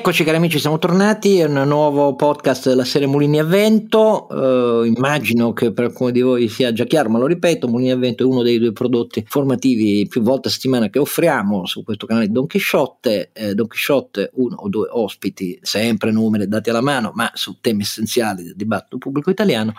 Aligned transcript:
Eccoci 0.00 0.24
cari 0.24 0.38
amici, 0.38 0.58
siamo 0.58 0.78
tornati, 0.78 1.40
è 1.40 1.44
un 1.44 1.62
nuovo 1.66 2.14
podcast 2.14 2.68
della 2.68 2.86
serie 2.86 3.06
Mulini 3.06 3.38
a 3.38 3.44
Vento, 3.44 4.09
uh, 4.28 4.84
immagino 4.84 5.52
che 5.52 5.72
per 5.72 5.86
alcuni 5.86 6.12
di 6.12 6.20
voi 6.20 6.48
sia 6.48 6.72
già 6.72 6.84
chiaro, 6.84 7.08
ma 7.08 7.18
lo 7.18 7.26
ripeto, 7.26 7.68
Mulini 7.68 7.90
a 7.90 7.96
Vento 7.96 8.22
è 8.22 8.26
uno 8.26 8.42
dei 8.42 8.58
due 8.58 8.72
prodotti 8.72 9.24
formativi 9.26 10.06
più 10.08 10.22
volte 10.22 10.48
a 10.48 10.50
settimana 10.50 10.88
che 10.88 10.98
offriamo 10.98 11.66
su 11.66 11.82
questo 11.82 12.06
canale 12.06 12.28
Don 12.28 12.46
Chisciotte, 12.46 13.30
eh, 13.32 13.54
Don 13.54 13.66
Chisciotte 13.66 14.30
uno 14.34 14.56
o 14.56 14.68
due 14.68 14.88
ospiti, 14.90 15.58
sempre 15.62 16.10
numeri 16.10 16.48
dati 16.48 16.70
alla 16.70 16.80
mano, 16.80 17.12
ma 17.14 17.30
su 17.34 17.58
temi 17.60 17.82
essenziali 17.82 18.42
del 18.42 18.56
dibattito 18.56 18.98
pubblico 18.98 19.30
italiano, 19.30 19.74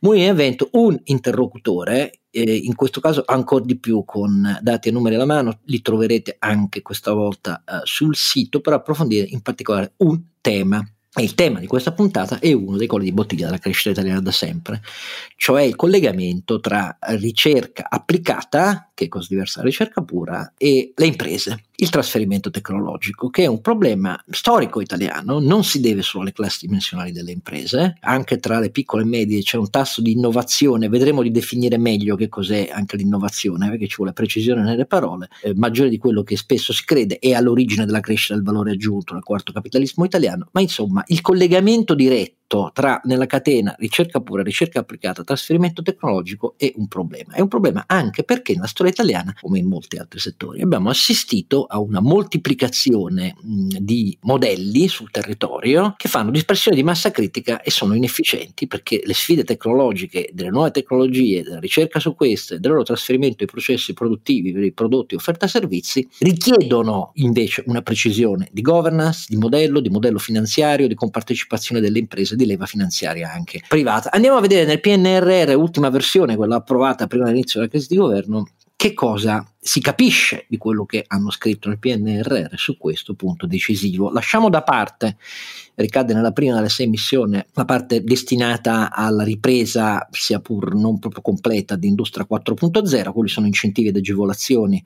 Mulini 0.00 0.28
a 0.28 0.34
Vento 0.34 0.68
un 0.72 0.98
interlocutore 1.04 2.20
eh, 2.30 2.56
in 2.56 2.74
questo 2.74 3.00
caso 3.00 3.22
ancora 3.26 3.64
di 3.64 3.78
più 3.78 4.04
con 4.04 4.58
dati 4.60 4.88
e 4.88 4.92
numeri 4.92 5.14
alla 5.14 5.24
mano, 5.24 5.60
li 5.64 5.80
troverete 5.80 6.36
anche 6.38 6.82
questa 6.82 7.12
volta 7.12 7.62
eh, 7.64 7.80
sul 7.84 8.14
sito 8.16 8.60
per 8.60 8.74
approfondire 8.74 9.26
in 9.28 9.40
particolare 9.40 9.94
un 9.98 10.20
tema. 10.40 10.84
Il 11.16 11.34
tema 11.34 11.58
di 11.58 11.66
questa 11.66 11.92
puntata 11.92 12.38
è 12.38 12.52
uno 12.52 12.76
dei 12.76 12.86
colli 12.86 13.04
di 13.04 13.12
bottiglia 13.12 13.46
della 13.46 13.58
crescita 13.58 13.90
italiana 13.90 14.20
da 14.20 14.30
sempre, 14.30 14.82
cioè 15.36 15.62
il 15.62 15.74
collegamento 15.74 16.60
tra 16.60 16.96
ricerca 17.00 17.86
applicata, 17.88 18.87
che 18.98 19.08
cosa 19.08 19.28
diversa 19.28 19.58
dalla 19.58 19.70
ricerca 19.70 20.02
pura, 20.02 20.54
e 20.56 20.92
le 20.94 21.06
imprese 21.06 21.62
il 21.80 21.90
trasferimento 21.90 22.50
tecnologico, 22.50 23.30
che 23.30 23.44
è 23.44 23.46
un 23.46 23.60
problema 23.60 24.20
storico 24.30 24.80
italiano, 24.80 25.38
non 25.38 25.62
si 25.62 25.80
deve 25.80 26.02
solo 26.02 26.24
alle 26.24 26.32
classi 26.32 26.66
dimensionali 26.66 27.12
delle 27.12 27.30
imprese, 27.30 27.98
anche 28.00 28.38
tra 28.38 28.58
le 28.58 28.70
piccole 28.70 29.04
e 29.04 29.06
medie 29.06 29.42
c'è 29.42 29.58
un 29.58 29.70
tasso 29.70 30.00
di 30.00 30.10
innovazione, 30.10 30.88
vedremo 30.88 31.22
di 31.22 31.30
definire 31.30 31.78
meglio 31.78 32.16
che 32.16 32.28
cos'è 32.28 32.68
anche 32.72 32.96
l'innovazione, 32.96 33.68
perché 33.68 33.86
ci 33.86 33.96
vuole 33.96 34.12
precisione 34.12 34.62
nelle 34.62 34.86
parole, 34.86 35.28
eh, 35.42 35.54
maggiore 35.54 35.88
di 35.88 35.98
quello 35.98 36.24
che 36.24 36.36
spesso 36.36 36.72
si 36.72 36.84
crede, 36.84 37.20
è 37.20 37.32
all'origine 37.32 37.86
della 37.86 38.00
crescita 38.00 38.34
del 38.34 38.42
valore 38.42 38.72
aggiunto 38.72 39.14
nel 39.14 39.22
quarto 39.22 39.52
capitalismo 39.52 40.04
italiano, 40.04 40.48
ma 40.50 40.60
insomma 40.60 41.04
il 41.06 41.20
collegamento 41.20 41.94
diretto 41.94 42.37
tra 42.72 43.00
nella 43.04 43.26
catena 43.26 43.74
ricerca 43.78 44.20
pura, 44.20 44.42
ricerca 44.42 44.80
applicata, 44.80 45.22
trasferimento 45.22 45.82
tecnologico 45.82 46.54
è 46.56 46.72
un 46.76 46.88
problema. 46.88 47.34
È 47.34 47.40
un 47.40 47.48
problema 47.48 47.84
anche 47.86 48.24
perché 48.24 48.54
nella 48.54 48.66
storia 48.66 48.90
italiana, 48.90 49.34
come 49.38 49.58
in 49.58 49.66
molti 49.66 49.98
altri 49.98 50.18
settori, 50.18 50.62
abbiamo 50.62 50.88
assistito 50.88 51.64
a 51.64 51.78
una 51.78 52.00
moltiplicazione 52.00 53.34
mh, 53.38 53.76
di 53.80 54.16
modelli 54.22 54.88
sul 54.88 55.10
territorio 55.10 55.94
che 55.96 56.08
fanno 56.08 56.30
dispersione 56.30 56.76
di 56.76 56.82
massa 56.82 57.10
critica 57.10 57.60
e 57.60 57.70
sono 57.70 57.94
inefficienti 57.94 58.66
perché 58.66 59.02
le 59.04 59.14
sfide 59.14 59.44
tecnologiche 59.44 60.30
delle 60.32 60.48
nuove 60.50 60.70
tecnologie, 60.70 61.42
della 61.42 61.60
ricerca 61.60 62.00
su 62.00 62.14
queste, 62.14 62.58
del 62.60 62.70
loro 62.70 62.82
trasferimento 62.82 63.42
ai 63.42 63.48
processi 63.50 63.92
produttivi 63.92 64.52
per 64.52 64.62
i 64.62 64.72
prodotti 64.72 65.14
offerta 65.14 65.46
servizi 65.46 66.08
richiedono 66.20 67.10
invece 67.14 67.62
una 67.66 67.82
precisione 67.82 68.48
di 68.52 68.62
governance, 68.62 69.26
di 69.28 69.36
modello, 69.36 69.80
di 69.80 69.90
modello 69.90 70.18
finanziario, 70.18 70.88
di 70.88 70.94
compartecipazione 70.94 71.80
delle 71.82 71.98
imprese, 71.98 72.36
di 72.38 72.46
leva 72.46 72.64
finanziaria 72.64 73.30
anche 73.30 73.62
privata. 73.68 74.10
Andiamo 74.10 74.38
a 74.38 74.40
vedere 74.40 74.64
nel 74.64 74.80
PNRR, 74.80 75.54
ultima 75.56 75.90
versione, 75.90 76.36
quella 76.36 76.56
approvata 76.56 77.06
prima 77.06 77.24
dell'inizio 77.24 77.58
della 77.58 77.70
crisi 77.70 77.88
di 77.88 77.96
governo, 77.96 78.48
che 78.76 78.94
cosa 78.94 79.44
si 79.68 79.82
capisce 79.82 80.46
di 80.48 80.56
quello 80.56 80.86
che 80.86 81.04
hanno 81.06 81.30
scritto 81.30 81.68
nel 81.68 81.78
PNRR 81.78 82.54
su 82.56 82.78
questo 82.78 83.12
punto 83.12 83.46
decisivo. 83.46 84.10
Lasciamo 84.10 84.48
da 84.48 84.62
parte, 84.62 85.18
ricade 85.74 86.14
nella 86.14 86.32
prima 86.32 86.54
delle 86.54 86.70
sei 86.70 86.86
missioni, 86.86 87.38
la 87.52 87.64
parte 87.66 88.02
destinata 88.02 88.90
alla 88.90 89.24
ripresa, 89.24 90.08
sia 90.10 90.40
pur 90.40 90.74
non 90.74 90.98
proprio 90.98 91.20
completa, 91.20 91.76
di 91.76 91.86
Industria 91.86 92.26
4.0, 92.26 93.12
quelli 93.12 93.28
sono 93.28 93.44
incentivi 93.44 93.88
ed 93.88 93.96
agevolazioni 93.96 94.82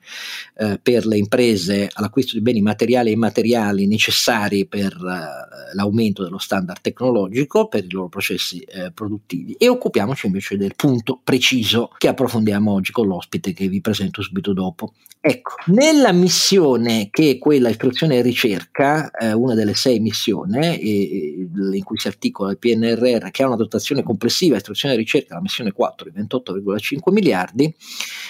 eh, 0.57 0.77
per 0.83 1.05
le 1.05 1.15
imprese 1.15 1.87
all'acquisto 1.89 2.35
di 2.35 2.41
beni 2.41 2.59
materiali 2.59 3.11
e 3.11 3.13
immateriali 3.13 3.87
necessari 3.87 4.65
per 4.65 4.91
eh, 4.91 5.75
l'aumento 5.75 6.23
dello 6.23 6.39
standard 6.39 6.81
tecnologico, 6.81 7.69
per 7.69 7.85
i 7.85 7.89
loro 7.89 8.09
processi 8.09 8.59
eh, 8.59 8.91
produttivi. 8.91 9.53
E 9.53 9.69
occupiamoci 9.69 10.25
invece 10.25 10.57
del 10.57 10.75
punto 10.75 11.21
preciso 11.23 11.89
che 11.97 12.09
approfondiamo 12.09 12.69
oggi 12.69 12.91
con 12.91 13.07
l'ospite 13.07 13.53
che 13.53 13.69
vi 13.69 13.79
presento 13.79 14.21
subito 14.21 14.51
dopo 14.51 14.71
dopo. 14.73 14.93
Ecco, 15.25 15.53
nella 15.67 16.11
missione 16.11 17.07
che 17.09 17.29
è 17.29 17.37
quella 17.37 17.69
istruzione 17.69 18.17
e 18.17 18.21
ricerca, 18.21 19.09
eh, 19.11 19.31
una 19.31 19.53
delle 19.53 19.73
sei 19.73 20.01
missioni 20.01 20.57
eh, 20.57 21.47
in 21.55 21.83
cui 21.85 21.97
si 21.97 22.09
articola 22.09 22.51
il 22.51 22.57
PNRR, 22.57 23.29
che 23.31 23.41
ha 23.41 23.47
una 23.47 23.55
dotazione 23.55 24.03
complessiva 24.03 24.57
istruzione 24.57 24.95
e 24.95 24.97
ricerca, 24.97 25.35
la 25.35 25.41
missione 25.41 25.71
4 25.71 26.09
di 26.09 26.19
28,5 26.19 27.13
miliardi, 27.13 27.73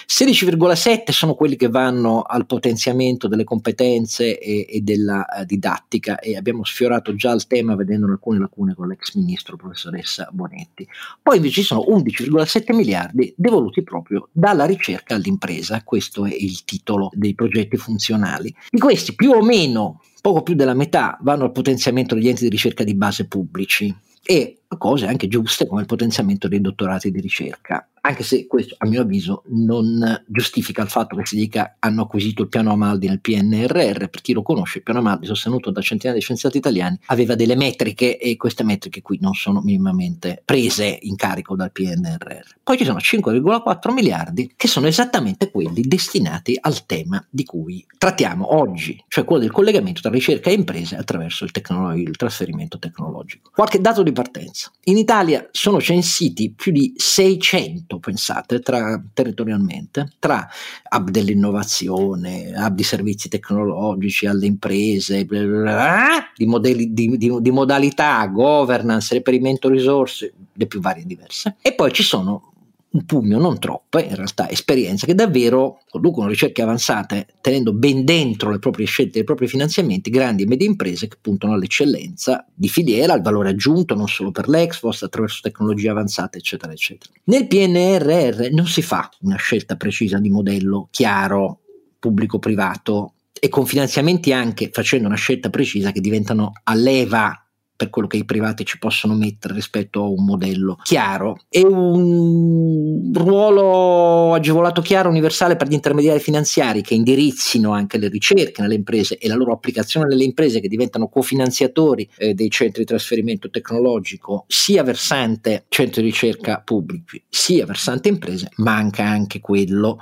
16,7 0.06 1.10
sono 1.10 1.34
quelli 1.34 1.56
che 1.56 1.68
vanno 1.68 2.22
al 2.22 2.46
potenziamento 2.46 3.26
delle 3.26 3.42
competenze 3.42 4.38
e, 4.38 4.64
e 4.70 4.80
della 4.80 5.26
uh, 5.28 5.44
didattica 5.44 6.20
e 6.20 6.36
abbiamo 6.36 6.62
sfiorato 6.62 7.16
già 7.16 7.32
il 7.32 7.48
tema 7.48 7.74
vedendo 7.74 8.06
alcune 8.06 8.38
lacune 8.38 8.76
con 8.76 8.86
l'ex 8.86 9.14
ministro 9.14 9.56
professoressa 9.56 10.28
Bonetti. 10.30 10.86
Poi 11.20 11.38
invece 11.38 11.62
ci 11.62 11.66
sono 11.66 11.84
11,7 11.88 12.72
miliardi 12.72 13.34
devoluti 13.36 13.82
proprio 13.82 14.28
dalla 14.30 14.64
ricerca 14.64 15.16
all'impresa, 15.16 15.82
questo 15.82 16.24
è 16.24 16.33
il 16.34 16.64
titolo 16.64 17.10
dei 17.12 17.34
progetti 17.34 17.76
funzionali. 17.76 18.54
Di 18.70 18.80
questi 18.80 19.14
più 19.14 19.30
o 19.30 19.42
meno, 19.42 20.02
poco 20.20 20.42
più 20.42 20.54
della 20.54 20.74
metà, 20.74 21.18
vanno 21.22 21.44
al 21.44 21.52
potenziamento 21.52 22.14
degli 22.14 22.28
enti 22.28 22.44
di 22.44 22.50
ricerca 22.50 22.84
di 22.84 22.94
base 22.94 23.26
pubblici 23.26 23.94
e 24.22 24.58
cose 24.76 25.06
anche 25.06 25.28
giuste 25.28 25.66
come 25.66 25.80
il 25.80 25.86
potenziamento 25.86 26.48
dei 26.48 26.60
dottorati 26.60 27.10
di 27.10 27.20
ricerca 27.20 27.88
anche 28.06 28.22
se 28.22 28.46
questo 28.46 28.74
a 28.78 28.86
mio 28.86 29.00
avviso 29.00 29.44
non 29.48 30.22
giustifica 30.26 30.82
il 30.82 30.88
fatto 30.88 31.16
che 31.16 31.24
si 31.24 31.36
dica 31.36 31.76
hanno 31.78 32.02
acquisito 32.02 32.42
il 32.42 32.48
piano 32.48 32.72
Amaldi 32.72 33.08
nel 33.08 33.20
PNRR, 33.20 34.08
per 34.08 34.20
chi 34.20 34.34
lo 34.34 34.42
conosce 34.42 34.78
il 34.78 34.84
piano 34.84 35.00
Amaldi 35.00 35.26
sostenuto 35.26 35.70
da 35.70 35.80
centinaia 35.80 36.18
di 36.18 36.22
scienziati 36.22 36.58
italiani 36.58 36.98
aveva 37.06 37.34
delle 37.34 37.56
metriche 37.56 38.18
e 38.18 38.36
queste 38.36 38.62
metriche 38.62 39.00
qui 39.00 39.18
non 39.20 39.32
sono 39.32 39.62
minimamente 39.62 40.42
prese 40.44 40.98
in 41.00 41.16
carico 41.16 41.56
dal 41.56 41.72
PNRR. 41.72 42.56
Poi 42.62 42.76
ci 42.76 42.84
sono 42.84 42.98
5,4 42.98 43.92
miliardi 43.92 44.52
che 44.54 44.68
sono 44.68 44.86
esattamente 44.86 45.50
quelli 45.50 45.80
destinati 45.80 46.58
al 46.60 46.84
tema 46.84 47.24
di 47.30 47.44
cui 47.44 47.86
trattiamo 47.96 48.54
oggi, 48.54 49.02
cioè 49.08 49.24
quello 49.24 49.40
del 49.40 49.50
collegamento 49.50 50.02
tra 50.02 50.10
ricerca 50.10 50.50
e 50.50 50.54
imprese 50.54 50.96
attraverso 50.96 51.44
il, 51.44 51.52
tecnolo- 51.52 51.94
il 51.94 52.16
trasferimento 52.16 52.78
tecnologico. 52.78 53.50
Qualche 53.54 53.80
dato 53.80 54.02
di 54.02 54.12
partenza. 54.12 54.63
In 54.84 54.98
Italia 54.98 55.48
sono 55.50 55.80
censiti 55.80 56.52
più 56.52 56.70
di 56.70 56.92
600 56.94 57.94
rapporto, 57.94 57.98
pensate, 57.98 58.60
tra, 58.60 59.02
territorialmente, 59.12 60.12
tra 60.18 60.48
hub 60.90 61.10
dell'innovazione, 61.10 62.52
hub 62.56 62.74
di 62.74 62.82
servizi 62.82 63.28
tecnologici 63.28 64.26
alle 64.26 64.46
imprese, 64.46 65.24
bla 65.24 65.42
bla 65.42 65.60
bla, 65.60 66.30
di, 66.34 66.46
modelli, 66.46 66.92
di, 66.92 67.16
di, 67.16 67.30
di 67.40 67.50
modalità, 67.50 68.26
governance, 68.26 69.14
reperimento 69.14 69.68
risorse, 69.68 70.32
le 70.52 70.66
più 70.66 70.80
varie 70.80 71.02
e 71.02 71.06
diverse. 71.06 71.56
E 71.62 71.72
poi 71.74 71.92
ci 71.92 72.02
sono 72.02 72.53
un 72.94 73.04
pugno, 73.04 73.38
non 73.38 73.58
troppe 73.58 74.02
in 74.02 74.14
realtà, 74.14 74.48
esperienze 74.48 75.06
che 75.06 75.14
davvero 75.14 75.80
conducono 75.88 76.28
ricerche 76.28 76.62
avanzate 76.62 77.26
tenendo 77.40 77.72
ben 77.72 78.04
dentro 78.04 78.50
le 78.50 78.58
proprie 78.58 78.86
scelte 78.86 79.18
e 79.18 79.22
i 79.22 79.24
propri 79.24 79.48
finanziamenti 79.48 80.10
grandi 80.10 80.44
e 80.44 80.46
medie 80.46 80.68
imprese 80.68 81.08
che 81.08 81.16
puntano 81.20 81.54
all'eccellenza 81.54 82.46
di 82.54 82.68
filiera, 82.68 83.12
al 83.12 83.22
valore 83.22 83.50
aggiunto 83.50 83.94
non 83.94 84.08
solo 84.08 84.30
per 84.30 84.48
l'Expost, 84.48 85.02
attraverso 85.02 85.40
tecnologie 85.42 85.88
avanzate, 85.88 86.38
eccetera, 86.38 86.72
eccetera. 86.72 87.12
Nel 87.24 87.46
PNRR 87.46 88.48
non 88.52 88.66
si 88.66 88.82
fa 88.82 89.10
una 89.22 89.36
scelta 89.36 89.76
precisa 89.76 90.18
di 90.18 90.30
modello 90.30 90.88
chiaro, 90.90 91.60
pubblico-privato 91.98 93.14
e 93.40 93.48
con 93.48 93.66
finanziamenti 93.66 94.32
anche 94.32 94.70
facendo 94.72 95.08
una 95.08 95.16
scelta 95.16 95.50
precisa 95.50 95.90
che 95.90 96.00
diventano 96.00 96.52
a 96.62 96.74
leva 96.74 97.43
per 97.76 97.90
quello 97.90 98.06
che 98.06 98.16
i 98.16 98.24
privati 98.24 98.64
ci 98.64 98.78
possono 98.78 99.14
mettere 99.14 99.54
rispetto 99.54 100.00
a 100.00 100.08
un 100.08 100.24
modello 100.24 100.78
chiaro 100.82 101.40
e 101.48 101.62
un 101.64 103.10
ruolo 103.12 104.34
agevolato 104.34 104.80
chiaro 104.80 105.08
universale 105.08 105.56
per 105.56 105.68
gli 105.68 105.72
intermediari 105.72 106.20
finanziari 106.20 106.82
che 106.82 106.94
indirizzino 106.94 107.72
anche 107.72 107.98
le 107.98 108.08
ricerche 108.08 108.62
nelle 108.62 108.74
imprese 108.74 109.18
e 109.18 109.28
la 109.28 109.34
loro 109.34 109.52
applicazione 109.52 110.06
nelle 110.06 110.24
imprese 110.24 110.60
che 110.60 110.68
diventano 110.68 111.08
cofinanziatori 111.08 112.08
eh, 112.16 112.34
dei 112.34 112.50
centri 112.50 112.82
di 112.82 112.86
trasferimento 112.86 113.50
tecnologico 113.50 114.44
sia 114.46 114.82
versante 114.82 115.64
centri 115.68 116.02
di 116.02 116.08
ricerca 116.08 116.60
pubblici 116.64 117.22
sia 117.28 117.66
versante 117.66 118.08
imprese 118.08 118.50
manca 118.56 119.04
anche 119.04 119.40
quello. 119.40 119.98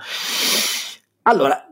Allora 1.23 1.69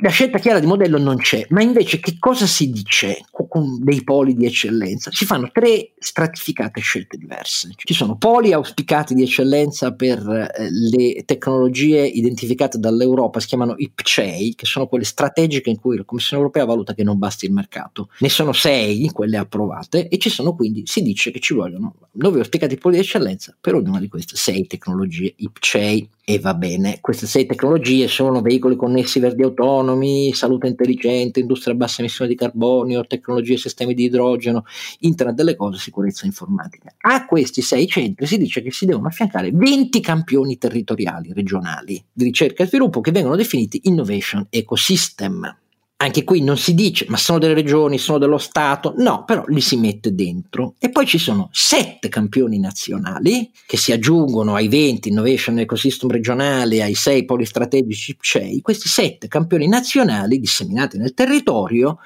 la 0.00 0.10
scelta 0.10 0.38
chiara 0.38 0.60
di 0.60 0.66
modello 0.66 0.98
non 0.98 1.16
c'è, 1.16 1.46
ma 1.50 1.62
invece 1.62 1.98
che 1.98 2.16
cosa 2.18 2.46
si 2.46 2.70
dice 2.70 3.24
con 3.48 3.78
dei 3.82 4.04
poli 4.04 4.34
di 4.34 4.46
eccellenza? 4.46 5.10
Si 5.12 5.24
fanno 5.24 5.50
tre 5.52 5.92
stratificate 5.98 6.80
scelte 6.80 7.16
diverse. 7.16 7.72
Ci 7.74 7.94
sono 7.94 8.16
poli 8.16 8.52
auspicati 8.52 9.14
di 9.14 9.22
eccellenza 9.22 9.94
per 9.94 10.18
eh, 10.18 10.68
le 10.70 11.24
tecnologie 11.24 12.06
identificate 12.06 12.78
dall'Europa, 12.78 13.40
si 13.40 13.48
chiamano 13.48 13.74
IPCEI, 13.76 14.54
che 14.54 14.66
sono 14.66 14.86
quelle 14.86 15.04
strategiche 15.04 15.70
in 15.70 15.80
cui 15.80 15.96
la 15.96 16.04
Commissione 16.04 16.42
europea 16.42 16.64
valuta 16.64 16.94
che 16.94 17.02
non 17.02 17.18
basti 17.18 17.46
il 17.46 17.52
mercato. 17.52 18.10
Ne 18.18 18.28
sono 18.28 18.52
sei, 18.52 19.10
quelle 19.10 19.36
approvate, 19.36 20.08
e 20.08 20.18
ci 20.18 20.30
sono 20.30 20.54
quindi, 20.54 20.82
si 20.84 21.02
dice 21.02 21.30
che 21.30 21.40
ci 21.40 21.54
vogliono 21.54 21.94
nove 22.12 22.38
auspicati 22.38 22.76
poli 22.76 22.96
di 22.96 23.02
eccellenza 23.02 23.56
per 23.60 23.74
ognuna 23.74 24.00
di 24.00 24.08
queste 24.08 24.36
sei 24.36 24.66
tecnologie 24.66 25.34
IPCEI. 25.36 26.10
E 26.30 26.38
va 26.38 26.52
bene. 26.52 26.98
Queste 27.00 27.26
sei 27.26 27.46
tecnologie 27.46 28.06
sono 28.06 28.42
veicoli 28.42 28.76
connessi 28.76 29.18
verdi 29.18 29.42
autonomi, 29.42 30.34
salute 30.34 30.66
intelligente, 30.66 31.40
industria 31.40 31.72
a 31.72 31.78
bassa 31.78 32.02
emissione 32.02 32.28
di 32.28 32.36
carbonio, 32.36 33.06
tecnologie 33.06 33.54
e 33.54 33.56
sistemi 33.56 33.94
di 33.94 34.04
idrogeno, 34.04 34.66
internet 34.98 35.34
delle 35.34 35.56
cose, 35.56 35.78
sicurezza 35.78 36.26
informatica. 36.26 36.92
A 36.98 37.24
questi 37.24 37.62
sei 37.62 37.86
centri 37.86 38.26
si 38.26 38.36
dice 38.36 38.60
che 38.60 38.70
si 38.70 38.84
devono 38.84 39.08
affiancare 39.08 39.52
20 39.52 40.00
campioni 40.02 40.58
territoriali 40.58 41.32
regionali 41.32 42.04
di 42.12 42.24
ricerca 42.24 42.62
e 42.62 42.66
sviluppo 42.66 43.00
che 43.00 43.10
vengono 43.10 43.34
definiti 43.34 43.80
Innovation 43.84 44.48
Ecosystem 44.50 45.56
anche 46.00 46.22
qui 46.22 46.42
non 46.42 46.56
si 46.56 46.74
dice 46.74 47.06
ma 47.08 47.16
sono 47.16 47.38
delle 47.38 47.54
regioni, 47.54 47.98
sono 47.98 48.18
dello 48.18 48.38
Stato, 48.38 48.94
no, 48.98 49.24
però 49.24 49.44
li 49.48 49.60
si 49.60 49.76
mette 49.76 50.14
dentro. 50.14 50.74
E 50.78 50.90
poi 50.90 51.06
ci 51.06 51.18
sono 51.18 51.48
sette 51.52 52.08
campioni 52.08 52.58
nazionali 52.58 53.50
che 53.66 53.76
si 53.76 53.90
aggiungono 53.90 54.54
ai 54.54 54.68
20 54.68 55.08
Innovation 55.08 55.58
Ecosystem 55.58 56.10
regionale, 56.10 56.82
ai 56.82 56.94
6 56.94 57.24
poli 57.24 57.44
strategici 57.44 58.16
CEI, 58.20 58.60
questi 58.60 58.88
sette 58.88 59.26
campioni 59.26 59.66
nazionali 59.66 60.38
disseminati 60.38 60.98
nel 60.98 61.14
territorio 61.14 61.98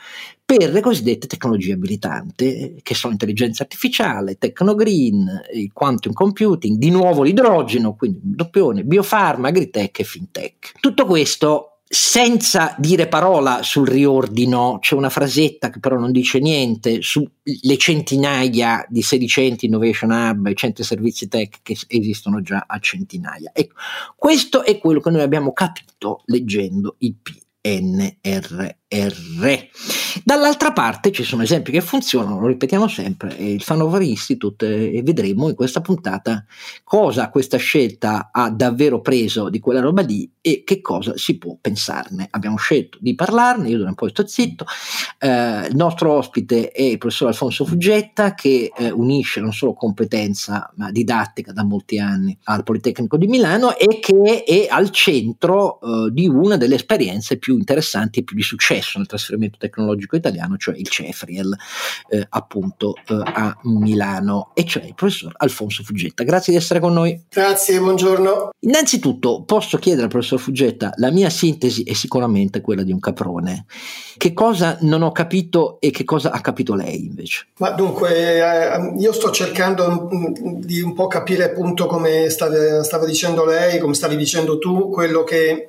per 0.44 0.72
le 0.72 0.80
cosiddette 0.80 1.26
tecnologie 1.26 1.74
abilitanti, 1.74 2.80
che 2.82 2.94
sono 2.94 3.12
intelligenza 3.12 3.62
artificiale, 3.62 4.36
tecnogreen, 4.36 5.42
il 5.54 5.70
quantum 5.72 6.12
computing, 6.12 6.76
di 6.76 6.90
nuovo 6.90 7.22
l'idrogeno, 7.22 7.94
quindi 7.94 8.20
doppione, 8.22 8.84
biofarma, 8.84 9.48
agritech 9.48 10.00
e 10.00 10.04
fintech. 10.04 10.72
Tutto 10.80 11.06
questo 11.06 11.71
senza 11.94 12.74
dire 12.78 13.06
parola 13.06 13.62
sul 13.62 13.86
riordino, 13.86 14.78
c'è 14.80 14.94
una 14.94 15.10
frasetta 15.10 15.68
che 15.68 15.78
però 15.78 15.98
non 15.98 16.10
dice 16.10 16.38
niente 16.38 17.02
sulle 17.02 17.76
centinaia 17.76 18.86
di 18.88 19.02
sedicenti 19.02 19.66
Innovation 19.66 20.10
Hub 20.10 20.46
e 20.46 20.54
centri 20.54 20.84
servizi 20.84 21.28
tech 21.28 21.58
che 21.62 21.76
esistono 21.88 22.40
già 22.40 22.64
a 22.66 22.78
centinaia. 22.78 23.50
Ecco, 23.52 23.74
questo 24.16 24.64
è 24.64 24.78
quello 24.78 25.00
che 25.00 25.10
noi 25.10 25.20
abbiamo 25.20 25.52
capito 25.52 26.22
leggendo 26.24 26.94
il 27.00 27.14
PNRR. 27.60 28.68
Dall'altra 30.22 30.72
parte 30.72 31.10
ci 31.10 31.24
sono 31.24 31.42
esempi 31.42 31.72
che 31.72 31.80
funzionano, 31.80 32.38
lo 32.38 32.46
ripetiamo 32.46 32.86
sempre, 32.86 33.34
il 33.34 33.62
Fanover 33.62 34.02
Institute 34.02 34.90
e 34.92 35.02
vedremo 35.02 35.48
in 35.48 35.54
questa 35.54 35.80
puntata 35.80 36.44
cosa 36.84 37.30
questa 37.30 37.56
scelta 37.56 38.28
ha 38.30 38.50
davvero 38.50 39.00
preso 39.00 39.48
di 39.48 39.58
quella 39.58 39.80
roba 39.80 40.02
lì 40.02 40.30
e 40.40 40.62
che 40.64 40.82
cosa 40.82 41.16
si 41.16 41.38
può 41.38 41.56
pensarne. 41.58 42.28
Abbiamo 42.30 42.56
scelto 42.56 42.98
di 43.00 43.14
parlarne, 43.14 43.70
io 43.70 43.82
un 43.82 43.94
po' 43.94 44.08
sto 44.08 44.26
zitto, 44.26 44.66
eh, 45.18 45.66
il 45.68 45.76
nostro 45.76 46.12
ospite 46.12 46.70
è 46.70 46.82
il 46.82 46.98
professor 46.98 47.28
Alfonso 47.28 47.64
Fuggetta 47.64 48.34
che 48.34 48.70
eh, 48.76 48.90
unisce 48.90 49.40
non 49.40 49.52
solo 49.52 49.72
competenza 49.72 50.70
ma 50.76 50.90
didattica 50.90 51.52
da 51.52 51.64
molti 51.64 51.98
anni 51.98 52.36
al 52.44 52.62
Politecnico 52.62 53.16
di 53.16 53.26
Milano 53.26 53.76
e 53.76 53.98
che 54.00 54.44
è 54.44 54.66
al 54.68 54.90
centro 54.90 55.80
eh, 55.80 56.10
di 56.10 56.28
una 56.28 56.56
delle 56.56 56.74
esperienze 56.74 57.38
più 57.38 57.56
interessanti 57.56 58.20
e 58.20 58.24
più 58.24 58.36
di 58.36 58.42
successo 58.42 58.81
nel 58.98 59.06
trasferimento 59.06 59.58
tecnologico 59.58 60.16
italiano, 60.16 60.56
cioè 60.56 60.76
il 60.76 60.88
CEFRIEL, 60.88 61.56
eh, 62.08 62.26
appunto 62.28 62.94
eh, 62.94 63.22
a 63.24 63.58
Milano, 63.62 64.50
e 64.54 64.64
cioè 64.64 64.84
il 64.84 64.94
professor 64.94 65.32
Alfonso 65.36 65.82
Fuggetta. 65.82 66.24
Grazie 66.24 66.52
di 66.52 66.58
essere 66.58 66.80
con 66.80 66.92
noi. 66.92 67.24
Grazie, 67.28 67.78
buongiorno. 67.78 68.50
Innanzitutto 68.60 69.42
posso 69.44 69.78
chiedere 69.78 70.04
al 70.04 70.10
professor 70.10 70.38
Fuggetta, 70.38 70.92
la 70.96 71.10
mia 71.10 71.30
sintesi 71.30 71.82
è 71.82 71.92
sicuramente 71.92 72.60
quella 72.60 72.82
di 72.82 72.92
un 72.92 73.00
caprone. 73.00 73.66
Che 74.16 74.32
cosa 74.32 74.78
non 74.82 75.02
ho 75.02 75.12
capito 75.12 75.80
e 75.80 75.90
che 75.90 76.04
cosa 76.04 76.30
ha 76.30 76.40
capito 76.40 76.74
lei 76.74 77.06
invece? 77.06 77.46
Ma 77.58 77.70
dunque, 77.70 78.36
eh, 78.36 78.94
io 78.98 79.12
sto 79.12 79.30
cercando 79.30 80.08
mm, 80.14 80.60
di 80.60 80.80
un 80.80 80.94
po' 80.94 81.06
capire 81.06 81.44
appunto 81.44 81.86
come 81.86 82.28
stava, 82.28 82.82
stava 82.82 83.06
dicendo 83.06 83.44
lei, 83.44 83.78
come 83.78 83.94
stavi 83.94 84.16
dicendo 84.16 84.58
tu, 84.58 84.90
quello 84.90 85.24
che 85.24 85.68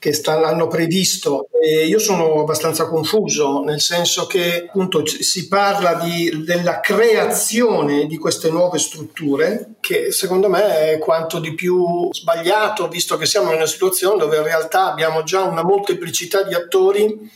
che 0.00 0.14
sta, 0.14 0.40
hanno 0.44 0.66
previsto. 0.66 1.48
E 1.62 1.86
io 1.86 1.98
sono 1.98 2.40
abbastanza 2.40 2.88
confuso, 2.88 3.62
nel 3.62 3.80
senso 3.80 4.26
che 4.26 4.64
appunto 4.66 5.04
si 5.06 5.46
parla 5.46 5.94
di, 5.94 6.42
della 6.42 6.80
creazione 6.80 8.06
di 8.06 8.16
queste 8.16 8.50
nuove 8.50 8.78
strutture, 8.78 9.74
che 9.78 10.10
secondo 10.10 10.48
me 10.48 10.92
è 10.92 10.98
quanto 10.98 11.38
di 11.38 11.54
più 11.54 12.08
sbagliato, 12.12 12.88
visto 12.88 13.18
che 13.18 13.26
siamo 13.26 13.50
in 13.50 13.56
una 13.56 13.66
situazione 13.66 14.18
dove 14.18 14.38
in 14.38 14.42
realtà 14.42 14.90
abbiamo 14.90 15.22
già 15.22 15.42
una 15.42 15.62
molteplicità 15.62 16.42
di 16.42 16.54
attori 16.54 17.30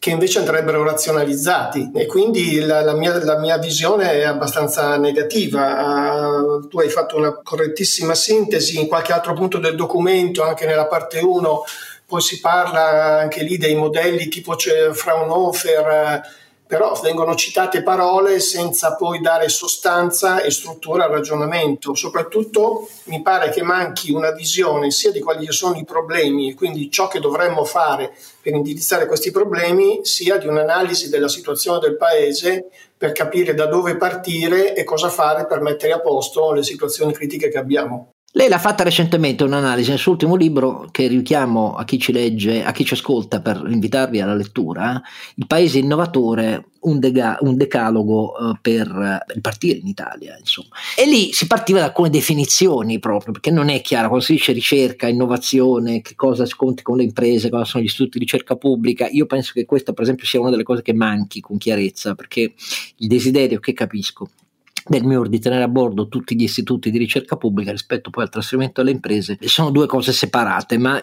che 0.00 0.10
invece 0.10 0.38
andrebbero 0.38 0.84
razionalizzati 0.84 1.90
e 1.92 2.06
quindi 2.06 2.60
la, 2.60 2.82
la, 2.82 2.94
mia, 2.94 3.22
la 3.24 3.38
mia, 3.38 3.58
visione 3.58 4.12
è 4.12 4.24
abbastanza 4.24 4.96
negativa. 4.96 6.38
Uh, 6.38 6.68
tu 6.68 6.78
hai 6.78 6.88
fatto 6.88 7.16
una 7.16 7.32
correttissima 7.42 8.14
sintesi 8.14 8.78
in 8.78 8.86
qualche 8.86 9.12
altro 9.12 9.32
punto 9.34 9.58
del 9.58 9.74
documento, 9.74 10.44
anche 10.44 10.66
nella 10.66 10.86
parte 10.86 11.18
1 11.18 11.64
poi 12.08 12.22
si 12.22 12.40
parla 12.40 13.18
anche 13.18 13.42
lì 13.42 13.58
dei 13.58 13.74
modelli 13.74 14.28
tipo 14.28 14.56
Fraunhofer, 14.56 16.22
però 16.66 16.98
vengono 17.02 17.34
citate 17.34 17.82
parole 17.82 18.40
senza 18.40 18.96
poi 18.96 19.20
dare 19.20 19.50
sostanza 19.50 20.40
e 20.40 20.50
struttura 20.50 21.04
al 21.04 21.10
ragionamento. 21.10 21.94
Soprattutto 21.94 22.88
mi 23.04 23.20
pare 23.20 23.50
che 23.50 23.62
manchi 23.62 24.10
una 24.10 24.30
visione 24.30 24.90
sia 24.90 25.10
di 25.10 25.20
quali 25.20 25.52
sono 25.52 25.76
i 25.76 25.84
problemi 25.84 26.48
e 26.48 26.54
quindi 26.54 26.90
ciò 26.90 27.08
che 27.08 27.20
dovremmo 27.20 27.64
fare 27.64 28.14
per 28.40 28.54
indirizzare 28.54 29.04
questi 29.04 29.30
problemi, 29.30 30.00
sia 30.04 30.38
di 30.38 30.46
un'analisi 30.46 31.10
della 31.10 31.28
situazione 31.28 31.78
del 31.78 31.98
Paese 31.98 32.70
per 32.96 33.12
capire 33.12 33.52
da 33.52 33.66
dove 33.66 33.98
partire 33.98 34.74
e 34.74 34.82
cosa 34.82 35.10
fare 35.10 35.46
per 35.46 35.60
mettere 35.60 35.92
a 35.92 36.00
posto 36.00 36.52
le 36.52 36.62
situazioni 36.62 37.12
critiche 37.12 37.50
che 37.50 37.58
abbiamo. 37.58 38.12
Lei 38.32 38.46
l'ha 38.48 38.58
fatta 38.58 38.84
recentemente 38.84 39.42
un'analisi 39.42 39.88
nel 39.88 39.98
suo 39.98 40.12
ultimo 40.12 40.36
libro 40.36 40.88
che 40.90 41.06
richiamo 41.06 41.74
a 41.74 41.84
chi 41.84 41.98
ci 41.98 42.12
legge, 42.12 42.62
a 42.62 42.72
chi 42.72 42.84
ci 42.84 42.92
ascolta 42.92 43.40
per 43.40 43.64
invitarvi 43.66 44.20
alla 44.20 44.34
lettura, 44.34 45.00
Il 45.36 45.46
paese 45.46 45.78
innovatore, 45.78 46.66
un, 46.80 47.00
dega- 47.00 47.38
un 47.40 47.56
decalogo 47.56 48.34
uh, 48.38 48.56
per 48.60 48.86
uh, 48.86 49.40
partire 49.40 49.78
in 49.78 49.86
Italia, 49.86 50.36
insomma. 50.38 50.68
E 50.94 51.06
lì 51.06 51.32
si 51.32 51.46
partiva 51.46 51.78
da 51.78 51.86
alcune 51.86 52.10
definizioni 52.10 52.98
proprio, 52.98 53.32
perché 53.32 53.50
non 53.50 53.70
è 53.70 53.80
chiaro 53.80 54.08
quando 54.08 54.26
si 54.26 54.34
dice 54.34 54.52
ricerca, 54.52 55.08
innovazione, 55.08 56.02
che 56.02 56.14
cosa 56.14 56.44
si 56.44 56.54
conti 56.54 56.82
con 56.82 56.98
le 56.98 57.04
imprese, 57.04 57.48
cosa 57.48 57.64
sono 57.64 57.82
gli 57.82 57.86
istituti 57.86 58.18
di 58.18 58.24
ricerca 58.24 58.56
pubblica. 58.56 59.08
Io 59.08 59.24
penso 59.24 59.52
che 59.54 59.64
questa, 59.64 59.94
per 59.94 60.02
esempio, 60.02 60.26
sia 60.26 60.38
una 60.38 60.50
delle 60.50 60.64
cose 60.64 60.82
che 60.82 60.92
manchi 60.92 61.40
con 61.40 61.56
chiarezza, 61.56 62.14
perché 62.14 62.52
il 62.96 63.08
desiderio 63.08 63.58
che 63.58 63.72
capisco 63.72 64.28
del 64.88 65.04
MIUR 65.04 65.28
di 65.28 65.38
tenere 65.38 65.62
a 65.62 65.68
bordo 65.68 66.08
tutti 66.08 66.34
gli 66.34 66.42
istituti 66.42 66.90
di 66.90 66.98
ricerca 66.98 67.36
pubblica 67.36 67.70
rispetto 67.70 68.10
poi 68.10 68.24
al 68.24 68.30
trasferimento 68.30 68.80
alle 68.80 68.90
imprese 68.90 69.38
sono 69.42 69.70
due 69.70 69.86
cose 69.86 70.12
separate, 70.12 70.78
ma 70.78 71.02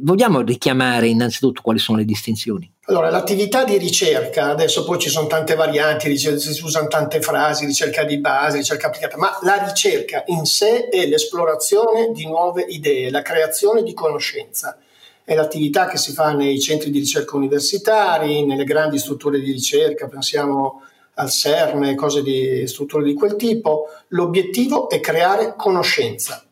vogliamo 0.00 0.40
richiamare 0.40 1.06
innanzitutto 1.06 1.62
quali 1.62 1.78
sono 1.78 1.98
le 1.98 2.04
distinzioni? 2.04 2.70
Allora, 2.86 3.08
l'attività 3.08 3.62
di 3.62 3.78
ricerca, 3.78 4.50
adesso 4.50 4.84
poi 4.84 4.98
ci 4.98 5.10
sono 5.10 5.28
tante 5.28 5.54
varianti, 5.54 6.16
si 6.18 6.64
usano 6.64 6.88
tante 6.88 7.20
frasi, 7.20 7.64
ricerca 7.64 8.02
di 8.02 8.18
base, 8.18 8.56
ricerca 8.56 8.88
applicata, 8.88 9.16
ma 9.16 9.38
la 9.42 9.64
ricerca 9.64 10.24
in 10.26 10.44
sé 10.44 10.88
è 10.88 11.06
l'esplorazione 11.06 12.10
di 12.12 12.26
nuove 12.26 12.62
idee, 12.62 13.10
la 13.10 13.22
creazione 13.22 13.84
di 13.84 13.94
conoscenza. 13.94 14.76
È 15.22 15.34
l'attività 15.36 15.86
che 15.86 15.98
si 15.98 16.12
fa 16.12 16.32
nei 16.32 16.58
centri 16.58 16.90
di 16.90 16.98
ricerca 16.98 17.36
universitari, 17.36 18.44
nelle 18.44 18.64
grandi 18.64 18.98
strutture 18.98 19.38
di 19.38 19.52
ricerca, 19.52 20.08
pensiamo 20.08 20.82
al 21.20 21.30
CERN, 21.30 21.94
cose 21.94 22.22
di 22.22 22.66
strutture 22.66 23.04
di 23.04 23.14
quel 23.14 23.36
tipo, 23.36 23.88
l'obiettivo 24.08 24.88
è 24.88 25.00
creare 25.00 25.54
conoscenza. 25.56 26.42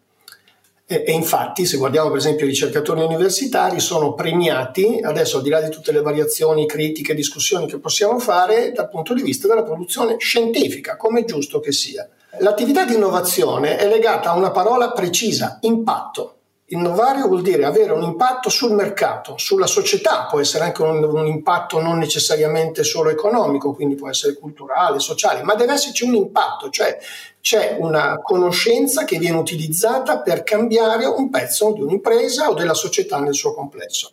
E, 0.86 1.04
e, 1.06 1.12
infatti, 1.12 1.66
se 1.66 1.76
guardiamo 1.76 2.08
per 2.08 2.18
esempio 2.18 2.46
i 2.46 2.50
ricercatori 2.50 3.02
universitari, 3.02 3.80
sono 3.80 4.14
premiati, 4.14 5.00
adesso 5.02 5.38
al 5.38 5.42
di 5.42 5.48
là 5.48 5.60
di 5.60 5.70
tutte 5.70 5.92
le 5.92 6.00
variazioni, 6.00 6.66
critiche, 6.66 7.14
discussioni 7.14 7.66
che 7.66 7.78
possiamo 7.78 8.18
fare, 8.18 8.72
dal 8.72 8.88
punto 8.88 9.14
di 9.14 9.22
vista 9.22 9.48
della 9.48 9.62
produzione 9.62 10.16
scientifica, 10.18 10.96
come 10.96 11.20
è 11.20 11.24
giusto 11.24 11.60
che 11.60 11.72
sia. 11.72 12.08
L'attività 12.40 12.84
di 12.84 12.94
innovazione 12.94 13.76
è 13.76 13.88
legata 13.88 14.30
a 14.30 14.36
una 14.36 14.50
parola 14.50 14.92
precisa, 14.92 15.58
impatto. 15.62 16.37
Innovare 16.70 17.22
vuol 17.22 17.40
dire 17.40 17.64
avere 17.64 17.92
un 17.92 18.02
impatto 18.02 18.50
sul 18.50 18.74
mercato, 18.74 19.38
sulla 19.38 19.66
società, 19.66 20.26
può 20.28 20.38
essere 20.38 20.64
anche 20.64 20.82
un, 20.82 21.02
un, 21.02 21.26
impatto 21.26 21.80
non 21.80 21.96
necessariamente 21.96 22.84
solo 22.84 23.08
economico, 23.08 23.72
quindi 23.72 23.94
può 23.94 24.10
essere 24.10 24.34
culturale, 24.34 24.98
sociale, 24.98 25.42
ma 25.42 25.54
deve 25.54 25.72
esserci 25.72 26.04
un 26.04 26.14
impatto, 26.14 26.68
cioè 26.68 26.98
c'è 27.40 27.78
una 27.80 28.20
conoscenza 28.22 29.04
che 29.04 29.16
viene 29.16 29.38
utilizzata 29.38 30.20
per 30.20 30.42
cambiare 30.42 31.06
un 31.06 31.30
pezzo 31.30 31.72
di 31.72 31.80
un'impresa 31.80 32.50
o 32.50 32.54
della 32.54 32.74
società 32.74 33.18
nel 33.18 33.34
suo 33.34 33.54
complesso. 33.54 34.10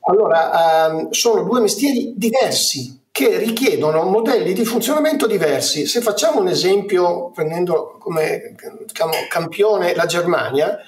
Allora, 0.00 0.88
ehm, 0.88 1.10
sono 1.10 1.44
due 1.44 1.60
mestieri 1.60 2.14
diversi 2.16 3.00
che 3.12 3.36
richiedono 3.38 4.02
modelli 4.04 4.52
di 4.54 4.64
funzionamento 4.64 5.26
diversi. 5.26 5.86
Se 5.86 6.00
facciamo 6.00 6.40
un 6.40 6.48
esempio, 6.48 7.30
prendendo 7.30 7.96
come 7.98 8.54
diciamo, 8.86 9.12
campione 9.28 9.94
la 9.94 10.06
Germania, 10.06 10.78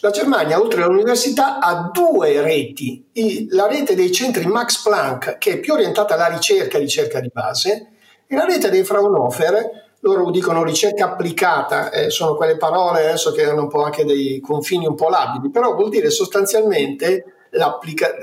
la 0.00 0.10
Germania, 0.10 0.60
oltre 0.60 0.82
all'università, 0.82 1.58
ha 1.58 1.90
due 1.92 2.40
reti. 2.40 3.06
La 3.50 3.66
rete 3.66 3.94
dei 3.94 4.10
centri 4.12 4.46
Max 4.46 4.82
Planck, 4.82 5.38
che 5.38 5.52
è 5.52 5.60
più 5.60 5.74
orientata 5.74 6.14
alla 6.14 6.28
ricerca, 6.28 6.78
ricerca 6.78 7.20
di 7.20 7.30
base, 7.32 7.88
e 8.26 8.36
la 8.36 8.44
rete 8.44 8.70
dei 8.70 8.84
Fraunhofer, 8.84 9.88
loro 10.00 10.30
dicono 10.30 10.64
ricerca 10.64 11.04
applicata, 11.04 11.90
eh, 11.90 12.10
sono 12.10 12.34
quelle 12.34 12.56
parole 12.56 13.00
adesso 13.00 13.32
che 13.32 13.44
hanno 13.44 13.62
un 13.62 13.68
po' 13.68 13.82
anche 13.82 14.04
dei 14.04 14.40
confini 14.40 14.86
un 14.86 14.94
po' 14.94 15.08
labili, 15.08 15.50
però 15.50 15.74
vuol 15.74 15.90
dire 15.90 16.10
sostanzialmente 16.10 17.24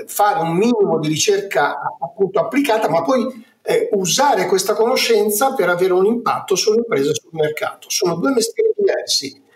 fare 0.06 0.40
un 0.40 0.56
minimo 0.56 0.98
di 0.98 1.06
ricerca 1.06 1.78
appunto 2.00 2.40
applicata, 2.40 2.88
ma 2.88 3.02
poi 3.02 3.44
eh, 3.62 3.90
usare 3.92 4.46
questa 4.46 4.72
conoscenza 4.72 5.52
per 5.52 5.68
avere 5.68 5.92
un 5.92 6.06
impatto 6.06 6.56
sulle 6.56 6.78
imprese 6.78 7.10
e 7.10 7.14
sul 7.14 7.30
mercato. 7.32 7.90
Sono 7.90 8.16
due 8.16 8.32
mestieri 8.32 8.72
diversi. 8.74 9.46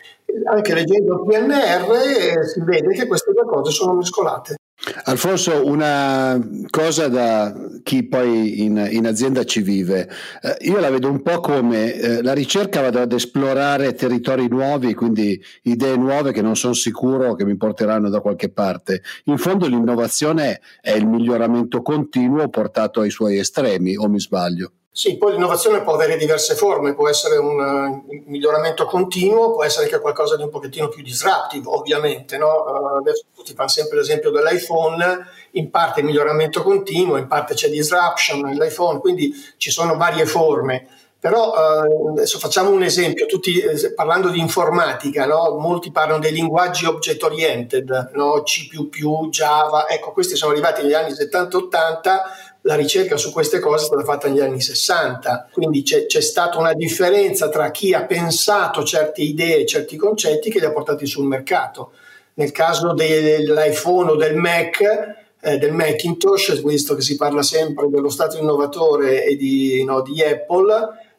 Anche 0.46 0.74
leggendo 0.74 1.14
il 1.14 1.26
PNR 1.26 1.92
eh, 1.92 2.46
si 2.46 2.60
vede 2.62 2.94
che 2.94 3.06
queste 3.06 3.32
due 3.32 3.44
cose 3.44 3.70
sono 3.70 3.94
mescolate. 3.94 4.56
Alfonso, 5.04 5.64
una 5.64 6.40
cosa 6.68 7.06
da 7.06 7.54
chi 7.84 8.08
poi 8.08 8.64
in, 8.64 8.88
in 8.90 9.06
azienda 9.06 9.44
ci 9.44 9.62
vive, 9.62 10.08
eh, 10.40 10.56
io 10.62 10.80
la 10.80 10.90
vedo 10.90 11.08
un 11.08 11.22
po' 11.22 11.38
come 11.38 11.94
eh, 11.94 12.22
la 12.22 12.32
ricerca 12.32 12.80
vado 12.80 13.00
ad 13.00 13.12
esplorare 13.12 13.94
territori 13.94 14.48
nuovi, 14.48 14.94
quindi 14.94 15.40
idee 15.62 15.96
nuove 15.96 16.32
che 16.32 16.42
non 16.42 16.56
sono 16.56 16.72
sicuro 16.72 17.34
che 17.34 17.44
mi 17.44 17.56
porteranno 17.56 18.08
da 18.08 18.20
qualche 18.20 18.48
parte. 18.50 19.02
In 19.24 19.38
fondo 19.38 19.68
l'innovazione 19.68 20.60
è 20.80 20.90
il 20.90 21.06
miglioramento 21.06 21.80
continuo 21.82 22.48
portato 22.48 23.02
ai 23.02 23.10
suoi 23.10 23.38
estremi, 23.38 23.96
o 23.96 24.08
mi 24.08 24.18
sbaglio? 24.18 24.72
Sì, 24.94 25.16
poi 25.16 25.32
l'innovazione 25.32 25.80
può 25.80 25.94
avere 25.94 26.18
diverse 26.18 26.54
forme, 26.54 26.94
può 26.94 27.08
essere 27.08 27.38
un 27.38 27.58
uh, 27.58 28.04
miglioramento 28.26 28.84
continuo, 28.84 29.52
può 29.52 29.64
essere 29.64 29.87
anche 29.87 29.99
qualcosa 29.99 30.37
di 30.37 30.42
un 30.42 30.50
pochettino 30.50 30.88
più 30.88 31.02
disruptive, 31.02 31.66
ovviamente. 31.66 32.37
No? 32.37 32.49
Uh, 32.49 32.96
adesso 32.99 33.25
tutti 33.34 33.54
fanno 33.54 33.70
sempre 33.70 33.96
l'esempio 33.96 34.30
dell'iPhone, 34.30 35.26
in 35.52 35.70
parte 35.70 36.02
miglioramento 36.02 36.62
continuo, 36.62 37.16
in 37.16 37.26
parte 37.26 37.54
c'è 37.54 37.70
disruption 37.70 38.40
nell'iPhone, 38.40 38.99
quindi 39.00 39.32
ci 39.56 39.70
sono 39.70 39.96
varie 39.96 40.26
forme. 40.26 40.87
Però 41.18 41.52
uh, 41.52 42.08
adesso 42.11 42.38
facciamo 42.38 42.68
un 42.68 42.82
esempio, 42.82 43.25
tutti 43.25 43.61
eh, 43.61 43.94
parlando 43.94 44.28
di 44.28 44.40
informatica, 44.40 45.25
no? 45.25 45.56
molti 45.58 45.90
parlano 45.90 46.18
dei 46.18 46.32
linguaggi 46.32 46.84
object 46.84 47.22
oriented, 47.22 48.11
no? 48.12 48.42
C++, 48.42 48.68
Java, 49.30 49.88
ecco 49.88 50.12
questi 50.12 50.37
sono 50.37 50.50
arrivati 50.50 50.82
negli 50.82 50.94
anni 50.94 51.12
70-80 51.12 52.50
la 52.62 52.75
ricerca 52.76 53.16
su 53.16 53.33
queste 53.33 53.59
cose 53.59 53.85
è 53.85 53.87
stata 53.87 54.04
fatta 54.04 54.28
negli 54.28 54.40
anni 54.40 54.61
60, 54.61 55.49
quindi 55.52 55.83
c'è, 55.83 56.07
c'è, 56.07 56.21
stata 56.21 56.59
una 56.59 56.75
differenza 56.75 57.49
tra 57.49 57.71
chi 57.71 57.92
ha 57.92 58.04
pensato 58.04 58.85
certe 58.85 59.23
idee, 59.23 59.66
certi 59.66 59.97
concetti 59.97 60.50
che 60.50 60.59
li 60.61 60.64
ha 60.64 60.73
portati 60.73 61.07
sul 61.07 61.26
mercato. 61.26 61.92
Nel 62.35 62.52
caso 62.52 62.95
dell'iPhone 62.95 64.12
o 64.12 64.16
del 64.16 64.37
Mac, 64.37 64.81
eh, 65.40 65.59
del 65.59 65.73
Macintosh, 65.73 66.62
visto 66.62 66.95
che 66.95 67.02
si 67.02 67.16
parla 67.16 67.42
sempre 67.42 67.88
dello 67.88 68.09
stato 68.09 68.38
innovatore 68.38 69.25
e 69.25 69.37
di, 69.37 69.83
no, 69.85 70.00
di 70.00 70.23
Apple, 70.23 70.73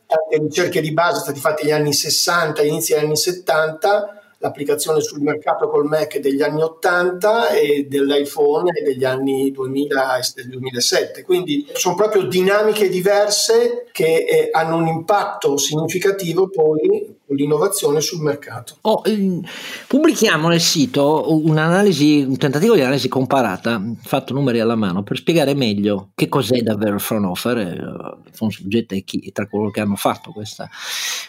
tante 0.07 0.37
ricerche 0.37 0.81
di 0.81 0.93
base 0.93 1.19
sono 1.19 1.23
state 1.23 1.39
fatte 1.39 1.63
negli 1.63 1.73
anni 1.73 1.93
60, 1.93 2.63
inizi 2.63 2.93
degli 2.93 3.03
anni 3.03 3.17
70, 3.17 4.22
l'applicazione 4.43 4.99
sul 4.99 5.21
mercato 5.21 5.69
col 5.69 5.85
Mac 5.85 6.17
degli 6.17 6.41
anni 6.41 6.61
80 6.61 7.51
e 7.51 7.87
dell'iPhone 7.87 8.71
degli 8.83 9.05
anni 9.05 9.51
2000 9.51 10.17
e 10.17 10.21
del 10.35 10.49
2007. 10.49 11.23
Quindi 11.23 11.65
sono 11.71 11.95
proprio 11.95 12.23
dinamiche 12.23 12.89
diverse 12.89 13.85
che 13.93 14.25
eh, 14.27 14.49
hanno 14.51 14.75
un 14.75 14.87
impatto 14.87 15.55
significativo 15.55 16.49
poi 16.49 17.21
l'innovazione 17.35 18.01
sul 18.01 18.21
mercato. 18.21 18.77
Oh, 18.81 19.01
eh, 19.05 19.39
pubblichiamo 19.87 20.47
nel 20.47 20.61
sito 20.61 21.33
un 21.33 21.55
tentativo 22.37 22.75
di 22.75 22.81
analisi 22.81 23.07
comparata, 23.07 23.81
fatto 24.01 24.33
numeri 24.33 24.59
alla 24.59 24.75
mano, 24.75 25.03
per 25.03 25.17
spiegare 25.17 25.53
meglio 25.53 26.11
che 26.15 26.29
cos'è 26.29 26.61
davvero 26.61 26.95
il 26.95 27.01
front 27.01 27.25
offer. 27.25 27.57
Eh, 27.57 28.21
Alfonso 28.27 28.61
Fuggetta 28.61 28.95
è 28.95 29.03
chi, 29.03 29.31
tra 29.31 29.47
coloro 29.47 29.71
che 29.71 29.81
hanno 29.81 29.95
fatto 29.95 30.31
questa, 30.31 30.69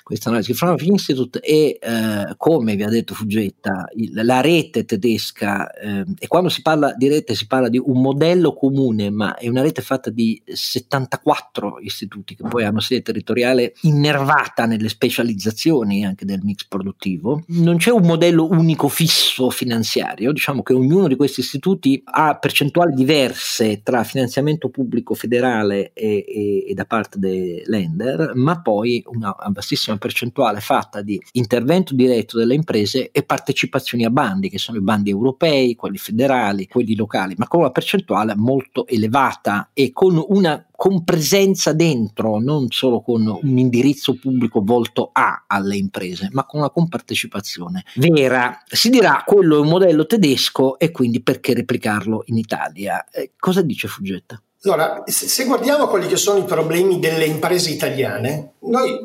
questa 0.03 0.29
analisi. 0.29 0.53
Il 0.53 0.57
front 0.57 0.75
offer 0.75 0.89
Institute 0.89 1.41
è, 1.41 1.79
eh, 1.81 2.35
come 2.37 2.77
vi 2.77 2.83
ha 2.83 2.89
detto 2.89 3.15
Fuggetta, 3.15 3.89
il, 3.95 4.13
la 4.25 4.41
rete 4.41 4.85
tedesca, 4.85 5.71
eh, 5.73 6.05
e 6.19 6.27
quando 6.27 6.49
si 6.49 6.63
parla 6.63 6.95
di 6.95 7.09
rete 7.09 7.35
si 7.35 7.47
parla 7.47 7.69
di 7.69 7.81
un 7.83 8.01
modello 8.01 8.55
comune, 8.55 9.11
ma 9.11 9.37
è 9.37 9.49
una 9.49 9.63
rete 9.63 9.83
fatta 9.83 10.11
di 10.11 10.41
74 10.45 11.79
istituti 11.81 12.35
che 12.35 12.45
poi 12.49 12.65
hanno 12.65 12.81
sede 12.81 13.03
territoriale 13.03 13.75
innervata 13.83 14.67
nelle 14.67 14.89
specializzazioni 14.89 15.94
dimensioni 15.95 16.05
anche 16.05 16.25
del 16.25 16.41
mix 16.43 16.67
produttivo. 16.67 17.43
Non 17.49 17.77
c'è 17.77 17.91
un 17.91 18.05
modello 18.05 18.49
unico 18.51 18.89
fisso 18.89 19.51
finanziario, 19.51 20.33
diciamo 20.33 20.63
che 20.63 20.73
ognuno 20.73 21.07
di 21.07 21.17
questi 21.17 21.41
istituti 21.41 22.03
ha 22.05 22.37
percentuali 22.37 22.95
diverse 22.95 23.83
tra 23.83 24.03
finanziamento 24.05 24.69
pubblico 24.69 25.15
federale 25.15 25.93
e, 25.93 26.25
e, 26.27 26.65
e 26.69 26.75
da 26.75 26.85
parte 26.85 27.19
dei 27.19 27.63
lender, 27.67 28.33
ma 28.35 28.61
poi 28.61 29.03
una, 29.07 29.35
una 29.39 29.53
vastissima 29.53 29.97
percentuale 29.97 30.61
fatta 30.61 31.03
di 31.03 31.21
intervento 31.33 31.95
diretto 31.95 32.39
delle 32.39 32.55
imprese 32.55 33.11
e 33.11 33.23
partecipazioni 33.23 34.05
a 34.05 34.11
bandi, 34.11 34.49
che 34.49 34.59
sono 34.59 34.79
i 34.79 34.83
bandi 34.83 35.11
europei, 35.11 35.77
quelli 35.77 35.99
federali, 35.99 36.67
quelli 36.67 36.97
locali, 36.97 37.35
ma 37.37 37.47
con 37.47 37.61
una 37.61 37.71
percentuale 37.71 38.35
molto 38.35 38.87
elevata 38.87 39.71
e 39.73 39.93
con 39.93 40.23
una 40.29 40.65
con 40.77 41.05
presenza 41.05 41.73
dentro, 41.73 42.39
non 42.39 42.71
solo 42.71 43.01
con 43.01 43.27
un 43.27 43.59
indirizzo 43.59 44.19
pubblico 44.19 44.61
volto 44.63 45.11
a 45.13 45.45
alle 45.47 45.77
imprese, 45.77 46.29
ma 46.33 46.45
con 46.45 46.61
una 46.61 46.71
compartecipazione 46.71 47.85
vera. 47.95 48.63
Si 48.67 48.91
dirà 48.91 49.23
quello 49.25 49.57
è 49.57 49.61
un 49.61 49.69
modello 49.69 50.07
tedesco 50.07 50.79
e 50.79 50.91
quindi 50.91 51.23
perché 51.23 51.55
replicarlo 51.55 52.23
in 52.27 52.39
Italia? 52.39 53.05
Eh, 53.11 53.33
cosa 53.39 53.63
dice 53.63 53.89
Fuggetta? 53.89 54.41
Allora, 54.65 55.03
se 55.07 55.45
guardiamo 55.45 55.87
quelli 55.89 56.07
che 56.07 56.17
sono 56.17 56.39
i 56.39 56.45
problemi 56.45 56.99
delle 56.99 57.27
imprese 57.27 57.71
italiane, 57.71 58.55
noi 58.61 58.99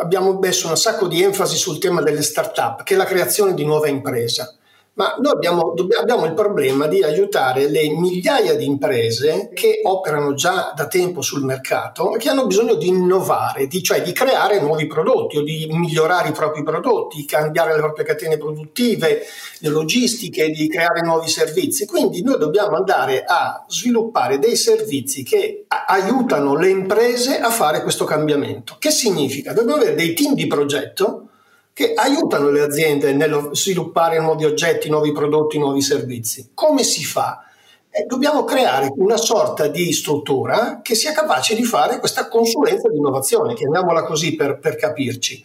abbiamo 0.00 0.38
messo 0.38 0.68
un 0.68 0.76
sacco 0.76 1.06
di 1.06 1.22
enfasi 1.22 1.56
sul 1.56 1.78
tema 1.78 2.00
delle 2.00 2.22
start-up, 2.22 2.82
che 2.82 2.94
è 2.94 2.96
la 2.96 3.04
creazione 3.04 3.52
di 3.52 3.64
nuova 3.64 3.88
impresa 3.88 4.56
ma 4.94 5.16
noi 5.18 5.32
abbiamo, 5.32 5.74
abbiamo, 5.98 6.26
il 6.26 6.34
problema 6.34 6.86
di 6.86 7.02
aiutare 7.02 7.70
le 7.70 7.88
migliaia 7.88 8.54
di 8.54 8.66
imprese 8.66 9.50
che 9.54 9.80
operano 9.82 10.34
già 10.34 10.74
da 10.76 10.86
tempo 10.86 11.22
sul 11.22 11.44
mercato 11.44 12.14
e 12.14 12.18
che 12.18 12.28
hanno 12.28 12.46
bisogno 12.46 12.74
di 12.74 12.88
innovare, 12.88 13.68
di, 13.68 13.82
cioè 13.82 14.02
di 14.02 14.12
creare 14.12 14.60
nuovi 14.60 14.86
prodotti 14.86 15.38
o 15.38 15.42
di 15.42 15.66
migliorare 15.70 16.28
i 16.28 16.32
propri 16.32 16.62
prodotti, 16.62 17.24
cambiare 17.24 17.72
le 17.72 17.80
proprie 17.80 18.04
catene 18.04 18.36
produttive, 18.36 19.22
le 19.60 19.68
logistiche, 19.70 20.50
di 20.50 20.68
creare 20.68 21.00
nuovi 21.00 21.28
servizi. 21.28 21.86
Quindi 21.86 22.22
noi 22.22 22.36
dobbiamo 22.36 22.76
andare 22.76 23.24
a 23.26 23.64
sviluppare 23.66 24.38
dei 24.38 24.56
servizi 24.56 25.22
che 25.22 25.64
aiutano 25.88 26.54
le 26.54 26.68
imprese 26.68 27.38
a 27.38 27.48
fare 27.48 27.82
questo 27.82 28.04
cambiamento. 28.04 28.76
Che 28.78 28.90
significa? 28.90 29.54
Dobbiamo 29.54 29.80
avere 29.80 29.94
dei 29.94 30.12
team 30.12 30.34
di 30.34 30.46
progetto 30.46 31.28
che 31.72 31.94
aiutano 31.94 32.50
le 32.50 32.60
aziende 32.60 33.12
nello 33.12 33.54
sviluppare 33.54 34.20
nuovi 34.20 34.44
oggetti, 34.44 34.90
nuovi 34.90 35.12
prodotti, 35.12 35.58
nuovi 35.58 35.80
servizi. 35.80 36.50
Come 36.54 36.82
si 36.82 37.04
fa? 37.04 37.44
Eh, 37.90 38.04
dobbiamo 38.06 38.44
creare 38.44 38.92
una 38.96 39.16
sorta 39.16 39.66
di 39.68 39.92
struttura 39.92 40.80
che 40.82 40.94
sia 40.94 41.12
capace 41.12 41.54
di 41.54 41.64
fare 41.64 41.98
questa 41.98 42.28
consulenza 42.28 42.88
di 42.88 42.96
innovazione, 42.96 43.54
chiamiamola 43.54 44.04
così 44.04 44.34
per, 44.34 44.58
per 44.58 44.76
capirci. 44.76 45.44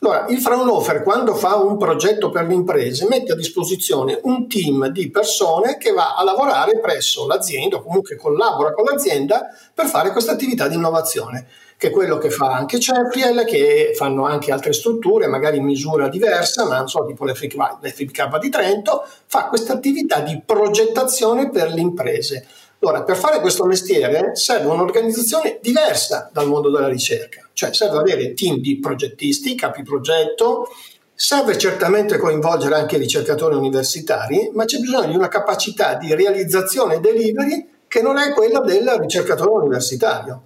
Allora, 0.00 0.26
il 0.28 0.38
Fraunhofer 0.38 1.02
quando 1.02 1.34
fa 1.34 1.56
un 1.56 1.76
progetto 1.76 2.30
per 2.30 2.46
le 2.46 2.54
imprese 2.54 3.08
mette 3.08 3.32
a 3.32 3.34
disposizione 3.34 4.20
un 4.22 4.46
team 4.46 4.86
di 4.88 5.10
persone 5.10 5.76
che 5.76 5.90
va 5.90 6.14
a 6.14 6.22
lavorare 6.22 6.78
presso 6.78 7.26
l'azienda 7.26 7.78
o 7.78 7.82
comunque 7.82 8.14
collabora 8.14 8.72
con 8.72 8.84
l'azienda 8.84 9.48
per 9.74 9.86
fare 9.86 10.12
questa 10.12 10.30
attività 10.30 10.68
di 10.68 10.76
innovazione 10.76 11.46
che 11.78 11.88
è 11.88 11.90
quello 11.90 12.18
che 12.18 12.28
fa 12.28 12.52
anche 12.52 12.80
Cepriel, 12.80 13.44
che 13.44 13.92
fanno 13.94 14.26
anche 14.26 14.50
altre 14.50 14.72
strutture, 14.72 15.28
magari 15.28 15.58
in 15.58 15.64
misura 15.64 16.08
diversa, 16.08 16.66
ma 16.66 16.78
non 16.78 16.88
so, 16.88 17.06
tipo 17.06 17.24
l'FBK 17.24 18.38
di 18.40 18.48
Trento, 18.48 19.06
fa 19.26 19.44
questa 19.44 19.74
attività 19.74 20.18
di 20.18 20.42
progettazione 20.44 21.50
per 21.50 21.72
le 21.72 21.80
imprese. 21.80 22.46
Allora, 22.80 23.04
per 23.04 23.16
fare 23.16 23.40
questo 23.40 23.64
mestiere 23.64 24.34
serve 24.34 24.66
un'organizzazione 24.66 25.60
diversa 25.62 26.28
dal 26.32 26.48
mondo 26.48 26.68
della 26.68 26.88
ricerca, 26.88 27.48
cioè 27.52 27.72
serve 27.72 27.98
avere 27.98 28.34
team 28.34 28.56
di 28.56 28.80
progettisti, 28.80 29.54
capi 29.54 29.84
progetto, 29.84 30.68
serve 31.14 31.56
certamente 31.58 32.18
coinvolgere 32.18 32.74
anche 32.74 32.96
i 32.96 33.00
ricercatori 33.00 33.54
universitari, 33.54 34.50
ma 34.52 34.64
c'è 34.64 34.78
bisogno 34.78 35.10
di 35.10 35.16
una 35.16 35.28
capacità 35.28 35.94
di 35.94 36.12
realizzazione 36.12 36.96
e 36.96 37.00
delivery 37.00 37.68
che 37.86 38.02
non 38.02 38.18
è 38.18 38.32
quella 38.32 38.60
del 38.60 38.88
ricercatore 38.98 39.50
universitario. 39.60 40.42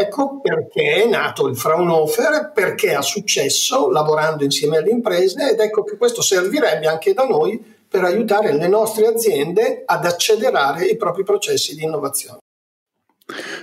Ecco 0.00 0.40
perché 0.40 1.02
è 1.02 1.06
nato 1.06 1.46
il 1.46 1.58
Fraunhofer, 1.58 2.52
perché 2.54 2.94
ha 2.94 3.02
successo 3.02 3.90
lavorando 3.90 4.44
insieme 4.44 4.78
alle 4.78 4.88
imprese 4.88 5.50
ed 5.50 5.60
ecco 5.60 5.84
che 5.84 5.98
questo 5.98 6.22
servirebbe 6.22 6.86
anche 6.86 7.12
da 7.12 7.26
noi 7.26 7.62
per 7.86 8.04
aiutare 8.04 8.54
le 8.54 8.66
nostre 8.66 9.06
aziende 9.06 9.82
ad 9.84 10.06
accelerare 10.06 10.86
i 10.86 10.96
propri 10.96 11.22
processi 11.22 11.74
di 11.74 11.84
innovazione. 11.84 12.38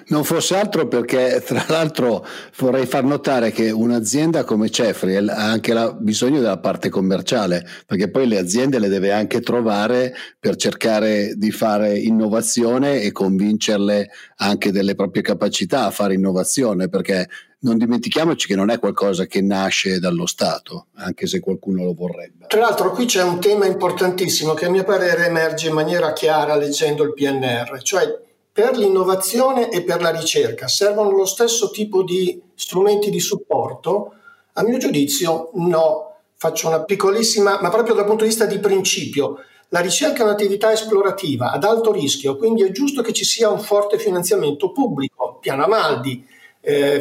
Non 0.08 0.24
fosse 0.24 0.56
altro 0.56 0.88
perché, 0.88 1.44
tra 1.46 1.66
l'altro, 1.68 2.26
vorrei 2.58 2.86
far 2.86 3.04
notare 3.04 3.52
che 3.52 3.72
un'azienda 3.72 4.44
come 4.44 4.70
Cefriel 4.70 5.30
ha 5.30 5.50
anche 5.50 5.74
la, 5.74 5.92
bisogno 5.92 6.40
della 6.40 6.60
parte 6.60 6.90
commerciale, 6.90 7.66
perché 7.86 8.10
poi 8.10 8.28
le 8.28 8.38
aziende 8.38 8.80
le 8.80 8.88
deve 8.88 9.12
anche 9.12 9.42
trovare 9.42 10.16
per 10.40 10.56
cercare 10.56 11.34
di 11.36 11.52
fare 11.52 11.98
innovazione 11.98 13.02
e 13.02 13.12
convincerle 13.12 14.10
anche 14.38 14.72
delle 14.72 14.96
proprie 14.96 15.24
capacità 15.24 15.86
a 15.86 15.92
fare 15.92 16.14
innovazione, 16.14 16.90
perché 16.90 17.28
non 17.60 17.78
dimentichiamoci 17.78 18.48
che 18.48 18.56
non 18.56 18.70
è 18.70 18.78
qualcosa 18.78 19.26
che 19.26 19.42
nasce 19.42 20.00
dallo 20.00 20.28
Stato, 20.28 20.88
anche 20.96 21.26
se 21.26 21.40
qualcuno 21.40 21.84
lo 21.84 21.94
vorrebbe. 21.94 22.46
Tra 22.48 22.60
l'altro 22.60 22.92
qui 22.92 23.06
c'è 23.06 23.24
un 23.24 23.40
tema 23.40 23.66
importantissimo 23.66 24.54
che 24.54 24.66
a 24.66 24.70
mio 24.70 24.84
parere 24.84 25.26
emerge 25.26 25.68
in 25.68 25.74
maniera 25.74 26.14
chiara 26.14 26.56
leggendo 26.56 27.04
il 27.04 27.14
PNR, 27.14 27.82
cioè 27.82 28.26
per 28.58 28.76
l'innovazione 28.76 29.70
e 29.70 29.84
per 29.84 30.02
la 30.02 30.10
ricerca 30.10 30.68
servono 30.68 31.12
lo 31.12 31.28
stesso 31.28 31.70
tipo 31.70 32.02
di 32.02 32.42
strumenti 32.56 33.12
di 33.12 33.20
supporto? 33.20 34.14
A 34.54 34.64
mio 34.64 34.80
giudizio 34.80 35.52
no. 35.54 36.16
Faccio 36.36 36.68
una 36.68 36.84
piccolissima, 36.84 37.62
ma 37.62 37.70
proprio 37.70 37.94
dal 37.94 38.06
punto 38.06 38.24
di 38.24 38.30
vista 38.30 38.46
di 38.46 38.58
principio. 38.58 39.44
La 39.70 39.80
ricerca 39.80 40.22
è 40.22 40.26
un'attività 40.26 40.72
esplorativa 40.72 41.52
ad 41.52 41.64
alto 41.64 41.92
rischio, 41.92 42.36
quindi 42.36 42.64
è 42.64 42.72
giusto 42.72 43.04
che 43.04 43.14
ci 43.14 43.26
sia 43.26 43.48
un 43.48 43.60
forte 43.60 44.00
finanziamento 44.00 44.72
pubblico, 44.72 45.38
piano 45.40 45.64
Amaldi, 45.64 46.26
eh, 46.62 47.00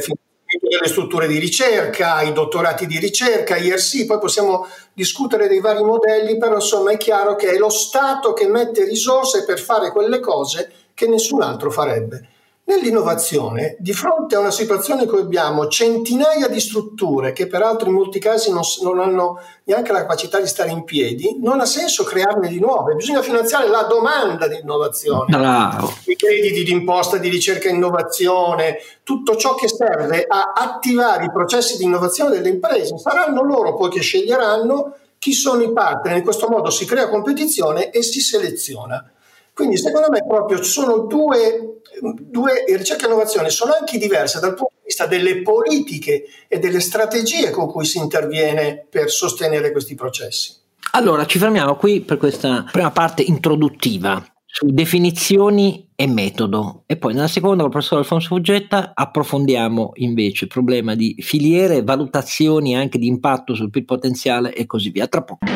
delle 0.60 0.88
strutture 0.88 1.26
di 1.26 1.38
ricerca, 1.38 2.20
i 2.20 2.34
dottorati 2.34 2.86
di 2.86 2.98
ricerca, 2.98 3.56
IRC, 3.56 4.04
poi 4.04 4.18
possiamo 4.18 4.66
discutere 4.92 5.48
dei 5.48 5.60
vari 5.60 5.82
modelli, 5.82 6.36
però 6.36 6.56
insomma 6.56 6.90
è 6.90 6.98
chiaro 6.98 7.34
che 7.34 7.52
è 7.52 7.56
lo 7.56 7.70
Stato 7.70 8.34
che 8.34 8.46
mette 8.46 8.84
risorse 8.84 9.44
per 9.46 9.58
fare 9.58 9.90
quelle 9.90 10.20
cose 10.20 10.84
che 10.96 11.06
nessun 11.06 11.42
altro 11.42 11.70
farebbe. 11.70 12.28
Nell'innovazione, 12.64 13.76
di 13.78 13.92
fronte 13.92 14.34
a 14.34 14.40
una 14.40 14.50
situazione 14.50 15.02
in 15.02 15.08
cui 15.08 15.20
abbiamo 15.20 15.68
centinaia 15.68 16.48
di 16.48 16.58
strutture 16.58 17.32
che 17.32 17.46
peraltro 17.46 17.88
in 17.88 17.94
molti 17.94 18.18
casi 18.18 18.50
non, 18.50 18.62
non, 18.82 18.98
hanno 18.98 19.40
neanche 19.64 19.92
la 19.92 20.00
capacità 20.00 20.40
di 20.40 20.48
stare 20.48 20.70
in 20.70 20.82
piedi, 20.82 21.36
non 21.40 21.60
ha 21.60 21.64
senso 21.64 22.02
crearne 22.02 22.48
di 22.48 22.58
nuove, 22.58 22.94
bisogna 22.94 23.22
finanziare 23.22 23.68
la 23.68 23.82
domanda 23.82 24.48
di 24.48 24.58
innovazione. 24.60 25.36
Bravo. 25.36 25.92
I 26.06 26.16
crediti 26.16 26.64
di 26.64 26.72
imposta 26.72 27.18
di 27.18 27.28
ricerca 27.28 27.68
e 27.68 27.72
innovazione, 27.72 28.78
tutto 29.04 29.36
ciò 29.36 29.54
che 29.54 29.68
serve 29.68 30.24
a 30.26 30.52
attivare 30.56 31.26
i 31.26 31.30
processi 31.30 31.76
di 31.76 31.84
innovazione 31.84 32.30
delle 32.30 32.48
imprese. 32.48 32.98
Saranno 32.98 33.44
loro 33.44 33.74
poi 33.74 33.90
che 33.90 34.00
sceglieranno 34.00 34.94
chi 35.18 35.34
sono 35.34 35.62
i 35.62 35.72
partner, 35.72 36.16
in 36.16 36.24
questo 36.24 36.48
modo 36.48 36.70
si 36.70 36.84
crea 36.84 37.08
competizione 37.08 37.90
e 37.90 38.02
si 38.02 38.20
seleziona. 38.20 39.08
Quindi 39.56 39.78
secondo 39.78 40.10
me 40.10 40.22
proprio 40.22 40.62
sono 40.62 41.06
due, 41.06 41.80
due 42.20 42.64
ricerca 42.76 43.04
e 43.04 43.06
innovazione 43.06 43.48
sono 43.48 43.72
anche 43.72 43.96
diverse 43.96 44.38
dal 44.38 44.52
punto 44.52 44.74
di 44.74 44.84
vista 44.84 45.06
delle 45.06 45.40
politiche 45.40 46.24
e 46.46 46.58
delle 46.58 46.80
strategie 46.80 47.48
con 47.48 47.66
cui 47.66 47.86
si 47.86 47.96
interviene 47.96 48.86
per 48.86 49.10
sostenere 49.10 49.72
questi 49.72 49.94
processi. 49.94 50.54
Allora 50.90 51.24
ci 51.24 51.38
fermiamo 51.38 51.76
qui 51.76 52.02
per 52.02 52.18
questa 52.18 52.66
prima 52.70 52.90
parte 52.90 53.22
introduttiva 53.22 54.22
su 54.44 54.66
definizioni 54.66 55.88
e 55.94 56.06
metodo 56.06 56.82
e 56.84 56.98
poi 56.98 57.14
nella 57.14 57.26
seconda 57.26 57.62
con 57.62 57.66
il 57.66 57.70
professor 57.70 57.98
Alfonso 58.00 58.28
Fuggetta 58.28 58.92
approfondiamo 58.94 59.92
invece 59.94 60.44
il 60.44 60.50
problema 60.50 60.94
di 60.94 61.16
filiere, 61.20 61.82
valutazioni 61.82 62.76
anche 62.76 62.98
di 62.98 63.06
impatto 63.06 63.54
sul 63.54 63.70
PIL 63.70 63.86
potenziale 63.86 64.52
e 64.52 64.66
così 64.66 64.90
via. 64.90 65.06
Tra 65.06 65.22
poco. 65.22 65.46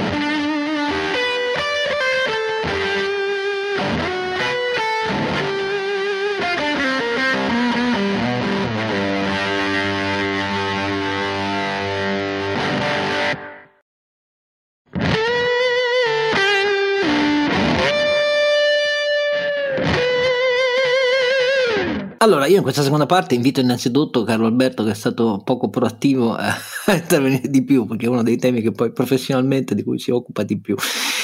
Allora, 22.23 22.45
io 22.45 22.59
in 22.59 22.63
questa 22.63 22.83
seconda 22.83 23.06
parte 23.06 23.35
invito 23.35 23.61
innanzitutto 23.61 24.25
Carlo 24.25 24.45
Alberto, 24.45 24.85
che 24.85 24.91
è 24.91 24.95
stato 24.95 25.41
poco 25.43 25.71
proattivo, 25.71 26.35
a 26.37 26.54
intervenire 26.93 27.49
di 27.49 27.65
più, 27.65 27.87
perché 27.87 28.04
è 28.04 28.09
uno 28.11 28.23
dei 28.23 28.37
temi 28.37 28.61
che 28.61 28.73
poi 28.73 28.93
professionalmente 28.93 29.75
di 29.75 29.83
cui 29.83 29.99
si 29.99 30.11
occupa 30.11 30.43
di 30.43 30.61
più. 30.61 30.76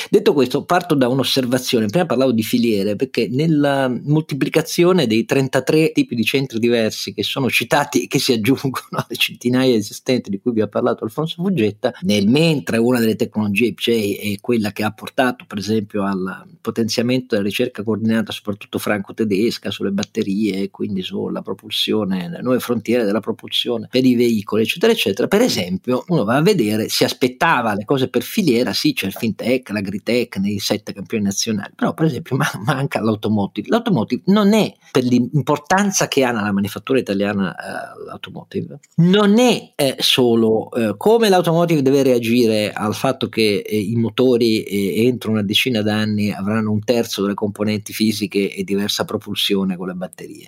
Detto 0.09 0.33
questo, 0.33 0.65
parto 0.65 0.95
da 0.95 1.09
un'osservazione. 1.09 1.87
Prima 1.87 2.07
parlavo 2.07 2.31
di 2.31 2.45
filiere, 2.45 2.95
perché 2.95 3.29
nella 3.29 3.89
moltiplicazione 3.89 5.09
dei 5.09 5.25
33 5.25 5.91
tipi 5.91 6.15
di 6.15 6.23
centri 6.23 6.61
diversi 6.61 7.13
che 7.13 7.25
sono 7.25 7.51
citati 7.51 8.05
e 8.05 8.07
che 8.07 8.21
si 8.21 8.33
aggiungono 8.33 8.87
alle 8.91 9.17
centinaia 9.17 9.75
esistenti 9.75 10.31
di 10.31 10.39
cui 10.39 10.53
vi 10.53 10.61
ha 10.61 10.69
parlato 10.69 11.03
Alfonso 11.03 11.43
Fuggetta, 11.43 11.93
nel 12.03 12.29
mentre 12.29 12.77
una 12.77 13.01
delle 13.01 13.17
tecnologie 13.17 13.67
IPJ 13.67 14.19
è 14.19 14.41
quella 14.41 14.71
che 14.71 14.85
ha 14.85 14.93
portato, 14.93 15.45
per 15.45 15.59
esempio, 15.59 16.05
al 16.05 16.45
potenziamento 16.61 17.35
della 17.35 17.47
ricerca 17.47 17.83
coordinata, 17.83 18.31
soprattutto 18.31 18.79
franco-tedesca, 18.79 19.73
sulle 19.73 19.91
batterie, 19.91 20.71
quindi 20.71 21.03
sulla 21.03 21.43
propulsione, 21.43 22.29
le 22.29 22.43
nuove 22.43 22.61
frontiere 22.61 23.05
della 23.05 23.21
propulsione 23.21 23.89
per 23.91 24.05
i 24.05 24.15
veicoli, 24.15 24.63
eccetera, 24.63 24.93
eccetera. 24.93 25.27
Per 25.27 25.41
esempio, 25.41 26.05
uno 26.09 26.23
va 26.23 26.37
a 26.37 26.43
vedere, 26.43 26.89
si 26.89 27.03
aspettava 27.03 27.75
le 27.75 27.85
cose 27.85 28.09
per 28.09 28.23
filiera, 28.23 28.73
sì, 28.73 28.93
c'è 28.93 29.07
il 29.07 29.13
fintech, 29.13 29.71
l'agricoltura 29.71 29.95
Agritech, 29.97 30.37
nei 30.37 30.59
sette 30.59 30.93
campioni 30.93 31.25
nazionali, 31.25 31.73
però 31.75 31.95
per 31.95 32.07
esempio 32.07 32.37
manca 32.65 33.01
l'automotive. 33.01 33.69
L'automotive 33.69 34.23
non 34.27 34.53
è 34.53 34.73
per 34.91 35.05
l'importanza 35.05 36.09
che 36.09 36.25
ha 36.25 36.31
nella 36.31 36.53
manifattura 36.53 36.99
italiana 36.99 37.55
eh, 37.55 38.05
l'automotive, 38.07 38.81
non 38.97 39.39
è 39.39 39.73
eh, 39.75 39.97
solo 39.99 40.71
eh, 40.73 40.95
come 40.97 41.29
l'automotive 41.29 41.83
deve 41.83 42.03
reagire 42.03 42.73
al 42.73 42.95
fatto 42.95 43.29
che 43.29 43.63
eh, 43.67 43.79
i 43.79 43.97
motori 43.97 44.63
eh, 44.63 45.07
entro 45.07 45.31
una 45.31 45.43
decina 45.43 45.83
d'anni 45.83 46.33
avranno 46.33 46.71
un 46.71 46.81
terzo 46.85 47.23
delle 47.23 47.35
componenti 47.35 47.93
fisiche 47.93 48.53
e 48.53 48.65
diversa 48.65 49.05
propulsione 49.05 49.77
con 49.77 49.89
le 49.89 49.95
batterie. 49.95 50.47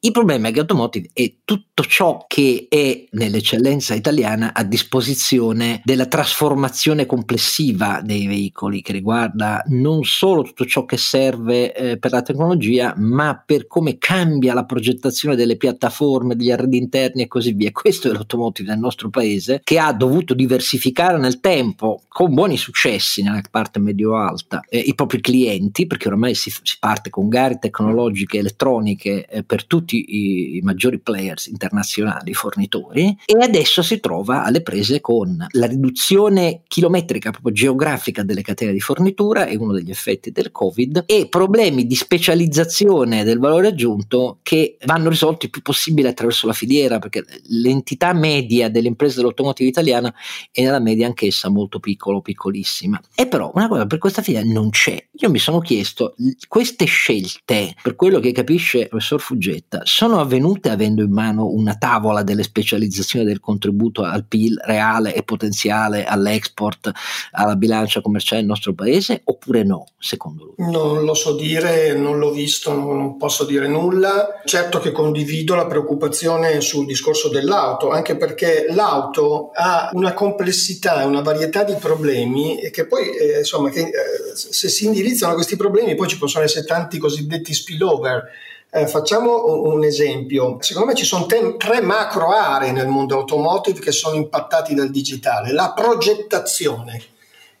Il 0.00 0.12
problema 0.12 0.48
è 0.48 0.50
che 0.50 0.58
l'automotive 0.58 1.10
è 1.12 1.32
tutto 1.44 1.82
ciò 1.82 2.24
che 2.26 2.66
è 2.68 3.06
nell'eccellenza 3.12 3.94
italiana 3.94 4.52
a 4.54 4.62
disposizione 4.62 5.80
della 5.84 6.06
trasformazione 6.06 7.06
complessiva 7.06 8.00
dei 8.02 8.26
veicoli 8.26 8.82
che 8.90 8.92
riguarda 8.92 9.62
non 9.68 10.04
solo 10.04 10.42
tutto 10.42 10.64
ciò 10.64 10.84
che 10.84 10.96
serve 10.96 11.72
eh, 11.72 11.98
per 11.98 12.10
la 12.10 12.22
tecnologia, 12.22 12.92
ma 12.96 13.40
per 13.44 13.66
come 13.66 13.98
cambia 13.98 14.52
la 14.52 14.64
progettazione 14.64 15.36
delle 15.36 15.56
piattaforme, 15.56 16.34
degli 16.34 16.50
arredi 16.50 16.76
interni 16.76 17.22
e 17.22 17.28
così 17.28 17.52
via. 17.52 17.70
Questo 17.70 18.08
è 18.08 18.12
l'automotive 18.12 18.70
nel 18.70 18.78
nostro 18.78 19.08
paese 19.08 19.60
che 19.62 19.78
ha 19.78 19.92
dovuto 19.92 20.34
diversificare 20.34 21.18
nel 21.18 21.40
tempo 21.40 22.02
con 22.08 22.34
buoni 22.34 22.56
successi 22.56 23.22
nella 23.22 23.40
parte 23.50 23.78
medio-alta 23.78 24.62
eh, 24.68 24.78
i 24.78 24.94
propri 24.94 25.20
clienti, 25.20 25.86
perché 25.86 26.08
ormai 26.08 26.34
si, 26.34 26.50
si, 26.50 26.76
parte 26.78 27.10
con 27.10 27.28
gare 27.28 27.58
tecnologiche 27.58 28.38
elettroniche 28.38 29.26
eh, 29.26 29.44
per 29.44 29.66
tutti 29.66 30.04
i, 30.08 30.56
i 30.56 30.60
maggiori 30.62 30.98
players 30.98 31.46
internazionali, 31.46 32.34
fornitori, 32.34 33.16
e 33.24 33.36
adesso 33.40 33.82
si 33.82 34.00
trova 34.00 34.44
alle 34.44 34.62
prese 34.62 35.00
con 35.00 35.46
la 35.50 35.66
riduzione 35.66 36.62
chilometrica 36.66 37.30
proprio 37.30 37.52
geografica 37.52 38.22
delle 38.22 38.42
catene 38.42 38.72
di 38.72 38.79
di 38.80 38.86
fornitura 38.86 39.44
è 39.44 39.54
uno 39.56 39.74
degli 39.74 39.90
effetti 39.90 40.32
del 40.32 40.50
Covid 40.50 41.04
e 41.06 41.28
problemi 41.28 41.86
di 41.86 41.94
specializzazione 41.94 43.22
del 43.22 43.38
valore 43.38 43.68
aggiunto 43.68 44.38
che 44.42 44.78
vanno 44.86 45.10
risolti 45.10 45.44
il 45.44 45.50
più 45.50 45.60
possibile 45.60 46.08
attraverso 46.08 46.46
la 46.46 46.54
filiera 46.54 46.98
perché 46.98 47.24
l'entità 47.48 48.14
media 48.14 48.70
delle 48.70 48.88
imprese 48.88 49.16
dell'automotive 49.16 49.68
italiana 49.68 50.12
è 50.50 50.62
nella 50.62 50.80
media 50.80 51.06
anch'essa 51.06 51.50
molto 51.50 51.78
piccola 51.78 52.16
o 52.16 52.22
piccolissima. 52.22 53.00
E 53.14 53.26
però 53.26 53.52
una 53.54 53.68
cosa 53.68 53.86
per 53.86 53.98
questa 53.98 54.22
filiera 54.22 54.48
non 54.50 54.70
c'è. 54.70 55.08
Io 55.12 55.30
mi 55.30 55.38
sono 55.38 55.60
chiesto 55.60 56.14
queste 56.48 56.86
scelte, 56.86 57.74
per 57.82 57.94
quello 57.94 58.18
che 58.18 58.32
capisce 58.32 58.78
il 58.78 58.88
professor 58.88 59.20
Fuggetta, 59.20 59.82
sono 59.84 60.18
avvenute 60.18 60.70
avendo 60.70 61.02
in 61.02 61.12
mano 61.12 61.46
una 61.46 61.76
tavola 61.76 62.22
delle 62.22 62.42
specializzazioni 62.42 63.26
del 63.26 63.40
contributo 63.40 64.02
al 64.02 64.24
PIL 64.24 64.58
reale 64.64 65.14
e 65.14 65.22
potenziale 65.22 66.04
all'export, 66.04 66.90
alla 67.32 67.56
bilancia 67.56 68.00
commerciale 68.00 68.40
del 68.40 68.50
nostro 68.50 68.69
nostro 68.70 68.74
paese 68.74 69.20
oppure 69.24 69.62
no, 69.62 69.86
secondo 69.98 70.54
lui? 70.56 70.70
Non 70.70 71.04
lo 71.04 71.14
so 71.14 71.34
dire, 71.34 71.94
non 71.94 72.18
l'ho 72.18 72.30
visto, 72.30 72.72
non 72.72 73.16
posso 73.16 73.44
dire 73.44 73.66
nulla. 73.66 74.40
Certo 74.44 74.78
che 74.78 74.92
condivido 74.92 75.54
la 75.54 75.66
preoccupazione 75.66 76.60
sul 76.60 76.86
discorso 76.86 77.28
dell'auto, 77.28 77.90
anche 77.90 78.16
perché 78.16 78.66
l'auto 78.70 79.50
ha 79.54 79.90
una 79.92 80.14
complessità 80.14 81.02
e 81.02 81.06
una 81.06 81.22
varietà 81.22 81.64
di 81.64 81.74
problemi 81.74 82.58
che 82.70 82.86
poi, 82.86 83.10
eh, 83.10 83.38
insomma, 83.38 83.70
che, 83.70 83.80
eh, 83.80 83.90
se 84.34 84.68
si 84.68 84.86
indirizzano 84.86 85.34
questi 85.34 85.56
problemi 85.56 85.94
poi 85.94 86.08
ci 86.08 86.18
possono 86.18 86.44
essere 86.44 86.66
tanti 86.66 86.98
cosiddetti 86.98 87.52
spillover. 87.52 88.28
Eh, 88.72 88.86
facciamo 88.86 89.64
un 89.64 89.82
esempio. 89.82 90.58
Secondo 90.60 90.90
me 90.90 90.94
ci 90.94 91.04
sono 91.04 91.26
te- 91.26 91.56
tre 91.56 91.80
macro 91.80 92.28
aree 92.28 92.70
nel 92.70 92.86
mondo 92.86 93.16
automotive 93.16 93.80
che 93.80 93.90
sono 93.90 94.14
impattati 94.14 94.74
dal 94.74 94.90
digitale. 94.90 95.52
La 95.52 95.72
progettazione, 95.74 97.02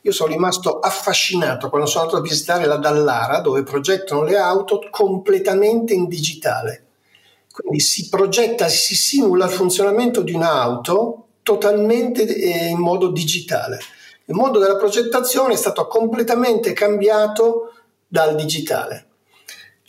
io 0.02 0.12
sono 0.12 0.32
rimasto 0.32 0.78
affascinato 0.78 1.68
quando 1.68 1.86
sono 1.86 2.04
andato 2.04 2.20
a 2.20 2.26
visitare 2.26 2.66
la 2.66 2.76
Dallara, 2.76 3.40
dove 3.40 3.62
progettano 3.62 4.22
le 4.22 4.38
auto 4.38 4.80
completamente 4.90 5.92
in 5.92 6.08
digitale. 6.08 6.86
Quindi 7.52 7.80
si 7.80 8.08
progetta, 8.08 8.68
si 8.68 8.94
simula 8.94 9.46
il 9.46 9.50
funzionamento 9.50 10.22
di 10.22 10.32
un'auto 10.32 11.26
totalmente 11.42 12.24
eh, 12.26 12.68
in 12.68 12.78
modo 12.78 13.08
digitale. 13.08 13.78
Il 14.26 14.34
mondo 14.34 14.58
della 14.58 14.76
progettazione 14.76 15.54
è 15.54 15.56
stato 15.56 15.86
completamente 15.86 16.72
cambiato 16.72 17.72
dal 18.06 18.36
digitale. 18.36 19.09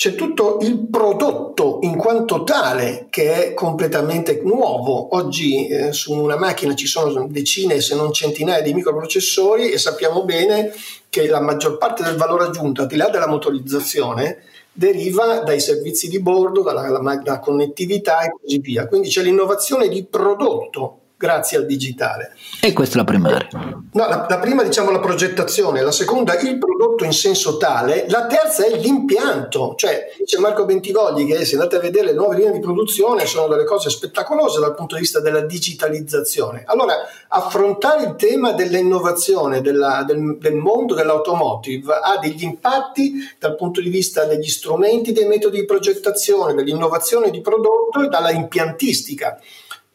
C'è 0.02 0.16
tutto 0.16 0.58
il 0.62 0.88
prodotto 0.90 1.78
in 1.84 1.96
quanto 1.96 2.44
tale 2.44 3.06
che 3.12 3.50
è 3.50 3.54
completamente 3.54 4.42
nuovo. 4.44 5.16
Oggi 5.16 5.68
eh, 5.68 5.94
su 5.94 6.14
una 6.14 6.38
macchina 6.38 6.74
ci 6.74 6.88
sono 6.88 7.28
decine 7.28 7.82
se 7.82 7.94
non 7.94 8.12
centinaia 8.12 8.64
di 8.64 8.74
microprocessori 8.74 9.70
e 9.70 9.78
sappiamo 9.78 10.24
bene 10.26 10.74
che 11.08 11.28
la 11.28 11.40
maggior 11.40 11.78
parte 11.78 12.02
del 12.02 12.16
valore 12.16 12.46
aggiunto, 12.46 12.82
al 12.82 12.88
di 12.88 12.96
là 12.96 13.10
della 13.10 13.28
motorizzazione, 13.28 14.40
deriva 14.72 15.42
dai 15.42 15.60
servizi 15.60 16.08
di 16.08 16.20
bordo, 16.20 16.64
dalla, 16.64 16.82
dalla, 16.90 17.40
connettività 17.40 18.22
e 18.22 18.32
così 18.42 18.58
via. 18.58 18.88
Quindi 18.88 19.08
c'è 19.08 19.22
l'innovazione 19.22 19.88
di 19.88 20.04
prodotto 20.04 21.01
grazie 21.22 21.60
al 21.60 21.68
digitale. 21.68 22.36
E 22.60 22.74
questa 22.74 22.96
è 22.96 22.98
la 22.98 23.04
primaria. 23.04 23.48
No, 23.52 24.08
la, 24.08 24.26
la, 24.28 24.40
prima 24.40 24.64
diciamo 24.64 24.90
la 24.90 25.00
progettazione, 25.00 25.82
la 25.82 25.92
seconda 25.92 26.40
il 26.40 26.58
prodotto 26.58 27.04
in 27.04 27.14
senso 27.14 27.58
tale, 27.58 28.06
la 28.10 28.26
terza 28.26 28.66
è 28.66 28.76
l'impianto, 28.76 29.76
cioè 29.78 30.12
dice 30.18 30.40
Marco 30.40 30.66
Bentivogli 30.66 31.28
che 31.28 31.46
se 31.46 31.54
andate 31.54 31.76
a 31.76 31.80
vedere 31.80 32.08
le 32.08 32.14
nuove 32.14 32.38
linee 32.38 32.54
di 32.54 32.60
produzione 32.60 33.28
sono 33.28 33.48
delle 33.48 33.66
cose 33.66 33.92
spettacolose 33.92 34.60
dal 34.60 34.74
punto 34.74 34.96
di 34.96 35.02
vista 35.02 35.20
della 35.20 35.42
digitalizzazione. 35.42 36.64
Allora, 36.66 36.96
affrontare 37.28 38.06
il 38.06 38.16
tema 38.16 38.54
dell'innovazione 38.54 39.62
della, 39.62 40.04
del, 40.04 40.38
del 40.40 40.56
mondo 40.56 40.96
dell'automotive 40.96 42.00
ha 42.02 42.18
degli 42.18 42.44
impatti 42.44 43.14
dal 43.38 43.56
punto 43.56 43.80
di 43.80 43.90
vista 43.90 44.26
degli 44.26 44.50
strumenti, 44.50 45.12
dei 45.12 45.28
metodi 45.28 45.60
di 45.60 45.66
progettazione, 45.66 46.56
dell'innovazione 46.56 47.30
di 47.30 47.42
prodotto 47.42 48.02
e 48.02 48.08
dalla 48.08 48.32
impiantistica. 48.32 49.40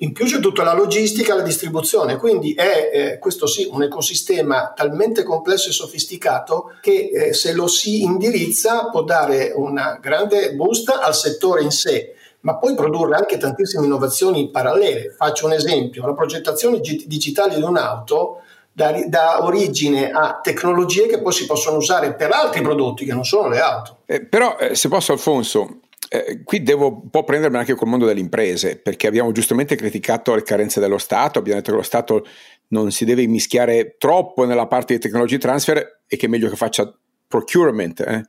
In 0.00 0.12
più 0.12 0.26
c'è 0.26 0.40
tutta 0.40 0.62
la 0.62 0.74
logistica 0.74 1.32
e 1.32 1.37
la 1.38 1.42
distribuzione, 1.42 2.16
quindi 2.16 2.52
è 2.52 2.90
eh, 2.92 3.18
questo 3.18 3.46
sì 3.46 3.66
un 3.70 3.82
ecosistema 3.82 4.74
talmente 4.76 5.22
complesso 5.22 5.70
e 5.70 5.72
sofisticato 5.72 6.74
che 6.82 7.09
eh, 7.09 7.32
se 7.32 7.54
lo 7.54 7.66
si 7.66 8.02
indirizza 8.02 8.90
può 8.90 9.04
dare 9.04 9.52
una 9.56 9.98
grande 9.98 10.52
boost 10.52 10.90
al 10.90 11.14
settore 11.14 11.62
in 11.62 11.70
sé, 11.70 12.14
ma 12.40 12.59
poi 12.59 12.74
produrre 12.74 13.16
anche 13.16 13.38
tantissime 13.38 13.87
innovazioni 13.87 14.50
parallele. 14.50 15.14
Faccio 15.16 15.46
un 15.46 15.54
esempio, 15.54 16.04
la 16.04 16.12
progettazione 16.12 16.80
digitale 16.80 17.54
di 17.54 17.62
un'auto 17.62 18.42
dà, 18.70 19.42
origine 19.42 20.11
a 20.11 20.40
tecnologie 20.42 21.06
che 21.06 21.22
poi 21.22 21.32
si 21.32 21.46
possono 21.46 21.78
usare 21.78 22.12
per 22.12 22.32
altri 22.32 22.61
prodotti 22.61 23.06
che 23.06 23.14
non 23.14 23.24
sono 23.24 23.48
le 23.48 23.61
auto. 23.61 24.00
Eh, 24.04 24.22
però, 24.22 24.59
eh, 24.59 24.74
se 24.74 24.88
posso 24.88 25.12
Alfonso, 25.12 25.78
eh, 26.09 26.42
qui 26.45 26.62
devo 26.62 27.01
un 27.03 27.11
po' 27.11 27.25
prendermi 27.25 27.57
anche 27.57 27.75
col 27.75 27.88
mondo 27.88 28.07
delle 28.07 28.21
imprese, 28.21 28.77
perché 28.77 29.07
abbiamo 29.07 29.33
giustamente 29.33 29.77
criticato 29.77 30.35
le 30.35 30.42
carenze 30.42 30.81
dello 30.81 30.99
Stato, 30.99 31.38
abbiamo 31.38 31.59
detto 31.59 31.73
che 31.73 31.77
lo 31.77 31.83
Stato 31.83 32.27
non 32.69 32.90
si 32.90 33.05
deve 33.05 33.23
immischiare 33.23 33.97
troppo 33.99 34.45
nella 34.45 34.66
parte 34.66 34.95
di 34.95 35.01
technology 35.01 35.38
transfer 35.38 36.03
e 36.07 36.16
che 36.16 36.27
è 36.27 36.29
meglio 36.29 36.49
che 36.49 36.57
faccia 36.57 36.92
procurement, 37.29 38.01
eh? 38.01 38.23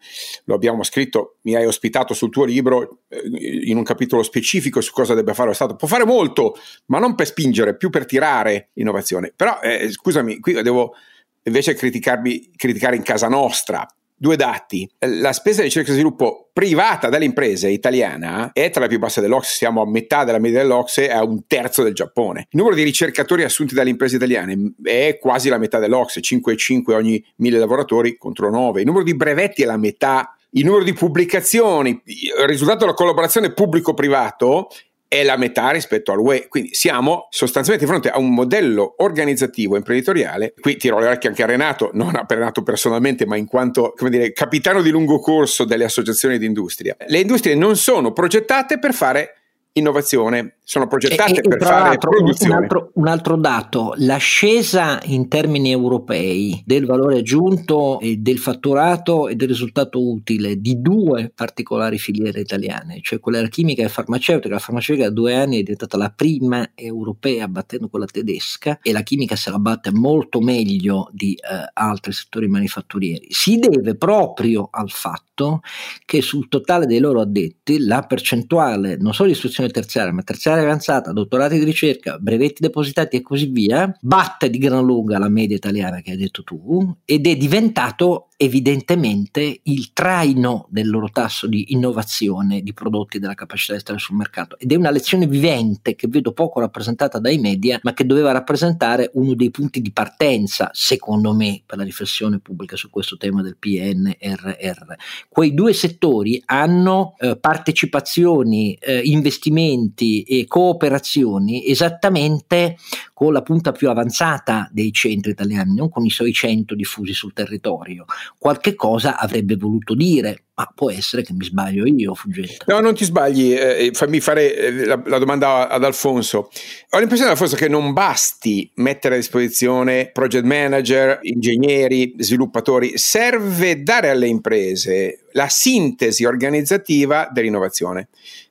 lo 0.46 0.56
abbiamo 0.56 0.84
scritto, 0.84 1.38
mi 1.42 1.56
hai 1.56 1.66
ospitato 1.66 2.14
sul 2.14 2.32
tuo 2.32 2.46
libro 2.46 3.02
eh, 3.10 3.22
in 3.66 3.78
un 3.78 3.84
capitolo 3.84 4.24
specifico 4.24 4.82
su 4.82 4.92
cosa 4.92 5.14
debba 5.14 5.34
fare 5.34 5.50
lo 5.50 5.54
Stato. 5.54 5.76
Può 5.76 5.88
fare 5.88 6.06
molto, 6.06 6.56
ma 6.88 7.00
non 7.00 7.16
per 7.16 7.28
spingere, 7.28 7.78
più 7.78 7.90
per 7.90 8.06
tirare 8.06 8.70
innovazione. 8.74 9.32
Però, 9.36 9.60
eh, 9.62 9.92
scusami, 9.92 10.40
qui 10.40 10.62
devo 10.62 10.96
invece 11.44 11.76
criticare 11.76 12.96
in 12.96 13.04
casa 13.04 13.28
nostra, 13.28 13.88
Due 14.20 14.36
dati, 14.36 14.90
la 14.98 15.32
spesa 15.32 15.62
di 15.62 15.68
ricerca 15.68 15.92
e 15.92 15.94
sviluppo 15.94 16.50
privata 16.52 17.08
dall'impresa 17.08 17.68
italiana 17.68 18.50
è 18.52 18.72
tra 18.72 18.82
le 18.82 18.88
più 18.88 18.98
basse 18.98 19.22
dell'Ocse, 19.22 19.54
siamo 19.54 19.84
a 19.84 19.88
metà 19.88 20.24
della 20.24 20.40
media 20.40 20.62
dell'Ocse 20.62 21.08
e 21.08 21.12
a 21.12 21.24
un 21.24 21.46
terzo 21.46 21.84
del 21.84 21.94
Giappone. 21.94 22.48
Il 22.50 22.58
numero 22.58 22.74
di 22.74 22.82
ricercatori 22.82 23.44
assunti 23.44 23.76
dalle 23.76 23.92
imprese 23.92 24.16
italiane 24.16 24.74
è 24.82 25.20
quasi 25.22 25.50
la 25.50 25.60
metà 25.60 25.78
dell'Ocse, 25.78 26.22
5,5 26.22 26.94
ogni 26.94 27.24
1000 27.36 27.60
lavoratori 27.60 28.18
contro 28.18 28.50
9. 28.50 28.80
Il 28.80 28.88
numero 28.88 29.04
di 29.04 29.16
brevetti 29.16 29.62
è 29.62 29.66
la 29.66 29.78
metà 29.78 30.36
il 30.52 30.66
numero 30.66 30.84
di 30.84 30.94
pubblicazioni, 30.94 32.02
il 32.06 32.48
risultato 32.48 32.80
della 32.80 32.94
collaborazione 32.94 33.54
pubblico-privato 33.54 34.70
è 35.08 35.24
la 35.24 35.38
metà 35.38 35.70
rispetto 35.70 36.12
al 36.12 36.20
UE. 36.20 36.48
Quindi 36.48 36.74
siamo 36.74 37.28
sostanzialmente 37.30 37.86
di 37.86 37.92
fronte 37.92 38.16
a 38.16 38.20
un 38.20 38.34
modello 38.34 38.96
organizzativo 38.98 39.76
imprenditoriale. 39.76 40.54
Qui 40.60 40.78
tiro 40.78 41.00
le 41.00 41.08
orecchie 41.08 41.30
anche 41.30 41.44
a 41.44 41.48
Renato, 41.48 41.92
non 41.94 42.16
a 42.16 42.26
Renato 42.28 42.64
personalmente, 42.64 43.26
ma 43.26 43.36
in 43.36 43.46
quanto 43.46 43.94
dire, 44.10 44.32
capitano 44.34 44.82
di 44.82 44.90
lungo 44.90 45.20
corso 45.20 45.66
delle 45.66 45.86
associazioni 45.86 46.38
di 46.38 46.46
industria. 46.46 46.96
Le 47.08 47.20
industrie 47.20 47.56
non 47.56 47.76
sono 47.76 48.12
progettate 48.12 48.80
per 48.80 48.94
fare 48.94 49.34
innovazione, 49.78 50.58
sono 50.64 50.88
progettate 50.88 51.40
e, 51.40 51.48
per 51.48 51.62
fare 51.62 51.98
produzione. 51.98 52.56
Un 52.56 52.62
altro, 52.62 52.92
un 52.96 53.08
altro, 53.08 53.36
dato, 53.38 53.94
l'ascesa 53.98 55.00
in 55.06 55.30
termini 55.30 55.72
europei 55.72 56.62
del 56.66 56.86
valore 56.86 57.20
aggiunto 57.20 58.00
e 58.02 58.18
del 58.18 58.38
fatturato 58.38 59.30
e 59.30 59.36
del 59.36 59.48
risultato 59.48 60.06
utile 60.06 60.60
di 60.60 60.82
due 60.82 61.32
particolari 61.34 61.98
filiere 61.98 62.42
italiane, 62.42 63.00
cioè 63.02 63.20
quella 63.20 63.46
chimica 63.48 63.84
e 63.84 63.88
farmaceutica. 63.88 64.56
La 64.56 64.60
farmaceutica 64.60 65.08
da 65.08 65.14
due 65.14 65.36
anni 65.36 65.60
è 65.60 65.64
diventata 65.64 65.96
la 65.96 66.12
prima 66.14 66.72
europea 66.76 67.48
battendo 67.48 67.88
quella 67.88 68.06
tedesca 68.06 68.80
e 68.82 68.92
la 68.92 69.02
chimica 69.02 69.38
se 69.38 69.50
la 69.50 69.60
batte 69.60 69.92
molto 69.92 70.42
meglio 70.42 71.10
di 71.12 71.34
eh, 71.34 71.70
altri 71.74 72.12
settori 72.12 72.48
manifatturieri. 72.48 73.28
Si 73.30 73.58
deve 73.58 73.96
proprio 73.96 74.68
al 74.70 74.90
fatto 74.90 75.62
che 76.06 76.22
sul 76.22 76.50
totale 76.50 76.86
dei 76.88 77.00
loro 77.00 77.22
addetti 77.22 77.80
la 77.80 78.02
percentuale 78.02 78.98
non 78.98 79.14
solo 79.14 79.30
di 79.30 79.36
istruzione 79.36 79.67
istruzione 79.68 79.72
terziaria, 79.72 80.14
ma 80.14 80.22
terziaria 80.24 80.64
avanzata, 80.64 81.12
dottorati 81.12 81.60
di 81.60 81.66
ricerca, 81.66 82.18
brevetti 82.18 82.62
depositati 82.62 83.18
e 83.18 83.22
così 83.22 83.48
via, 83.48 83.92
batte 84.02 84.50
di 84.50 84.58
gran 84.58 84.86
lunga 84.86 85.20
la 85.20 85.30
media 85.30 85.56
italiana 85.56 86.02
che 86.02 86.12
hai 86.12 86.18
detto 86.18 86.44
tu 86.44 86.96
ed 87.06 87.28
è 87.28 87.36
diventato 87.36 88.30
evidentemente 88.38 89.62
il 89.64 89.94
traino 89.94 90.68
del 90.70 90.90
loro 90.90 91.10
tasso 91.10 91.48
di 91.48 91.74
innovazione 91.74 92.62
di 92.62 92.72
prodotti 92.72 93.18
della 93.18 93.34
capacità 93.34 93.74
di 93.74 93.80
stare 93.80 93.98
sul 93.98 94.16
mercato 94.16 94.60
ed 94.60 94.72
è 94.72 94.76
una 94.76 94.92
lezione 94.92 95.26
vivente 95.26 95.96
che 95.96 96.08
vedo 96.08 96.34
poco 96.34 96.60
rappresentata 96.60 97.18
dai 97.18 97.40
media 97.40 97.80
ma 97.82 97.94
che 97.94 98.06
doveva 98.06 98.32
rappresentare 98.32 99.10
uno 99.14 99.34
dei 99.34 99.50
punti 99.50 99.82
di 99.82 99.92
partenza 99.92 100.70
secondo 100.72 101.34
me 101.34 101.64
per 101.66 101.80
la 101.80 101.84
riflessione 101.84 102.38
pubblica 102.38 102.76
su 102.76 102.92
questo 102.92 103.18
tema 103.18 103.42
del 103.42 103.58
PNRR. 103.58 104.94
Quei 105.28 105.56
due 105.56 105.74
settori 105.74 106.40
hanno 106.46 107.16
eh, 107.18 107.38
partecipazioni, 107.38 108.76
eh, 108.76 109.02
investimenti 109.04 109.57
e 109.58 110.46
cooperazioni 110.48 111.68
esattamente 111.68 112.78
con 113.14 113.34
la 113.34 113.42
punta 113.42 113.72
più 113.72 113.90
avanzata 113.90 114.70
dei 114.72 114.92
centri 114.92 115.32
italiani, 115.32 115.74
non 115.74 115.90
con 115.90 116.06
i 116.06 116.10
suoi 116.10 116.32
100 116.32 116.76
diffusi 116.76 117.14
sul 117.14 117.34
territorio 117.34 118.06
qualche 118.38 118.76
cosa 118.76 119.18
avrebbe 119.18 119.56
voluto 119.56 119.94
dire, 119.94 120.46
ma 120.56 120.72
può 120.74 120.92
essere 120.92 121.22
che 121.22 121.34
mi 121.34 121.44
sbaglio 121.44 121.86
io, 121.86 122.14
Fuggetta. 122.14 122.66
No, 122.68 122.80
non 122.80 122.96
ti 122.96 123.04
sbagli, 123.04 123.54
eh, 123.54 123.92
fammi 123.94 124.20
fare 124.20 124.56
eh, 124.56 124.86
la, 124.86 125.02
la, 125.06 125.18
domanda 125.18 125.68
ad 125.68 125.84
Alfonso. 125.84 126.50
Ho 126.92 126.98
l'impressione, 126.98 127.32
Alfonso, 127.32 127.56
che 127.56 127.68
non 127.68 127.94
basti 127.94 128.70
mettere 128.76 129.16
a 129.16 129.18
disposizione 129.18 130.10
project 130.12 130.46
manager, 130.46 131.20
ingegneri, 131.22 132.16
sviluppatori, 132.18 132.94
serve 132.96 133.84
dare 133.84 134.10
alle 134.10 134.28
imprese 134.28 135.26
la 135.34 135.48
sintesi 135.50 136.26
organizzativa 136.26 137.30
dell'innovazione. 137.32 138.10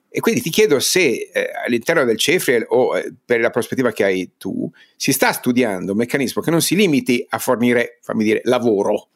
E 0.09 0.19
quindi 0.19 0.41
ti 0.41 0.49
chiedo 0.49 0.79
se 0.79 1.29
eh, 1.31 1.51
all'interno 1.65 2.03
del 2.05 2.17
CEFRI 2.17 2.65
o 2.69 2.97
eh, 2.97 3.13
per 3.23 3.39
la 3.39 3.49
prospettiva 3.49 3.91
che 3.91 4.03
hai 4.03 4.31
tu, 4.37 4.69
si 4.95 5.11
sta 5.11 5.31
studiando 5.31 5.91
un 5.91 5.97
meccanismo 5.97 6.41
che 6.41 6.51
non 6.51 6.61
si 6.61 6.75
limiti 6.75 7.25
a 7.29 7.37
fornire, 7.37 7.99
fammi 8.01 8.23
dire, 8.23 8.41
lavoro, 8.43 9.09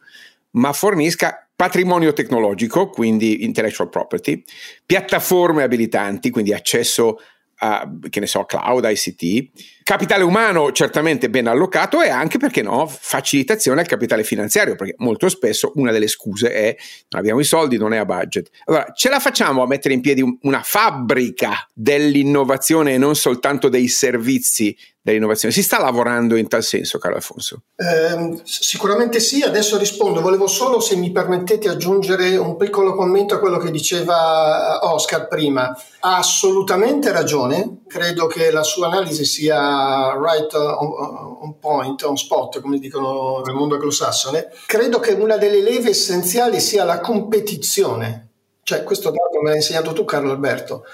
ma 0.51 0.73
fornisca 0.73 1.47
patrimonio 1.55 2.11
tecnologico, 2.13 2.89
quindi 2.89 3.43
intellectual 3.43 3.89
property, 3.89 4.43
piattaforme 4.85 5.63
abilitanti, 5.63 6.29
quindi 6.29 6.53
accesso 6.53 7.19
a, 7.57 7.89
che 8.09 8.19
ne 8.19 8.25
so, 8.25 8.45
cloud, 8.45 8.83
ICT, 8.83 9.80
capitale 9.91 10.23
umano 10.23 10.71
certamente 10.71 11.29
ben 11.29 11.47
allocato 11.47 12.01
e 12.01 12.07
anche, 12.07 12.37
perché 12.37 12.61
no, 12.61 12.87
facilitazione 12.87 13.81
al 13.81 13.87
capitale 13.87 14.23
finanziario, 14.23 14.77
perché 14.77 14.95
molto 14.99 15.27
spesso 15.27 15.73
una 15.75 15.91
delle 15.91 16.07
scuse 16.07 16.49
è 16.49 16.73
non 17.09 17.19
abbiamo 17.19 17.41
i 17.41 17.43
soldi, 17.43 17.77
non 17.77 17.91
è 17.91 17.97
a 17.97 18.05
budget. 18.05 18.49
Allora, 18.67 18.93
ce 18.95 19.09
la 19.09 19.19
facciamo 19.19 19.63
a 19.63 19.67
mettere 19.67 19.93
in 19.93 19.99
piedi 19.99 20.23
una 20.43 20.61
fabbrica 20.63 21.67
dell'innovazione 21.73 22.93
e 22.93 22.97
non 22.97 23.15
soltanto 23.15 23.67
dei 23.67 23.89
servizi 23.89 24.73
dell'innovazione. 25.01 25.53
Si 25.53 25.63
sta 25.63 25.77
lavorando 25.77 26.37
in 26.37 26.47
tal 26.47 26.63
senso, 26.63 26.97
caro 26.97 27.15
Alfonso? 27.15 27.63
Eh, 27.75 28.39
sicuramente 28.43 29.19
sì, 29.19 29.41
adesso 29.41 29.77
rispondo. 29.77 30.21
Volevo 30.21 30.47
solo, 30.47 30.79
se 30.79 30.95
mi 30.95 31.11
permettete, 31.11 31.67
aggiungere 31.67 32.37
un 32.37 32.55
piccolo 32.55 32.95
commento 32.95 33.33
a 33.33 33.39
quello 33.39 33.57
che 33.57 33.71
diceva 33.71 34.79
Oscar 34.89 35.27
prima. 35.27 35.75
Ha 35.99 36.17
assolutamente 36.17 37.11
ragione, 37.11 37.80
credo 37.91 38.27
che 38.27 38.51
la 38.51 38.63
sua 38.63 38.87
analisi 38.87 39.25
sia 39.25 40.13
right 40.17 40.53
on, 40.53 41.37
on 41.41 41.59
point, 41.59 42.01
on 42.03 42.15
spot, 42.15 42.61
come 42.61 42.79
dicono 42.79 43.41
nel 43.45 43.53
mondo 43.53 43.75
anglosassone. 43.75 44.49
Credo 44.65 44.99
che 44.99 45.11
una 45.11 45.35
delle 45.35 45.61
leve 45.61 45.89
essenziali 45.89 46.61
sia 46.61 46.85
la 46.85 47.01
competizione. 47.01 48.29
Cioè, 48.63 48.83
questo 48.83 49.09
dato 49.09 49.41
me 49.41 49.49
l'hai 49.49 49.57
insegnato 49.57 49.91
tu, 49.91 50.05
Carlo 50.05 50.31
Alberto 50.31 50.85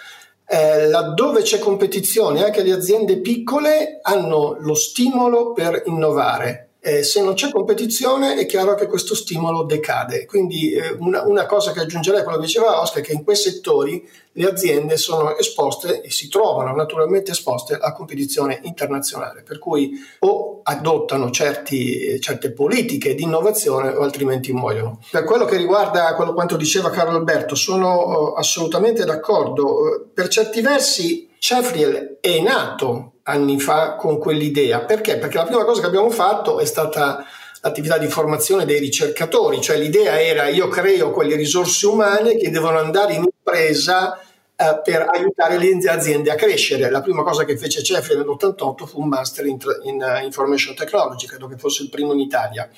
eh, 0.49 0.87
laddove 0.87 1.41
c'è 1.41 1.59
competizione, 1.59 2.43
anche 2.43 2.63
le 2.63 2.71
aziende 2.71 3.19
piccole 3.19 3.99
hanno 4.01 4.55
lo 4.59 4.75
stimolo 4.75 5.51
per 5.51 5.83
innovare 5.85 6.66
Eh, 6.87 7.03
se 7.03 7.21
non 7.21 7.33
c'è 7.33 7.49
competizione 7.49 8.35
è 8.35 8.45
chiaro 8.45 8.73
che 8.75 8.87
questo 8.87 9.13
stimolo 9.13 9.63
decade. 9.63 10.25
Quindi 10.25 10.71
eh, 10.71 10.95
una, 10.99 11.23
una, 11.27 11.45
cosa 11.45 11.73
che 11.73 11.81
aggiungerei 11.81 12.21
a 12.21 12.23
quello 12.23 12.37
che 12.37 12.45
diceva 12.45 12.79
Oscar 12.79 13.03
è 13.03 13.05
che 13.05 13.11
in 13.11 13.25
quei 13.25 13.35
settori 13.35 14.07
le 14.31 14.47
aziende 14.47 14.95
sono 14.95 15.35
esposte 15.35 15.99
e 15.99 16.09
si 16.09 16.29
trovano 16.29 16.73
naturalmente 16.73 17.31
esposte 17.31 17.73
a 17.73 17.91
competizione 17.91 18.61
internazionale, 18.63 19.41
per 19.41 19.59
cui 19.59 19.99
o 20.19 20.61
adottano 20.63 21.29
certi, 21.29 22.21
certe 22.21 22.53
politiche 22.53 23.15
di 23.15 23.23
innovazione 23.23 23.89
o 23.89 24.03
altrimenti 24.03 24.53
muoiono. 24.53 25.01
Per 25.11 25.25
quello 25.25 25.43
che 25.43 25.57
riguarda 25.57 26.15
quello 26.15 26.33
quanto 26.33 26.55
diceva 26.55 26.89
Carlo 26.89 27.17
Alberto, 27.17 27.53
sono 27.55 28.33
eh, 28.33 28.39
assolutamente 28.39 29.03
d'accordo. 29.03 30.07
Per 30.13 30.29
certi 30.29 30.61
versi 30.61 31.27
Sheffield 31.37 32.19
è 32.21 32.39
nato 32.39 33.11
anni 33.27 33.59
fa 33.59 33.95
con 33.95 34.17
quell'idea. 34.17 34.81
Perché? 34.81 35.17
Perché 35.17 35.37
la 35.37 35.45
prima 35.45 35.63
cosa 35.63 35.81
che 35.81 35.87
abbiamo 35.87 36.09
fatto 36.09 36.59
è 36.59 36.65
stata 36.65 37.25
l'attività 37.61 37.97
di 37.97 38.07
formazione 38.07 38.65
dei 38.65 38.79
ricercatori, 38.79 39.61
cioè 39.61 39.77
l'idea 39.77 40.21
era 40.21 40.47
io 40.47 40.67
creo 40.67 41.11
quelle 41.11 41.35
risorse 41.35 41.87
umane 41.87 42.37
che 42.37 42.49
devono 42.49 42.77
andare 42.77 43.13
in 43.13 43.23
impresa 43.23 44.19
eh, 44.55 44.81
per 44.83 45.05
aiutare 45.11 45.57
le 45.57 45.77
aziende 45.89 46.31
a 46.31 46.35
crescere. 46.35 46.89
La 46.89 47.01
prima 47.01 47.23
cosa 47.23 47.43
che 47.43 47.57
fece 47.57 47.83
Cefri 47.83 48.15
nell'88 48.15 48.85
fu 48.85 49.01
un 49.01 49.09
master 49.09 49.45
in, 49.45 49.57
in 49.83 50.01
uh, 50.01 50.23
information 50.23 50.75
technology, 50.75 51.27
credo 51.27 51.47
che 51.47 51.57
fosse 51.57 51.83
il 51.83 51.89
primo 51.89 52.13
in 52.13 52.19
Italia. 52.19 52.69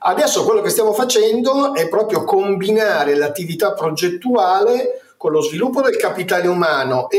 Adesso 0.00 0.44
quello 0.44 0.60
che 0.60 0.68
stiamo 0.70 0.92
facendo 0.92 1.74
è 1.74 1.88
proprio 1.88 2.24
combinare 2.24 3.16
l'attività 3.16 3.72
progettuale 3.72 5.00
con 5.16 5.32
lo 5.32 5.40
sviluppo 5.40 5.80
del 5.80 5.96
capitale 5.96 6.46
umano 6.46 7.08
e 7.08 7.16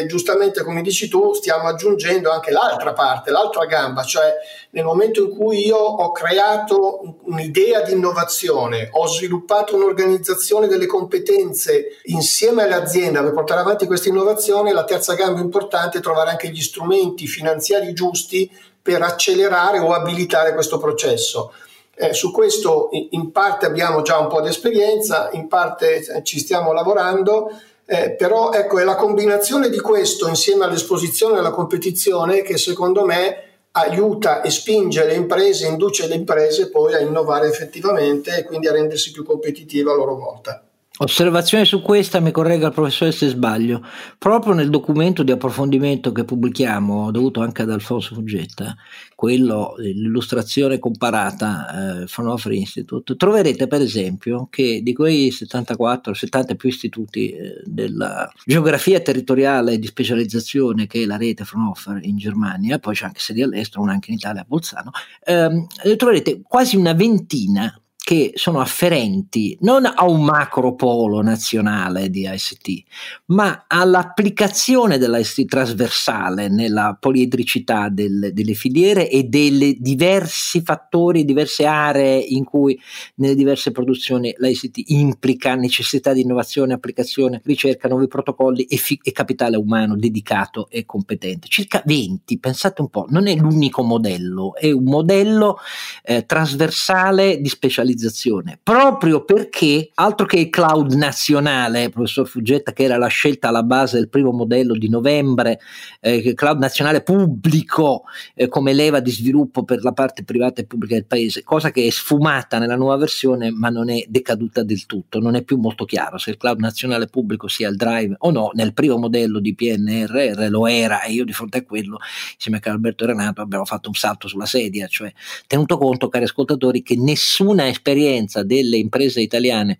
eh, 0.00 0.06
giustamente 0.06 0.64
come 0.64 0.82
dici 0.82 1.08
tu 1.08 1.32
stiamo 1.32 1.68
aggiungendo 1.68 2.30
anche 2.30 2.50
l'altra 2.50 2.92
parte, 2.92 3.30
l'altra 3.30 3.66
gamba, 3.66 4.02
cioè 4.02 4.34
nel 4.70 4.84
momento 4.84 5.22
in 5.22 5.30
cui 5.30 5.66
io 5.66 5.76
ho 5.76 6.10
creato 6.10 7.18
un'idea 7.24 7.82
di 7.82 7.92
innovazione, 7.92 8.88
ho 8.92 9.06
sviluppato 9.06 9.76
un'organizzazione 9.76 10.66
delle 10.66 10.86
competenze 10.86 12.00
insieme 12.04 12.64
all'azienda 12.64 13.22
per 13.22 13.32
portare 13.32 13.60
avanti 13.60 13.86
questa 13.86 14.08
innovazione, 14.08 14.72
la 14.72 14.84
terza 14.84 15.14
gamba 15.14 15.40
importante 15.40 15.98
è 15.98 16.00
trovare 16.00 16.30
anche 16.30 16.48
gli 16.48 16.60
strumenti 16.60 17.26
finanziari 17.26 17.92
giusti 17.92 18.50
per 18.82 19.02
accelerare 19.02 19.78
o 19.78 19.92
abilitare 19.92 20.52
questo 20.52 20.78
processo. 20.78 21.52
Eh, 21.98 22.12
su 22.12 22.30
questo 22.30 22.90
in 22.90 23.32
parte 23.32 23.64
abbiamo 23.64 24.02
già 24.02 24.18
un 24.18 24.26
po' 24.26 24.42
di 24.42 24.48
esperienza, 24.48 25.30
in 25.32 25.48
parte 25.48 26.04
eh, 26.04 26.22
ci 26.22 26.38
stiamo 26.38 26.72
lavorando, 26.72 27.50
eh, 27.86 28.10
però 28.10 28.52
ecco, 28.52 28.78
è 28.78 28.84
la 28.84 28.96
combinazione 28.96 29.70
di 29.70 29.80
questo 29.80 30.28
insieme 30.28 30.64
all'esposizione 30.64 31.36
e 31.36 31.38
alla 31.38 31.52
competizione 31.52 32.42
che 32.42 32.58
secondo 32.58 33.06
me 33.06 33.44
aiuta 33.70 34.42
e 34.42 34.50
spinge 34.50 35.06
le 35.06 35.14
imprese, 35.14 35.66
induce 35.66 36.06
le 36.06 36.16
imprese 36.16 36.68
poi 36.68 36.94
a 36.94 37.00
innovare 37.00 37.48
effettivamente 37.48 38.36
e 38.36 38.44
quindi 38.44 38.68
a 38.68 38.72
rendersi 38.72 39.10
più 39.10 39.24
competitive 39.24 39.90
a 39.90 39.94
loro 39.94 40.16
volta. 40.16 40.65
Osservazione 40.98 41.66
su 41.66 41.82
questa 41.82 42.20
mi 42.20 42.30
corregga 42.30 42.68
il 42.68 42.72
professore 42.72 43.12
se 43.12 43.28
sbaglio. 43.28 43.84
Proprio 44.16 44.54
nel 44.54 44.70
documento 44.70 45.22
di 45.22 45.30
approfondimento 45.30 46.10
che 46.10 46.24
pubblichiamo, 46.24 47.10
dovuto 47.10 47.42
anche 47.42 47.60
ad 47.60 47.70
Alfonso 47.70 48.14
Fuggetta, 48.14 48.74
quello, 49.14 49.74
l'illustrazione 49.76 50.78
comparata 50.78 52.00
eh, 52.00 52.06
Fraunhofer 52.06 52.52
Institute, 52.52 53.14
troverete 53.14 53.66
per 53.66 53.82
esempio 53.82 54.48
che 54.50 54.80
di 54.82 54.94
quei 54.94 55.30
74, 55.30 56.14
70 56.14 56.54
più 56.54 56.70
istituti 56.70 57.30
eh, 57.30 57.60
della 57.64 58.32
geografia 58.46 58.98
territoriale 59.00 59.78
di 59.78 59.86
specializzazione 59.86 60.86
che 60.86 61.02
è 61.02 61.04
la 61.04 61.18
rete 61.18 61.44
Fraunhofer 61.44 61.98
in 62.04 62.16
Germania, 62.16 62.78
poi 62.78 62.94
c'è 62.94 63.04
anche 63.04 63.20
sedi 63.20 63.42
all'estero, 63.42 63.82
una 63.82 63.92
anche 63.92 64.12
in 64.12 64.16
Italia 64.16 64.40
a 64.40 64.46
Bolzano, 64.48 64.92
ehm, 65.24 65.66
troverete 65.98 66.40
quasi 66.42 66.76
una 66.76 66.94
ventina 66.94 67.78
che 68.06 68.30
sono 68.36 68.60
afferenti 68.60 69.58
non 69.62 69.84
a 69.84 70.04
un 70.04 70.22
macro 70.22 70.76
polo 70.76 71.22
nazionale 71.22 72.08
di 72.08 72.24
ICT, 72.24 72.84
ma 73.32 73.64
all'applicazione 73.66 74.96
dell'ICT 74.96 75.44
trasversale 75.46 76.48
nella 76.48 76.96
poliedricità 77.00 77.88
del, 77.88 78.30
delle 78.32 78.54
filiere 78.54 79.10
e 79.10 79.24
dei 79.24 79.78
diversi 79.80 80.60
fattori, 80.60 81.24
diverse 81.24 81.66
aree 81.66 82.20
in 82.20 82.44
cui 82.44 82.80
nelle 83.16 83.34
diverse 83.34 83.72
produzioni 83.72 84.32
l'ICT 84.38 84.82
implica 84.90 85.56
necessità 85.56 86.12
di 86.12 86.20
innovazione, 86.20 86.74
applicazione, 86.74 87.40
ricerca, 87.44 87.88
nuovi 87.88 88.06
protocolli 88.06 88.66
e, 88.66 88.76
fi- 88.76 89.00
e 89.02 89.10
capitale 89.10 89.56
umano 89.56 89.96
dedicato 89.96 90.68
e 90.70 90.84
competente. 90.84 91.48
Circa 91.48 91.82
20, 91.84 92.38
pensate 92.38 92.82
un 92.82 92.88
po', 92.88 93.06
non 93.08 93.26
è 93.26 93.34
l'unico 93.34 93.82
modello, 93.82 94.54
è 94.54 94.70
un 94.70 94.84
modello 94.84 95.58
eh, 96.04 96.24
trasversale 96.24 97.40
di 97.40 97.48
specializzazione 97.48 97.94
digitalizzazione, 97.96 98.58
proprio 98.62 99.24
perché 99.24 99.90
altro 99.94 100.26
che 100.26 100.38
il 100.38 100.50
cloud 100.50 100.92
nazionale, 100.92 101.88
professor 101.88 102.28
Fuggetta, 102.28 102.72
che 102.72 102.84
era 102.84 102.98
la 102.98 103.06
scelta 103.08 103.48
alla 103.48 103.62
base 103.62 103.96
del 103.96 104.08
primo 104.08 104.30
modello 104.30 104.74
di 104.74 104.88
novembre, 104.88 105.58
eh, 106.00 106.34
cloud 106.34 106.58
nazionale 106.58 107.02
pubblico 107.02 108.04
eh, 108.34 108.48
come 108.48 108.72
leva 108.72 109.00
di 109.00 109.10
sviluppo 109.10 109.64
per 109.64 109.82
la 109.82 109.92
parte 109.92 110.22
privata 110.22 110.60
e 110.60 110.66
pubblica 110.66 110.94
del 110.94 111.06
paese, 111.06 111.42
cosa 111.42 111.70
che 111.70 111.86
è 111.86 111.90
sfumata 111.90 112.58
nella 112.58 112.76
nuova 112.76 112.96
versione 112.96 113.50
ma 113.50 113.70
non 113.70 113.90
è 113.90 114.04
decaduta 114.06 114.62
del 114.62 114.86
tutto, 114.86 115.18
non 115.18 115.34
è 115.34 115.42
più 115.42 115.56
molto 115.56 115.84
chiaro 115.84 116.18
se 116.18 116.30
il 116.30 116.36
cloud 116.36 116.60
nazionale 116.60 117.06
pubblico 117.06 117.48
sia 117.48 117.68
il 117.68 117.76
drive 117.76 118.14
o 118.18 118.30
no, 118.30 118.50
nel 118.52 118.74
primo 118.74 118.98
modello 118.98 119.40
di 119.40 119.54
PNRR 119.54 120.48
lo 120.50 120.66
era 120.66 121.02
e 121.02 121.12
io 121.12 121.24
di 121.24 121.32
fronte 121.32 121.58
a 121.58 121.64
quello 121.64 121.98
insieme 122.34 122.60
a 122.62 122.70
Alberto 122.70 123.06
Renato 123.06 123.40
abbiamo 123.40 123.64
fatto 123.64 123.88
un 123.88 123.94
salto 123.94 124.28
sulla 124.28 124.46
sedia, 124.46 124.86
cioè 124.86 125.12
tenuto 125.46 125.78
conto 125.78 126.08
cari 126.08 126.24
ascoltatori 126.24 126.82
che 126.82 126.96
nessuna 126.96 127.68
esperienza 127.68 127.85
esperienza 127.86 128.42
delle 128.42 128.76
imprese 128.76 129.20
italiane 129.20 129.78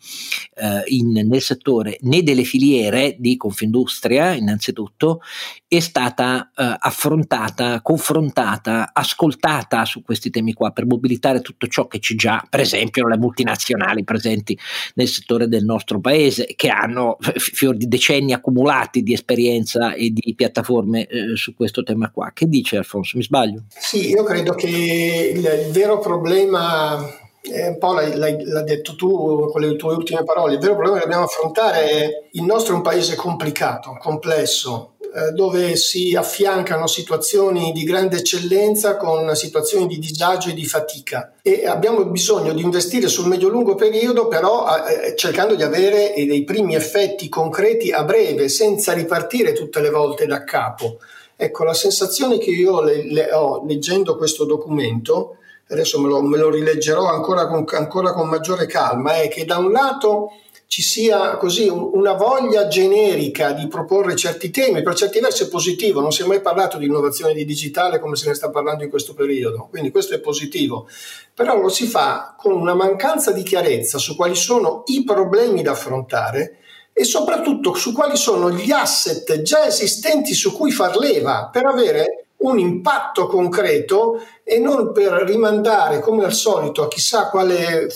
eh, 0.55 0.83
in, 0.87 1.11
nel 1.11 1.43
settore 1.43 1.99
né 2.03 2.23
delle 2.23 2.45
filiere 2.45 3.17
di 3.19 3.37
Confindustria 3.37 4.33
innanzitutto 4.33 5.21
è 5.67 5.81
stata 5.81 6.51
eh, 6.55 6.77
affrontata, 6.79 7.81
confrontata, 7.83 8.91
ascoltata 8.93 9.85
su 9.85 10.03
questi 10.03 10.31
temi 10.31 10.53
qua 10.53 10.71
per 10.71 10.87
mobilitare 10.87 11.41
tutto 11.41 11.67
ciò 11.67 11.89
che 11.89 11.99
c'è 11.99 12.15
già, 12.15 12.47
per 12.49 12.61
esempio 12.61 13.09
le 13.09 13.19
multinazionali 13.19 14.05
presenti 14.05 14.57
nel 14.95 15.09
settore 15.09 15.49
del 15.49 15.65
nostro 15.65 15.99
paese 15.99 16.53
che 16.55 16.69
hanno 16.69 17.17
fior 17.37 17.77
di 17.77 17.89
decenni 17.89 18.33
accumulati 18.33 19.03
di 19.03 19.13
esperienza 19.13 19.95
e 19.95 20.11
di 20.11 20.35
piattaforme 20.37 21.07
eh, 21.07 21.37
su 21.37 21.55
questo 21.55 21.83
tema 21.83 22.11
qua. 22.11 22.31
Che 22.33 22.47
dice 22.47 22.77
Alfonso? 22.77 23.17
Mi 23.17 23.25
sbaglio? 23.25 23.65
Sì, 23.69 24.11
io 24.11 24.23
credo 24.23 24.55
che 24.55 25.33
il, 25.35 25.67
il 25.67 25.73
vero 25.73 25.99
problema 25.99 27.25
eh, 27.51 27.69
un 27.69 27.79
po' 27.79 27.93
l'hai, 27.93 28.17
l'hai, 28.17 28.43
l'hai, 28.45 28.65
detto 28.65 28.95
tu 28.97 29.49
con 29.51 29.61
le 29.61 29.77
tue 29.77 29.95
ultime 29.95 30.25
parole, 30.25 30.55
il 30.55 30.61
vero 30.61 30.75
problema 30.75 30.97
che 30.97 31.05
dobbiamo 31.05 31.25
affrontare 31.25 31.89
è 31.89 32.09
il 32.33 32.43
nostro 32.43 32.75
è 32.75 32.77
un 32.77 32.83
paese 32.83 33.15
complicato, 33.15 33.97
complesso, 34.01 34.97
eh, 35.17 35.33
dove 35.33 35.77
si 35.77 36.15
affiancano 36.15 36.87
situazioni 36.87 37.73
di 37.73 37.85
grande 37.85 38.19
eccellenza 38.19 38.97
con 38.97 39.35
situazioni 39.35 39.87
di 39.87 39.99
disagio 39.99 40.51
e 40.51 40.53
di 40.53 40.67
fatica 40.67 41.33
e 41.41 41.67
abbiamo 41.67 42.05
bisogno 42.05 42.53
di 42.53 42.61
investire 42.61 43.09
sul 43.09 43.27
medio-lungo 43.27 43.75
periodo 43.77 44.29
però 44.29 44.67
eh, 44.85 45.17
cercando 45.17 45.55
di 45.55 45.63
avere 45.63 46.13
dei 46.15 46.45
primi 46.45 46.75
effetti 46.75 47.31
concreti 47.31 47.93
a 47.93 48.05
breve 48.05 48.51
senza 48.51 48.93
ripartire 48.93 49.53
tutte 49.53 49.81
le 49.81 49.89
volte 49.89 50.27
da 50.27 50.45
capo. 50.45 50.99
Ecco, 51.35 51.65
la 51.65 51.75
sensazione 51.75 52.37
che 52.37 52.51
io 52.51 52.83
le, 52.83 53.11
le 53.11 53.33
ho 53.33 53.65
leggendo 53.67 54.17
questo 54.17 54.45
documento 54.45 55.37
adesso 55.69 56.01
me 56.01 56.09
lo, 56.09 56.23
me 56.23 56.39
lo 56.39 56.51
rileggerò 56.51 57.07
ancora 57.07 57.47
con, 57.47 57.65
ancora 57.73 58.13
con, 58.13 58.29
maggiore 58.29 58.67
calma, 58.67 59.17
è 59.21 59.29
che 59.29 59.45
da 59.45 59.59
un 59.59 59.73
lato 59.73 60.33
ci 60.69 60.83
sia 60.83 61.37
così 61.37 61.69
un, 61.69 61.91
una 61.93 62.13
voglia 62.13 62.67
generica 62.67 63.53
di 63.53 63.67
proporre 63.69 64.17
certi 64.17 64.51
temi, 64.51 64.83
per 64.83 64.95
certi 64.95 65.21
versi 65.21 65.45
è 65.45 65.49
positivo, 65.49 66.01
non 66.01 66.13
si 66.13 66.23
è 66.23 66.27
mai 66.27 66.41
parlato 66.41 66.79
di 66.79 66.87
innovazione 66.87 67.35
di 67.35 67.45
digitale 67.45 67.99
come 67.99 68.17
se 68.17 68.29
ne 68.29 68.35
sta 68.35 68.51
parlando 68.51 68.85
in 68.85 68.91
questo 68.91 69.15
periodo, 69.15 69.69
quindi 69.71 69.91
questo 69.91 70.15
è 70.15 70.21
positivo, 70.21 70.89
però 71.35 71.57
lo 71.61 71.69
si 71.69 71.87
fa 71.87 72.35
con 72.37 72.53
una 72.53 72.75
mancanza 72.75 73.33
di 73.33 73.43
chiarezza 73.43 73.99
su 73.99 74.17
quali 74.17 74.35
sono 74.35 74.83
i 74.87 75.05
problemi 75.05 75.63
da 75.63 75.73
affrontare 75.73 76.59
e 76.93 77.05
soprattutto 77.05 77.75
su 77.75 77.93
quali 77.93 78.17
sono 78.17 78.51
gli 78.51 78.71
asset 78.71 79.43
già 79.43 79.67
esistenti 79.67 80.33
su 80.33 80.57
cui 80.57 80.71
far 80.71 80.97
leva 80.97 81.51
per 81.53 81.67
avere 81.67 82.27
un 82.39 82.59
impatto 82.59 83.27
concreto 83.27 84.21
e 84.49 84.61
non 84.61 84.93
per 84.93 85.11
rimandare 85.25 85.99
come 85.99 86.25
al 86.25 86.33
solito 86.33 86.85
a 86.85 86.89
chissà 86.89 87.31
quale 87.31 87.89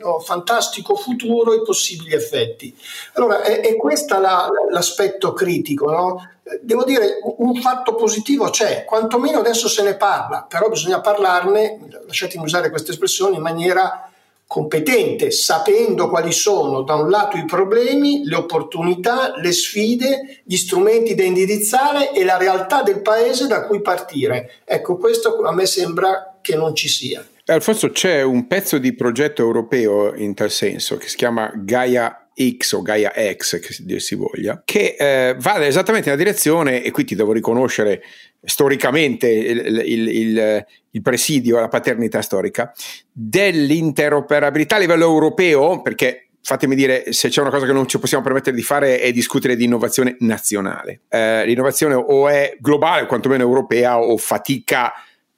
oh, 0.00 0.20
fantastico 0.20 0.96
futuro 0.96 1.52
i 1.52 1.62
possibili 1.62 2.14
effetti. 2.14 2.74
Allora 3.12 3.42
è, 3.42 3.60
è 3.60 3.76
questo 3.76 4.18
la, 4.18 4.48
l'aspetto 4.70 5.34
critico. 5.34 5.90
No? 5.90 6.30
Devo 6.62 6.84
dire, 6.84 7.18
un 7.36 7.56
fatto 7.56 7.94
positivo 7.94 8.48
c'è, 8.48 8.86
quantomeno 8.86 9.40
adesso 9.40 9.68
se 9.68 9.82
ne 9.82 9.94
parla, 9.96 10.46
però 10.48 10.70
bisogna 10.70 11.02
parlarne, 11.02 11.78
lasciatemi 12.06 12.42
usare 12.42 12.70
questa 12.70 12.92
espressione, 12.92 13.36
in 13.36 13.42
maniera 13.42 14.10
competente, 14.52 15.30
sapendo 15.30 16.10
quali 16.10 16.30
sono 16.30 16.82
da 16.82 16.96
un 16.96 17.08
lato 17.08 17.38
i 17.38 17.46
problemi, 17.46 18.22
le 18.26 18.34
opportunità, 18.34 19.32
le 19.40 19.50
sfide, 19.50 20.42
gli 20.44 20.56
strumenti 20.56 21.14
da 21.14 21.22
indirizzare 21.22 22.12
e 22.12 22.22
la 22.22 22.36
realtà 22.36 22.82
del 22.82 23.00
paese 23.00 23.46
da 23.46 23.64
cui 23.64 23.80
partire. 23.80 24.56
Ecco, 24.66 24.98
questo 24.98 25.40
a 25.40 25.54
me 25.54 25.64
sembra 25.64 26.36
che 26.42 26.54
non 26.54 26.74
ci 26.74 26.88
sia. 26.88 27.26
Alfonso, 27.46 27.92
c'è 27.92 28.20
un 28.20 28.46
pezzo 28.46 28.76
di 28.76 28.92
progetto 28.92 29.40
europeo 29.40 30.14
in 30.14 30.34
tal 30.34 30.50
senso 30.50 30.98
che 30.98 31.08
si 31.08 31.16
chiama 31.16 31.50
Gaia 31.56 32.21
X 32.34 32.72
o 32.72 32.82
Gaia 32.82 33.12
X, 33.36 33.60
che 33.60 33.74
dir 33.80 34.00
si 34.00 34.14
voglia, 34.14 34.62
che 34.64 34.96
eh, 34.98 35.36
va 35.38 35.64
esattamente 35.64 36.10
nella 36.10 36.22
direzione, 36.22 36.82
e 36.82 36.90
qui 36.90 37.04
ti 37.04 37.14
devo 37.14 37.32
riconoscere 37.32 38.02
storicamente 38.44 39.28
il, 39.28 39.82
il, 39.84 40.08
il, 40.08 40.66
il 40.90 41.02
presidio, 41.02 41.60
la 41.60 41.68
paternità 41.68 42.22
storica, 42.22 42.72
dell'interoperabilità 43.12 44.76
a 44.76 44.78
livello 44.80 45.04
europeo, 45.04 45.82
perché 45.82 46.28
fatemi 46.42 46.74
dire 46.74 47.12
se 47.12 47.28
c'è 47.28 47.40
una 47.40 47.50
cosa 47.50 47.66
che 47.66 47.72
non 47.72 47.86
ci 47.86 47.98
possiamo 47.98 48.24
permettere 48.24 48.56
di 48.56 48.62
fare 48.62 48.98
è 48.98 49.12
discutere 49.12 49.54
di 49.54 49.64
innovazione 49.64 50.16
nazionale. 50.20 51.02
Eh, 51.08 51.46
l'innovazione 51.46 51.94
o 51.94 52.28
è 52.28 52.56
globale, 52.58 53.06
quantomeno 53.06 53.42
europea, 53.42 53.98
o 53.98 54.16
fatica 54.16 54.92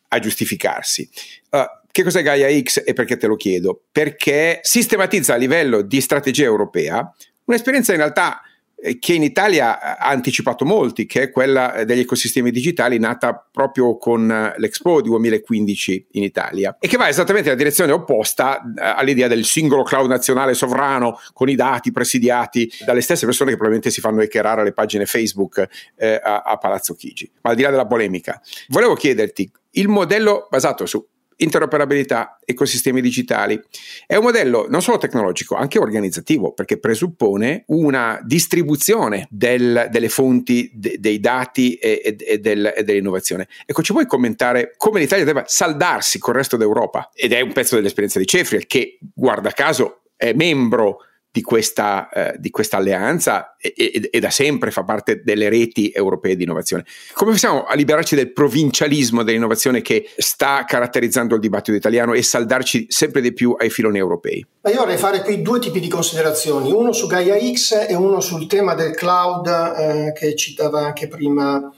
a 0.08 0.18
giustificarsi. 0.18 1.08
Uh, 1.50 1.64
che 1.94 2.02
cos'è 2.02 2.24
Gaia 2.24 2.50
X 2.60 2.82
e 2.84 2.92
perché 2.92 3.16
te 3.16 3.28
lo 3.28 3.36
chiedo? 3.36 3.84
Perché 3.92 4.58
sistematizza 4.62 5.34
a 5.34 5.36
livello 5.36 5.80
di 5.80 6.00
strategia 6.00 6.42
europea 6.42 7.08
un'esperienza 7.44 7.92
in 7.92 7.98
realtà 7.98 8.40
eh, 8.74 8.98
che 8.98 9.12
in 9.12 9.22
Italia 9.22 9.96
ha 9.96 10.08
anticipato 10.08 10.64
molti, 10.64 11.06
che 11.06 11.22
è 11.22 11.30
quella 11.30 11.84
degli 11.84 12.00
ecosistemi 12.00 12.50
digitali 12.50 12.98
nata 12.98 13.46
proprio 13.48 13.96
con 13.96 14.28
eh, 14.28 14.54
l'Expo 14.56 15.02
2015 15.02 16.06
in 16.14 16.24
Italia 16.24 16.76
e 16.80 16.88
che 16.88 16.96
va 16.96 17.08
esattamente 17.08 17.50
nella 17.50 17.62
direzione 17.62 17.92
opposta 17.92 18.60
eh, 18.60 18.82
all'idea 18.82 19.28
del 19.28 19.44
singolo 19.44 19.84
cloud 19.84 20.08
nazionale 20.08 20.54
sovrano 20.54 21.20
con 21.32 21.48
i 21.48 21.54
dati 21.54 21.92
presidiati 21.92 22.68
dalle 22.84 23.02
stesse 23.02 23.24
persone 23.24 23.50
che 23.50 23.56
probabilmente 23.56 23.94
si 23.94 24.00
fanno 24.00 24.20
hackerare 24.20 24.64
le 24.64 24.72
pagine 24.72 25.06
Facebook 25.06 25.64
eh, 25.94 26.20
a, 26.20 26.40
a 26.40 26.56
Palazzo 26.56 26.96
Chigi. 26.96 27.30
Ma 27.42 27.50
al 27.50 27.56
di 27.56 27.62
là 27.62 27.70
della 27.70 27.86
polemica, 27.86 28.42
volevo 28.66 28.94
chiederti 28.94 29.48
il 29.76 29.86
modello 29.86 30.48
basato 30.50 30.86
su 30.86 31.06
interoperabilità, 31.36 32.38
ecosistemi 32.44 33.00
digitali. 33.00 33.60
È 34.06 34.16
un 34.16 34.24
modello 34.24 34.66
non 34.68 34.82
solo 34.82 34.98
tecnologico, 34.98 35.54
anche 35.54 35.78
organizzativo, 35.78 36.52
perché 36.52 36.78
presuppone 36.78 37.64
una 37.68 38.20
distribuzione 38.22 39.26
del, 39.30 39.88
delle 39.90 40.08
fonti 40.08 40.70
de, 40.72 40.96
dei 40.98 41.20
dati 41.20 41.74
e, 41.74 42.16
e, 42.18 42.38
del, 42.38 42.72
e, 42.76 42.84
dell'innovazione. 42.84 43.48
Ecco, 43.66 43.82
ci 43.82 43.92
puoi 43.92 44.06
commentare 44.06 44.74
come 44.76 45.00
l'Italia 45.00 45.24
deve 45.24 45.44
saldarsi 45.46 46.18
con 46.18 46.32
il 46.34 46.40
resto 46.40 46.56
d'Europa? 46.56 47.10
Ed 47.14 47.32
è 47.32 47.40
un 47.40 47.52
pezzo 47.52 47.76
dell'esperienza 47.76 48.18
di 48.18 48.26
Cefriel, 48.26 48.66
che 48.66 48.98
guarda 49.14 49.50
caso 49.50 50.02
è 50.16 50.32
membro 50.32 50.98
di 51.34 51.42
questa, 51.42 52.08
eh, 52.10 52.36
di 52.38 52.50
questa 52.50 52.76
alleanza 52.76 53.56
e, 53.60 53.74
e, 53.76 54.08
e, 54.12 54.20
da 54.20 54.30
sempre 54.30 54.70
fa 54.70 54.84
parte 54.84 55.22
delle 55.24 55.48
reti 55.48 55.90
europee 55.90 56.36
di 56.36 56.44
innovazione. 56.44 56.84
Come 57.12 57.32
possiamo 57.32 57.66
liberarci 57.74 58.14
del 58.14 58.32
provincialismo 58.32 59.24
dell'innovazione 59.24 59.82
che 59.82 60.08
sta 60.16 60.64
caratterizzando 60.64 61.34
il 61.34 61.40
dibattito 61.40 61.76
italiano 61.76 62.12
e 62.12 62.22
saldarci 62.22 62.86
sempre 62.88 63.20
di 63.20 63.32
più 63.32 63.56
ai 63.58 63.68
filoni 63.68 63.98
europei? 63.98 64.46
Ma 64.60 64.70
io 64.70 64.78
vorrei 64.78 64.96
fare 64.96 65.22
qui 65.22 65.42
due 65.42 65.58
tipi 65.58 65.80
di 65.80 65.88
considerazioni, 65.88 66.70
uno 66.70 66.92
su 66.92 67.08
Gaia 67.08 67.36
X 67.36 67.84
e 67.88 67.96
uno 67.96 68.20
sul 68.20 68.46
tema 68.46 68.74
del 68.74 68.94
cloud 68.94 69.48
eh, 69.48 70.12
che 70.12 70.36
citava 70.36 70.82
anche 70.82 71.08
prima 71.08 71.68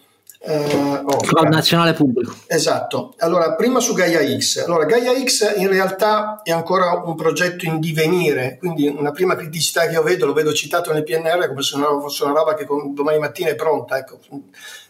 eh, 0.46 1.02
oh, 1.04 1.16
Cloud 1.18 1.48
nazionale 1.48 1.92
pubblico. 1.92 2.34
Esatto. 2.46 3.14
Allora, 3.18 3.54
prima 3.54 3.80
su 3.80 3.94
Gaia 3.94 4.20
X. 4.38 4.64
Allora, 4.64 4.84
Gaia 4.84 5.12
X 5.22 5.54
in 5.56 5.68
realtà 5.68 6.40
è 6.42 6.52
ancora 6.52 7.02
un 7.04 7.16
progetto 7.16 7.64
in 7.64 7.80
divenire, 7.80 8.56
quindi 8.58 8.86
una 8.86 9.10
prima 9.10 9.34
criticità 9.34 9.86
che 9.86 9.94
io 9.94 10.02
vedo, 10.02 10.26
lo 10.26 10.32
vedo 10.32 10.52
citato 10.52 10.92
nel 10.92 11.02
PNR 11.02 11.48
come 11.48 11.62
se 11.62 11.76
non 11.76 12.00
fosse 12.00 12.24
una 12.24 12.32
roba 12.32 12.54
che 12.54 12.64
domani 12.92 13.18
mattina 13.18 13.50
è 13.50 13.56
pronta, 13.56 13.98
ecco. 13.98 14.18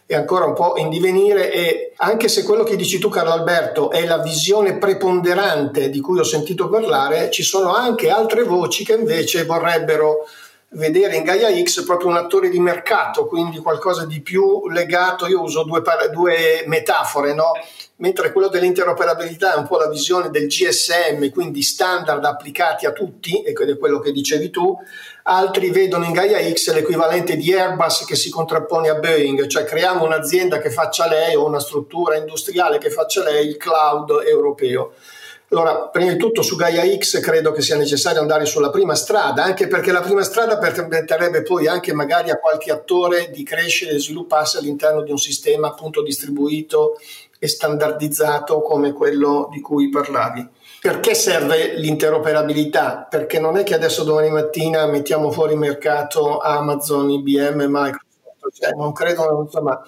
È 0.05 0.15
ancora 0.15 0.45
un 0.45 0.53
po' 0.53 0.75
in 0.77 0.89
divenire 0.89 1.51
e 1.51 1.91
anche 1.97 2.29
se 2.29 2.43
quello 2.43 2.63
che 2.63 2.77
dici 2.77 2.97
tu 2.97 3.09
Carlo 3.09 3.33
Alberto 3.33 3.91
è 3.91 4.05
la 4.05 4.19
visione 4.19 4.77
preponderante 4.77 5.89
di 5.89 5.99
cui 5.99 6.19
ho 6.19 6.23
sentito 6.23 6.69
parlare, 6.69 7.29
ci 7.29 7.43
sono 7.43 7.75
anche 7.75 8.09
altre 8.09 8.43
voci 8.43 8.85
che 8.85 8.93
invece 8.93 9.43
vorrebbero 9.43 10.25
vedere 10.71 11.15
in 11.15 11.23
Gaia 11.23 11.49
X 11.63 11.83
proprio 11.83 12.09
un 12.09 12.17
attore 12.17 12.49
di 12.49 12.59
mercato, 12.59 13.25
quindi 13.25 13.59
qualcosa 13.59 14.05
di 14.05 14.21
più 14.21 14.67
legato, 14.69 15.27
io 15.27 15.41
uso 15.41 15.63
due, 15.63 15.81
due 16.11 16.63
metafore, 16.67 17.33
no? 17.33 17.53
mentre 17.97 18.31
quello 18.31 18.47
dell'interoperabilità 18.47 19.55
è 19.55 19.57
un 19.57 19.65
po' 19.65 19.77
la 19.77 19.89
visione 19.89 20.29
del 20.29 20.47
GSM, 20.47 21.29
quindi 21.31 21.63
standard 21.63 22.23
applicati 22.25 22.85
a 22.85 22.91
tutti, 22.91 23.41
ed 23.41 23.57
è 23.57 23.77
quello 23.77 23.99
che 23.99 24.11
dicevi 24.11 24.49
tu, 24.49 24.77
altri 25.23 25.71
vedono 25.71 26.05
in 26.05 26.13
Gaia 26.13 26.39
X 26.53 26.73
l'equivalente 26.73 27.35
di 27.35 27.53
Airbus 27.53 28.05
che 28.05 28.15
si 28.15 28.29
contrappone 28.29 28.89
a 28.89 28.95
Boeing, 28.95 29.47
cioè 29.47 29.63
creiamo 29.63 30.05
un'azienda 30.05 30.59
che 30.59 30.69
faccia 30.69 31.07
lei 31.07 31.35
o 31.35 31.45
una 31.45 31.59
struttura 31.59 32.17
industriale 32.17 32.77
che 32.77 32.91
faccia 32.91 33.23
lei 33.23 33.47
il 33.47 33.57
cloud 33.57 34.23
europeo. 34.27 34.93
Allora, 35.49 35.87
prima 35.87 36.11
di 36.11 36.17
tutto 36.17 36.41
su 36.41 36.57
Gaia 36.57 36.83
X 36.97 37.21
credo 37.21 37.53
che 37.53 37.61
sia 37.61 37.77
necessario 37.77 38.19
andare 38.19 38.45
sulla 38.45 38.69
prima 38.69 38.95
strada, 38.95 39.45
anche 39.45 39.67
perché 39.67 39.93
la 39.93 40.01
prima 40.01 40.21
strada 40.23 40.57
permetterebbe 40.57 41.41
poi 41.41 41.67
anche 41.67 41.93
magari 41.93 42.29
a 42.29 42.37
qualche 42.37 42.69
attore 42.69 43.29
di 43.31 43.43
crescere 43.43 43.91
e 43.91 43.99
svilupparsi 43.99 44.57
all'interno 44.57 45.03
di 45.03 45.11
un 45.11 45.17
sistema 45.17 45.69
appunto 45.69 46.03
distribuito 46.03 46.97
e 47.39 47.47
standardizzato 47.47 48.61
come 48.61 48.91
quello 48.91 49.47
di 49.49 49.61
cui 49.61 49.87
parlavi. 49.89 50.45
Perché 50.81 51.15
serve 51.15 51.75
l'interoperabilità? 51.75 53.07
Perché 53.09 53.39
non 53.39 53.55
è 53.55 53.63
che 53.63 53.73
adesso 53.73 54.03
domani 54.03 54.29
mattina 54.29 54.85
mettiamo 54.85 55.31
fuori 55.31 55.55
mercato 55.55 56.39
Amazon, 56.39 57.09
IBM, 57.09 57.67
Microsoft, 57.67 58.53
cioè 58.53 58.71
non 58.75 58.91
credo, 58.91 59.43
insomma, 59.43 59.81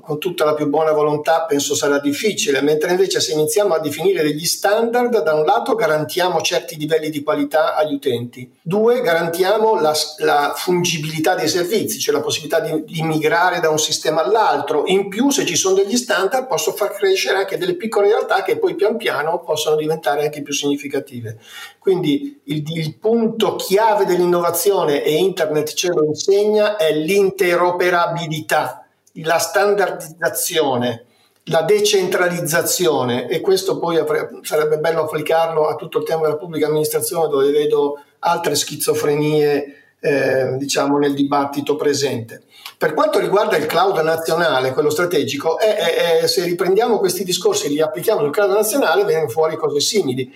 con 0.00 0.18
tutta 0.18 0.44
la 0.44 0.54
più 0.54 0.68
buona 0.68 0.92
volontà 0.92 1.44
penso 1.44 1.74
sarà 1.74 1.98
difficile, 1.98 2.62
mentre 2.62 2.90
invece 2.90 3.20
se 3.20 3.32
iniziamo 3.32 3.74
a 3.74 3.78
definire 3.78 4.22
degli 4.22 4.46
standard, 4.46 5.22
da 5.22 5.34
un 5.34 5.44
lato 5.44 5.74
garantiamo 5.74 6.40
certi 6.40 6.76
livelli 6.76 7.10
di 7.10 7.22
qualità 7.22 7.76
agli 7.76 7.94
utenti, 7.94 8.50
due 8.62 9.02
garantiamo 9.02 9.78
la, 9.80 9.94
la 10.18 10.54
fungibilità 10.56 11.34
dei 11.34 11.48
servizi, 11.48 11.98
cioè 11.98 12.14
la 12.14 12.22
possibilità 12.22 12.60
di, 12.60 12.84
di, 12.84 13.02
migrare 13.02 13.60
da 13.60 13.68
un 13.68 13.78
sistema 13.78 14.24
all'altro, 14.24 14.84
in 14.86 15.08
più 15.08 15.30
se 15.30 15.44
ci 15.44 15.56
sono 15.56 15.74
degli 15.74 15.96
standard 15.96 16.46
posso 16.46 16.72
far 16.72 16.92
crescere 16.94 17.38
anche 17.38 17.58
delle 17.58 17.74
piccole 17.74 18.08
realtà 18.08 18.42
che 18.42 18.58
poi 18.58 18.74
pian 18.74 18.96
piano 18.96 19.40
possono 19.40 19.76
diventare 19.76 20.24
anche 20.24 20.42
più 20.42 20.54
significative. 20.54 21.38
Quindi 21.78 22.40
il, 22.44 22.62
il 22.66 22.96
punto 22.96 23.56
chiave 23.56 24.06
dell'innovazione 24.06 25.02
e 25.02 25.16
internet 25.16 25.74
ce 25.74 25.88
lo 25.88 26.04
insegna 26.04 26.76
è 26.76 26.94
l'interoperabilità 26.94 28.81
la 29.14 29.38
standardizzazione, 29.38 31.06
la 31.46 31.62
decentralizzazione 31.62 33.28
e 33.28 33.40
questo 33.40 33.78
poi 33.78 34.02
sarebbe 34.42 34.78
bello 34.78 35.02
applicarlo 35.02 35.66
a 35.66 35.74
tutto 35.74 35.98
il 35.98 36.04
tema 36.04 36.22
della 36.22 36.36
pubblica 36.36 36.66
amministrazione 36.66 37.28
dove 37.28 37.50
vedo 37.50 38.02
altre 38.20 38.54
schizofrenie 38.54 39.76
eh, 40.00 40.56
diciamo 40.56 40.98
nel 40.98 41.14
dibattito 41.14 41.76
presente. 41.76 42.42
Per 42.76 42.94
quanto 42.94 43.20
riguarda 43.20 43.56
il 43.56 43.66
cloud 43.66 43.98
nazionale, 43.98 44.72
quello 44.72 44.90
strategico, 44.90 45.58
è, 45.58 45.76
è, 45.76 46.20
è, 46.20 46.26
se 46.26 46.42
riprendiamo 46.42 46.98
questi 46.98 47.22
discorsi 47.22 47.66
e 47.66 47.68
li 47.70 47.80
applichiamo 47.80 48.20
nel 48.20 48.30
cloud 48.30 48.50
nazionale 48.50 49.04
vengono 49.04 49.28
fuori 49.28 49.56
cose 49.56 49.78
simili 49.78 50.32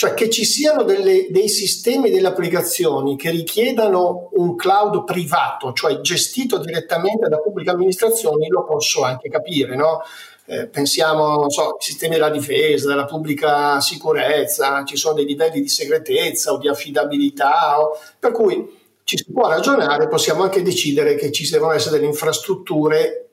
cioè 0.00 0.14
che 0.14 0.30
ci 0.30 0.46
siano 0.46 0.82
delle, 0.82 1.26
dei 1.28 1.50
sistemi 1.50 2.08
e 2.08 2.10
delle 2.10 2.28
applicazioni 2.28 3.16
che 3.16 3.28
richiedano 3.28 4.30
un 4.32 4.56
cloud 4.56 5.04
privato, 5.04 5.74
cioè 5.74 6.00
gestito 6.00 6.56
direttamente 6.56 7.28
da 7.28 7.36
pubbliche 7.36 7.68
amministrazioni, 7.68 8.48
lo 8.48 8.64
posso 8.64 9.02
anche 9.02 9.28
capire, 9.28 9.76
no? 9.76 10.00
eh, 10.46 10.68
pensiamo 10.68 11.50
so, 11.50 11.76
sistemi 11.78 12.14
della 12.14 12.30
difesa, 12.30 12.88
della 12.88 13.04
pubblica 13.04 13.78
sicurezza, 13.80 14.84
ci 14.84 14.96
sono 14.96 15.16
dei 15.16 15.26
livelli 15.26 15.60
di 15.60 15.68
segretezza 15.68 16.54
o 16.54 16.56
di 16.56 16.68
affidabilità, 16.68 17.78
o, 17.78 17.90
per 18.18 18.32
cui 18.32 18.78
ci 19.04 19.18
si 19.18 19.30
può 19.30 19.48
ragionare, 19.48 20.08
possiamo 20.08 20.44
anche 20.44 20.62
decidere 20.62 21.14
che 21.14 21.30
ci 21.30 21.46
devono 21.50 21.72
essere 21.72 21.96
delle 21.96 22.08
infrastrutture 22.08 23.26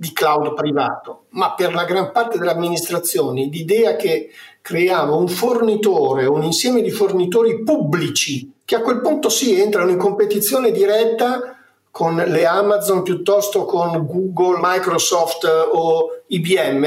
di 0.00 0.12
cloud 0.12 0.54
privato, 0.54 1.24
ma 1.30 1.54
per 1.54 1.74
la 1.74 1.84
gran 1.84 2.10
parte 2.10 2.38
delle 2.38 2.52
amministrazioni 2.52 3.50
l'idea 3.50 3.96
che 3.96 4.30
creiamo 4.60 5.16
un 5.16 5.28
fornitore, 5.28 6.26
un 6.26 6.42
insieme 6.42 6.82
di 6.82 6.90
fornitori 6.90 7.62
pubblici 7.62 8.52
che 8.64 8.76
a 8.76 8.82
quel 8.82 9.00
punto 9.00 9.28
si 9.28 9.60
entrano 9.60 9.90
in 9.90 9.98
competizione 9.98 10.70
diretta 10.70 11.56
con 11.90 12.14
le 12.14 12.46
Amazon 12.46 13.02
piuttosto 13.02 13.64
con 13.64 14.06
Google, 14.06 14.60
Microsoft 14.62 15.44
o 15.44 16.22
IBM, 16.28 16.86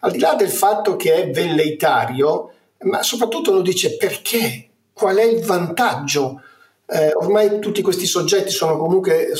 al 0.00 0.10
di 0.10 0.18
là 0.18 0.34
del 0.34 0.50
fatto 0.50 0.96
che 0.96 1.14
è 1.14 1.30
velleitario, 1.30 2.50
ma 2.80 3.02
soprattutto 3.02 3.52
lo 3.52 3.62
dice 3.62 3.96
perché, 3.96 4.68
qual 4.92 5.16
è 5.16 5.24
il 5.24 5.42
vantaggio. 5.42 6.42
Eh, 6.86 7.14
ormai 7.14 7.58
tutti 7.58 7.80
questi 7.80 8.04
soggetti 8.04 8.50
sono 8.50 8.76
comunque, 8.76 9.28
eh, 9.28 9.34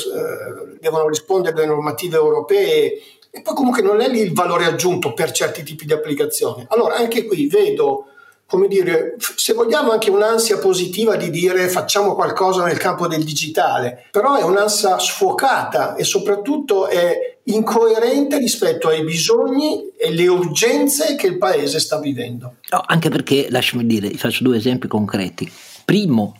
devono 0.79 1.07
rispondere 1.07 1.55
alle 1.55 1.67
normative 1.67 2.15
europee 2.17 2.99
e 3.35 3.41
poi 3.41 3.53
comunque 3.53 3.81
non 3.81 3.99
è 3.99 4.07
lì 4.07 4.21
il 4.21 4.31
valore 4.31 4.63
aggiunto 4.63 5.13
per 5.13 5.31
certi 5.31 5.61
tipi 5.61 5.85
di 5.85 5.91
applicazioni. 5.91 6.65
Allora 6.69 6.95
anche 6.95 7.25
qui 7.25 7.47
vedo 7.47 8.05
come 8.47 8.67
dire, 8.67 9.15
se 9.17 9.53
vogliamo 9.53 9.91
anche 9.91 10.09
un'ansia 10.09 10.59
positiva 10.59 11.17
di 11.17 11.29
dire 11.31 11.67
facciamo 11.67 12.13
qualcosa 12.13 12.63
nel 12.63 12.77
campo 12.77 13.07
del 13.07 13.23
digitale, 13.23 14.07
però 14.11 14.37
è 14.37 14.43
un'ansia 14.43 14.99
sfocata 14.99 15.95
e 15.95 16.03
soprattutto 16.05 16.87
è 16.87 17.37
incoerente 17.43 18.37
rispetto 18.37 18.87
ai 18.87 19.03
bisogni 19.03 19.91
e 19.97 20.13
le 20.13 20.27
urgenze 20.27 21.15
che 21.15 21.27
il 21.27 21.37
paese 21.37 21.79
sta 21.79 21.99
vivendo. 21.99 22.55
No, 22.69 22.81
anche 22.85 23.09
perché, 23.09 23.47
lasciami 23.49 23.85
dire, 23.85 24.11
faccio 24.11 24.43
due 24.43 24.57
esempi 24.57 24.87
concreti. 24.87 25.51
Primo, 25.85 26.35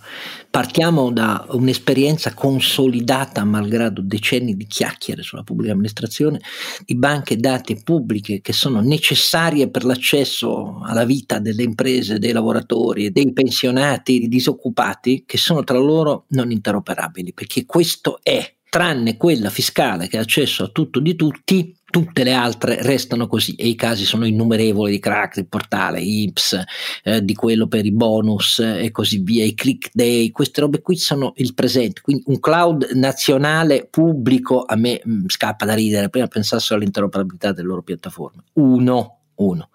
partiamo 0.49 1.11
da 1.11 1.45
un'esperienza 1.51 2.33
consolidata, 2.33 3.43
malgrado 3.43 4.01
decenni 4.01 4.57
di 4.57 4.65
chiacchiere 4.65 5.21
sulla 5.21 5.43
pubblica 5.43 5.73
amministrazione, 5.73 6.41
di 6.83 6.95
banche 6.95 7.37
dati 7.37 7.79
pubbliche 7.83 8.41
che 8.41 8.53
sono 8.53 8.81
necessarie 8.81 9.69
per 9.69 9.83
l'accesso 9.83 10.81
alla 10.83 11.05
vita 11.05 11.37
delle 11.37 11.61
imprese, 11.61 12.17
dei 12.17 12.31
lavoratori, 12.31 13.11
dei 13.11 13.31
pensionati, 13.33 14.17
dei 14.17 14.27
disoccupati, 14.27 15.25
che 15.27 15.37
sono 15.37 15.63
tra 15.63 15.77
loro 15.77 16.25
non 16.29 16.49
interoperabili, 16.49 17.31
perché 17.31 17.67
questo 17.67 18.19
è 18.23 18.51
tranne 18.67 19.15
quella 19.15 19.51
fiscale 19.51 20.07
che 20.07 20.17
ha 20.17 20.21
accesso 20.21 20.63
a 20.63 20.69
tutto 20.69 20.99
di 20.99 21.15
tutti, 21.15 21.73
tutte 21.95 22.25
le 22.25 22.33
altre 22.33 22.81
restano 22.81 23.25
così 23.25 23.55
e 23.55 23.69
i 23.69 23.75
casi 23.75 24.03
sono 24.03 24.25
innumerevoli 24.25 24.91
di 24.91 24.99
crack, 24.99 25.37
di 25.37 25.45
portale, 25.45 26.01
IPS, 26.01 26.61
eh, 27.05 27.23
di 27.23 27.33
quello 27.33 27.67
per 27.67 27.85
i 27.85 27.93
bonus 27.93 28.59
e 28.59 28.91
così 28.91 29.19
via, 29.19 29.45
i 29.45 29.53
click 29.53 29.91
day, 29.93 30.29
queste 30.31 30.59
robe 30.59 30.81
qui 30.81 30.97
sono 30.97 31.31
il 31.37 31.53
presente, 31.53 32.01
quindi 32.01 32.23
un 32.25 32.41
cloud 32.41 32.89
nazionale 32.95 33.87
pubblico 33.89 34.65
a 34.65 34.75
me 34.75 34.99
mh, 35.01 35.09
mm, 35.09 35.23
scappa 35.27 35.63
da 35.63 35.73
ridere, 35.73 36.09
prima 36.09 36.27
pensassero 36.27 36.75
all'interoperabilità 36.77 37.53
delle 37.53 37.69
loro 37.69 37.81
piattaforme. 37.81 38.43
Uno, 38.55 39.14
uno. 39.35 39.69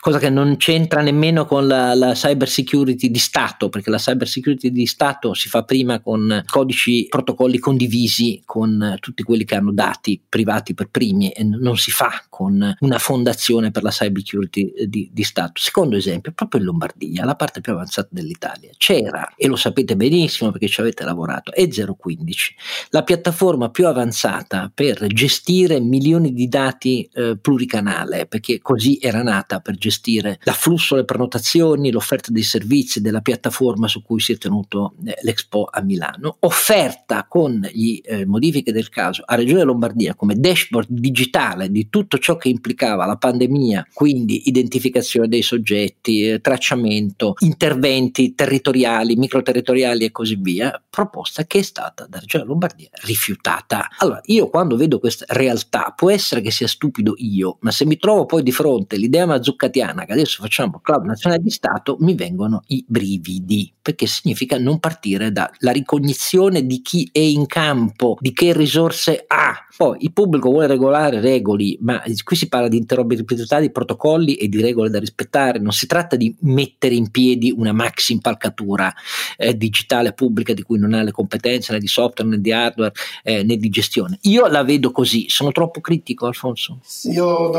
Cosa 0.00 0.18
che 0.18 0.30
non 0.30 0.56
c'entra 0.56 1.00
nemmeno 1.00 1.46
con 1.46 1.66
la, 1.66 1.94
la, 1.94 2.12
cyber 2.12 2.48
security 2.48 3.10
di 3.10 3.18
Stato, 3.18 3.68
perché 3.68 3.90
la 3.90 3.98
cyber 3.98 4.28
security 4.28 4.70
di 4.70 4.86
Stato 4.86 5.34
si 5.34 5.48
fa 5.48 5.62
prima 5.64 6.00
con 6.00 6.42
codici, 6.46 7.06
protocolli 7.08 7.58
condivisi 7.58 8.42
con 8.44 8.96
tutti 9.00 9.22
quelli 9.22 9.44
che 9.44 9.54
hanno 9.54 9.72
dati 9.72 10.20
privati 10.28 10.74
per 10.74 10.88
primi 10.88 11.30
e 11.30 11.44
non 11.44 11.76
si 11.76 11.90
fa 11.90 12.24
con 12.28 12.76
una 12.80 12.98
fondazione 12.98 13.70
per 13.70 13.82
la 13.82 13.90
cyber 13.90 14.22
security 14.22 14.72
di, 14.86 15.08
di 15.12 15.22
Stato. 15.22 15.60
Secondo 15.60 15.96
esempio, 15.96 16.32
proprio 16.32 16.60
in 16.60 16.66
Lombardia, 16.66 17.24
la 17.24 17.34
parte 17.34 17.60
più 17.60 17.72
avanzata 17.72 18.08
dell'Italia, 18.10 18.70
c'era, 18.76 19.32
e 19.36 19.46
lo 19.46 19.56
sapete 19.56 19.96
benissimo 19.96 20.50
perché 20.50 20.68
ci 20.68 20.80
avete 20.80 21.04
lavorato, 21.04 21.52
E015, 21.56 22.54
la 22.90 23.02
piattaforma 23.02 23.70
più 23.70 23.86
avanzata 23.86 24.70
per 24.72 25.06
gestire 25.08 25.80
milioni 25.80 26.32
di 26.32 26.48
dati 26.48 27.08
eh, 27.12 27.36
pluricanale, 27.40 28.26
perché 28.26 28.60
così 28.60 28.97
era 29.00 29.22
nata 29.22 29.60
per 29.60 29.76
gestire 29.76 30.38
l'afflusso, 30.42 30.96
le 30.96 31.04
prenotazioni, 31.04 31.90
l'offerta 31.90 32.32
dei 32.32 32.42
servizi 32.42 33.00
della 33.00 33.20
piattaforma 33.20 33.88
su 33.88 34.02
cui 34.02 34.20
si 34.20 34.32
è 34.32 34.38
tenuto 34.38 34.94
eh, 35.04 35.18
l'Expo 35.22 35.68
a 35.70 35.82
Milano, 35.82 36.36
offerta 36.40 37.26
con 37.28 37.60
le 37.60 38.00
eh, 38.00 38.26
modifiche 38.26 38.72
del 38.72 38.88
caso 38.88 39.22
a 39.24 39.34
Regione 39.34 39.62
Lombardia 39.62 40.14
come 40.14 40.38
dashboard 40.38 40.88
digitale 40.90 41.70
di 41.70 41.88
tutto 41.88 42.18
ciò 42.18 42.36
che 42.36 42.48
implicava 42.48 43.06
la 43.06 43.16
pandemia, 43.16 43.88
quindi 43.92 44.48
identificazione 44.48 45.28
dei 45.28 45.42
soggetti, 45.42 46.28
eh, 46.28 46.40
tracciamento, 46.40 47.34
interventi 47.40 48.34
territoriali, 48.34 49.16
microterritoriali 49.16 50.04
e 50.04 50.10
così 50.10 50.36
via, 50.36 50.82
proposta 50.88 51.44
che 51.44 51.60
è 51.60 51.62
stata 51.62 52.06
da 52.06 52.18
Regione 52.18 52.44
Lombardia 52.44 52.88
rifiutata. 53.04 53.88
Allora, 53.98 54.20
io 54.24 54.48
quando 54.48 54.76
vedo 54.76 54.98
questa 54.98 55.24
realtà, 55.28 55.92
può 55.96 56.10
essere 56.10 56.40
che 56.40 56.50
sia 56.50 56.66
stupido 56.66 57.14
io, 57.16 57.58
ma 57.60 57.70
se 57.70 57.84
mi 57.84 57.96
trovo 57.96 58.26
poi 58.26 58.42
di 58.42 58.52
fronte 58.52 58.87
fronte 58.88 58.96
l'idea 58.96 59.26
mazzuccatiana 59.26 60.04
che 60.06 60.12
adesso 60.12 60.42
facciamo 60.42 60.80
cloud 60.80 61.04
nazionale 61.04 61.42
di 61.42 61.50
Stato, 61.50 61.98
mi 62.00 62.14
vengono 62.14 62.62
i 62.68 62.84
brividi, 62.88 63.72
perché 63.88 64.06
significa 64.06 64.58
non 64.58 64.80
partire 64.80 65.32
dalla 65.32 65.72
ricognizione 65.72 66.66
di 66.66 66.82
chi 66.82 67.08
è 67.10 67.20
in 67.20 67.46
campo, 67.46 68.18
di 68.20 68.34
che 68.34 68.52
risorse 68.52 69.24
ha. 69.26 69.64
Poi 69.78 69.96
il 70.00 70.12
pubblico 70.12 70.50
vuole 70.50 70.66
regolare 70.66 71.20
regoli, 71.20 71.78
ma 71.80 72.02
qui 72.24 72.36
si 72.36 72.48
parla 72.48 72.68
di 72.68 72.76
interoperabilità 72.76 73.60
di 73.60 73.70
protocolli 73.70 74.34
e 74.34 74.48
di 74.48 74.60
regole 74.60 74.90
da 74.90 74.98
rispettare, 74.98 75.58
non 75.60 75.70
si 75.70 75.86
tratta 75.86 76.16
di 76.16 76.34
mettere 76.40 76.96
in 76.96 77.10
piedi 77.10 77.54
una 77.56 77.72
maxi 77.72 78.12
impalcatura 78.12 78.92
eh, 79.36 79.56
digitale 79.56 80.12
pubblica 80.12 80.52
di 80.52 80.62
cui 80.62 80.78
non 80.78 80.92
ha 80.92 81.02
le 81.02 81.12
competenze 81.12 81.72
né 81.72 81.78
di 81.78 81.86
software 81.86 82.28
né 82.28 82.40
di 82.40 82.52
hardware 82.52 82.92
eh, 83.22 83.42
né 83.44 83.56
di 83.56 83.68
gestione. 83.70 84.18
Io 84.22 84.48
la 84.48 84.64
vedo 84.64 84.90
così, 84.90 85.26
sono 85.28 85.52
troppo 85.52 85.80
critico 85.80 86.26
Alfonso? 86.26 86.80
Io 87.04 87.50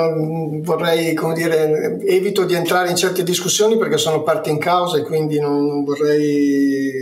vorrei 0.62 1.16
come 1.16 1.34
dire, 1.34 1.98
evito 2.06 2.44
di 2.44 2.54
entrare 2.54 2.90
in 2.90 2.98
certe 2.98 3.24
discussioni 3.24 3.78
perché 3.78 3.98
sono 3.98 4.22
parte 4.22 4.50
in 4.50 4.60
causa 4.60 4.98
e 4.98 5.04
quindi 5.04 5.40
non 5.40 5.86
vorrei 5.86 6.19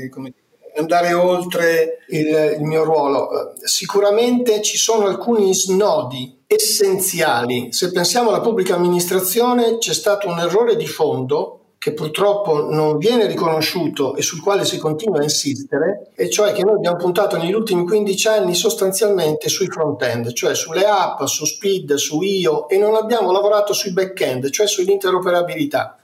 come 0.09 0.33
andare 0.77 1.13
oltre 1.13 1.99
il, 2.09 2.55
il 2.59 2.63
mio 2.63 2.83
ruolo. 2.83 3.53
Sicuramente 3.63 4.61
ci 4.61 4.77
sono 4.77 5.07
alcuni 5.07 5.53
snodi 5.53 6.43
essenziali. 6.47 7.69
Se 7.71 7.91
pensiamo 7.91 8.29
alla 8.29 8.41
pubblica 8.41 8.75
amministrazione 8.75 9.77
c'è 9.77 9.93
stato 9.93 10.27
un 10.27 10.39
errore 10.39 10.75
di 10.75 10.87
fondo 10.87 11.57
che 11.79 11.93
purtroppo 11.93 12.69
non 12.69 12.97
viene 12.97 13.27
riconosciuto 13.27 14.15
e 14.15 14.21
sul 14.21 14.41
quale 14.41 14.65
si 14.65 14.77
continua 14.77 15.19
a 15.19 15.23
insistere, 15.23 16.11
e 16.15 16.29
cioè 16.29 16.51
che 16.51 16.63
noi 16.63 16.75
abbiamo 16.75 16.97
puntato 16.97 17.37
negli 17.37 17.53
ultimi 17.53 17.85
15 17.85 18.27
anni 18.27 18.55
sostanzialmente 18.55 19.47
sui 19.47 19.67
front-end, 19.67 20.33
cioè 20.33 20.55
sulle 20.55 20.85
app, 20.85 21.23
su 21.25 21.45
Speed, 21.45 21.93
su 21.93 22.19
IO 22.21 22.67
e 22.67 22.77
non 22.77 22.95
abbiamo 22.95 23.31
lavorato 23.31 23.73
sui 23.73 23.93
back-end, 23.93 24.49
cioè 24.49 24.67
sull'interoperabilità. 24.67 25.97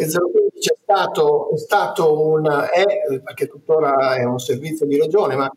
E 0.00 0.04
015 0.04 0.68
è 0.70 0.76
stato, 0.80 1.50
è 1.52 1.58
stato 1.58 2.20
un, 2.20 2.46
è, 2.46 3.20
perché 3.20 3.48
tuttora 3.48 4.14
è 4.14 4.22
un 4.22 4.38
servizio 4.38 4.86
di 4.86 4.96
regione, 4.96 5.34
ma 5.34 5.52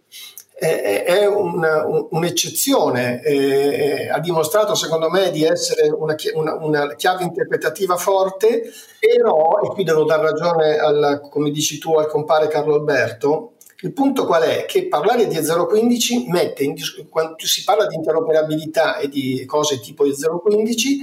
è 0.57 1.25
una, 1.25 1.85
un'eccezione, 2.09 3.21
eh, 3.23 4.09
ha 4.09 4.19
dimostrato 4.19 4.73
secondo 4.73 5.09
me 5.09 5.29
di 5.29 5.43
essere 5.43 5.89
una, 5.89 6.15
una, 6.33 6.55
una, 6.55 6.95
chiave 6.95 7.23
interpretativa 7.23 7.97
forte, 7.97 8.71
però, 8.99 9.59
e 9.63 9.69
qui 9.69 9.83
devo 9.83 10.05
dar 10.05 10.19
ragione, 10.19 10.77
al, 10.77 11.27
come 11.31 11.51
dici 11.51 11.79
tu, 11.79 11.93
al 11.95 12.07
compare 12.07 12.47
Carlo 12.47 12.75
Alberto, 12.75 13.53
il 13.83 13.93
punto 13.93 14.27
qual 14.27 14.43
è? 14.43 14.65
Che 14.65 14.87
parlare 14.87 15.25
di 15.25 15.35
015 15.35 16.27
mette, 16.29 16.63
in, 16.63 16.75
quando 17.09 17.35
si 17.39 17.63
parla 17.63 17.87
di 17.87 17.95
interoperabilità 17.95 18.97
e 18.97 19.09
di 19.09 19.43
cose 19.45 19.79
tipo 19.79 20.03
015, 20.03 20.99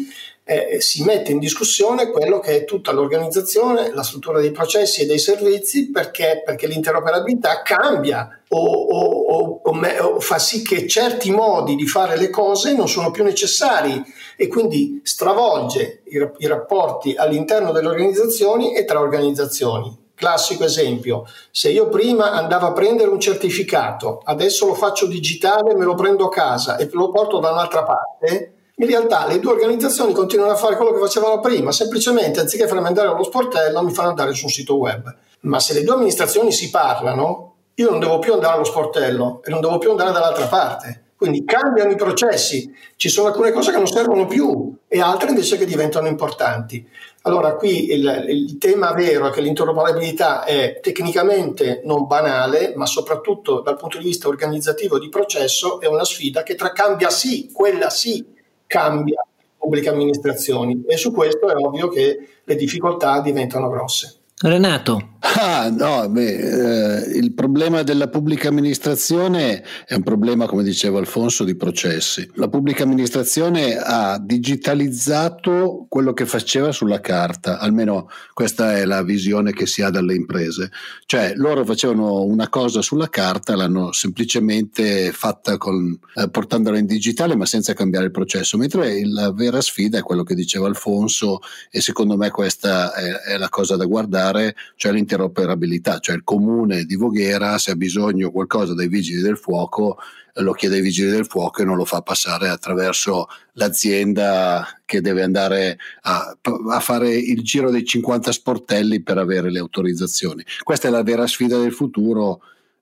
eh, 0.50 0.80
si 0.80 1.04
mette 1.04 1.30
in 1.30 1.38
discussione 1.38 2.08
quello 2.08 2.40
che 2.40 2.56
è 2.56 2.64
tutta 2.64 2.90
l'organizzazione, 2.90 3.92
la 3.92 4.02
struttura 4.02 4.40
dei 4.40 4.50
processi 4.50 5.02
e 5.02 5.06
dei 5.06 5.18
servizi 5.18 5.90
perché, 5.90 6.40
perché 6.42 6.66
l'interoperabilità 6.66 7.60
cambia 7.60 8.40
o, 8.48 8.58
o, 8.58 9.60
o, 9.60 9.60
o, 9.62 10.20
fa 10.20 10.38
sì 10.38 10.62
che 10.62 10.88
certi 10.88 11.30
modi 11.30 11.76
di 11.76 11.86
fare 11.86 12.16
le 12.16 12.30
cose 12.30 12.72
non 12.74 12.88
sono 12.88 13.10
più 13.10 13.24
necessari 13.24 14.02
e 14.38 14.46
quindi 14.46 15.02
stravolge 15.04 16.00
i, 16.06 16.26
i 16.38 16.46
rapporti 16.46 17.14
all'interno 17.14 17.70
delle 17.70 17.88
organizzazioni 17.88 18.74
e 18.74 18.86
tra 18.86 19.00
organizzazioni. 19.00 20.06
Classico 20.14 20.64
esempio, 20.64 21.26
se 21.50 21.68
io 21.68 21.90
prima 21.90 22.32
andavo 22.32 22.68
a 22.68 22.72
prendere 22.72 23.10
un 23.10 23.20
certificato, 23.20 24.22
adesso 24.24 24.66
lo 24.66 24.74
faccio 24.74 25.06
digitale, 25.06 25.74
me 25.74 25.84
lo 25.84 25.94
prendo 25.94 26.24
a 26.24 26.30
casa 26.30 26.78
e 26.78 26.88
lo 26.92 27.10
porto 27.10 27.38
da 27.38 27.52
un'altra 27.52 27.84
parte, 27.84 28.54
in 28.80 28.86
realtà 28.86 29.26
le 29.26 29.40
due 29.40 29.52
organizzazioni 29.52 30.12
continuano 30.12 30.52
a 30.52 30.56
fare 30.56 30.76
quello 30.76 30.92
che 30.92 31.00
facevano 31.00 31.40
prima, 31.40 31.72
semplicemente 31.72 32.38
anziché 32.38 32.68
farmi 32.68 32.86
andare 32.86 33.08
allo 33.08 33.24
sportello 33.24 33.82
mi 33.82 33.92
fanno 33.92 34.10
andare 34.10 34.32
su 34.34 34.44
un 34.44 34.50
sito 34.50 34.76
web. 34.76 35.14
Ma 35.40 35.58
se 35.58 35.74
le 35.74 35.82
due 35.82 35.94
amministrazioni 35.94 36.52
si 36.52 36.70
parlano, 36.70 37.54
io 37.74 37.90
non 37.90 37.98
devo 37.98 38.20
più 38.20 38.32
andare 38.32 38.54
allo 38.54 38.64
sportello 38.64 39.40
e 39.44 39.50
non 39.50 39.60
devo 39.60 39.78
più 39.78 39.90
andare 39.90 40.12
dall'altra 40.12 40.46
parte. 40.46 41.02
Quindi 41.16 41.44
cambiano 41.44 41.90
i 41.90 41.96
processi, 41.96 42.72
ci 42.94 43.08
sono 43.08 43.26
alcune 43.26 43.50
cose 43.50 43.72
che 43.72 43.76
non 43.76 43.88
servono 43.88 44.26
più 44.26 44.72
e 44.86 45.00
altre 45.00 45.30
invece 45.30 45.58
che 45.58 45.64
diventano 45.64 46.06
importanti. 46.06 46.88
Allora 47.22 47.56
qui 47.56 47.90
il, 47.90 48.26
il 48.28 48.58
tema 48.58 48.92
vero 48.92 49.26
è 49.26 49.32
che 49.32 49.40
l'interoperabilità 49.40 50.44
è 50.44 50.78
tecnicamente 50.80 51.80
non 51.84 52.06
banale, 52.06 52.74
ma 52.76 52.86
soprattutto 52.86 53.60
dal 53.60 53.76
punto 53.76 53.98
di 53.98 54.04
vista 54.04 54.28
organizzativo 54.28 55.00
di 55.00 55.08
processo 55.08 55.80
è 55.80 55.86
una 55.86 56.04
sfida 56.04 56.44
che 56.44 56.54
tra 56.54 56.70
cambia 56.70 57.10
sì, 57.10 57.50
quella 57.52 57.90
sì, 57.90 58.24
cambia 58.68 59.26
pubbliche 59.58 59.88
amministrazioni 59.88 60.84
e 60.86 60.96
su 60.96 61.10
questo 61.10 61.48
è 61.48 61.54
ovvio 61.56 61.88
che 61.88 62.28
le 62.44 62.54
difficoltà 62.54 63.20
diventano 63.20 63.68
grosse. 63.68 64.20
Renato. 64.40 65.16
Ah, 65.20 65.68
no, 65.68 66.08
beh, 66.08 67.00
eh, 67.00 67.18
il 67.18 67.32
problema 67.32 67.82
della 67.82 68.08
pubblica 68.08 68.48
amministrazione 68.48 69.64
è 69.84 69.94
un 69.94 70.04
problema, 70.04 70.46
come 70.46 70.62
diceva 70.62 70.98
Alfonso, 71.00 71.42
di 71.42 71.56
processi. 71.56 72.28
La 72.34 72.48
pubblica 72.48 72.84
amministrazione 72.84 73.76
ha 73.76 74.18
digitalizzato 74.22 75.86
quello 75.88 76.12
che 76.12 76.24
faceva 76.24 76.70
sulla 76.70 77.00
carta, 77.00 77.58
almeno 77.58 78.08
questa 78.32 78.76
è 78.76 78.84
la 78.84 79.02
visione 79.02 79.52
che 79.52 79.66
si 79.66 79.82
ha 79.82 79.90
dalle 79.90 80.14
imprese. 80.14 80.70
Cioè, 81.04 81.32
loro 81.34 81.64
facevano 81.64 82.22
una 82.22 82.48
cosa 82.48 82.80
sulla 82.80 83.08
carta, 83.08 83.56
l'hanno 83.56 83.90
semplicemente 83.92 85.10
fatta 85.10 85.56
con, 85.56 85.98
eh, 86.14 86.30
portandola 86.30 86.78
in 86.78 86.86
digitale, 86.86 87.34
ma 87.34 87.44
senza 87.44 87.72
cambiare 87.72 88.06
il 88.06 88.12
processo. 88.12 88.56
Mentre 88.56 89.04
la 89.04 89.32
vera 89.32 89.60
sfida 89.60 89.98
è 89.98 90.02
quello 90.02 90.22
che 90.22 90.36
diceva 90.36 90.68
Alfonso, 90.68 91.40
e 91.72 91.80
secondo 91.80 92.16
me 92.16 92.30
questa 92.30 92.94
è, 92.94 93.32
è 93.32 93.36
la 93.36 93.48
cosa 93.48 93.74
da 93.74 93.84
guardare, 93.84 94.54
cioè 94.76 94.92
interoperabilità, 95.08 95.98
cioè 96.00 96.16
il 96.16 96.24
comune 96.24 96.84
di 96.84 96.96
Voghera 96.96 97.56
se 97.56 97.70
ha 97.70 97.76
bisogno 97.76 98.30
qualcosa 98.30 98.74
dai 98.74 98.88
vigili 98.88 99.22
del 99.22 99.38
fuoco 99.38 99.96
lo 100.40 100.52
chiede 100.52 100.76
ai 100.76 100.82
vigili 100.82 101.10
del 101.10 101.26
fuoco 101.26 101.62
e 101.62 101.64
non 101.64 101.76
lo 101.76 101.84
fa 101.84 102.02
passare 102.02 102.48
attraverso 102.48 103.26
l'azienda 103.54 104.66
che 104.84 105.00
deve 105.00 105.22
andare 105.22 105.78
a, 106.02 106.36
a, 106.70 106.80
fare 106.80 107.10
il 107.10 107.42
giro 107.42 107.70
dei 107.70 107.84
50 107.84 108.30
sportelli 108.30 109.02
per 109.02 109.18
avere 109.18 109.50
le 109.50 109.58
autorizzazioni. 109.58 110.44
Questa 110.62 110.88
è 110.88 110.90
la 110.90 111.02
vera 111.02 111.26
sfida 111.26 111.58
del 111.58 111.72
futuro 111.72 112.40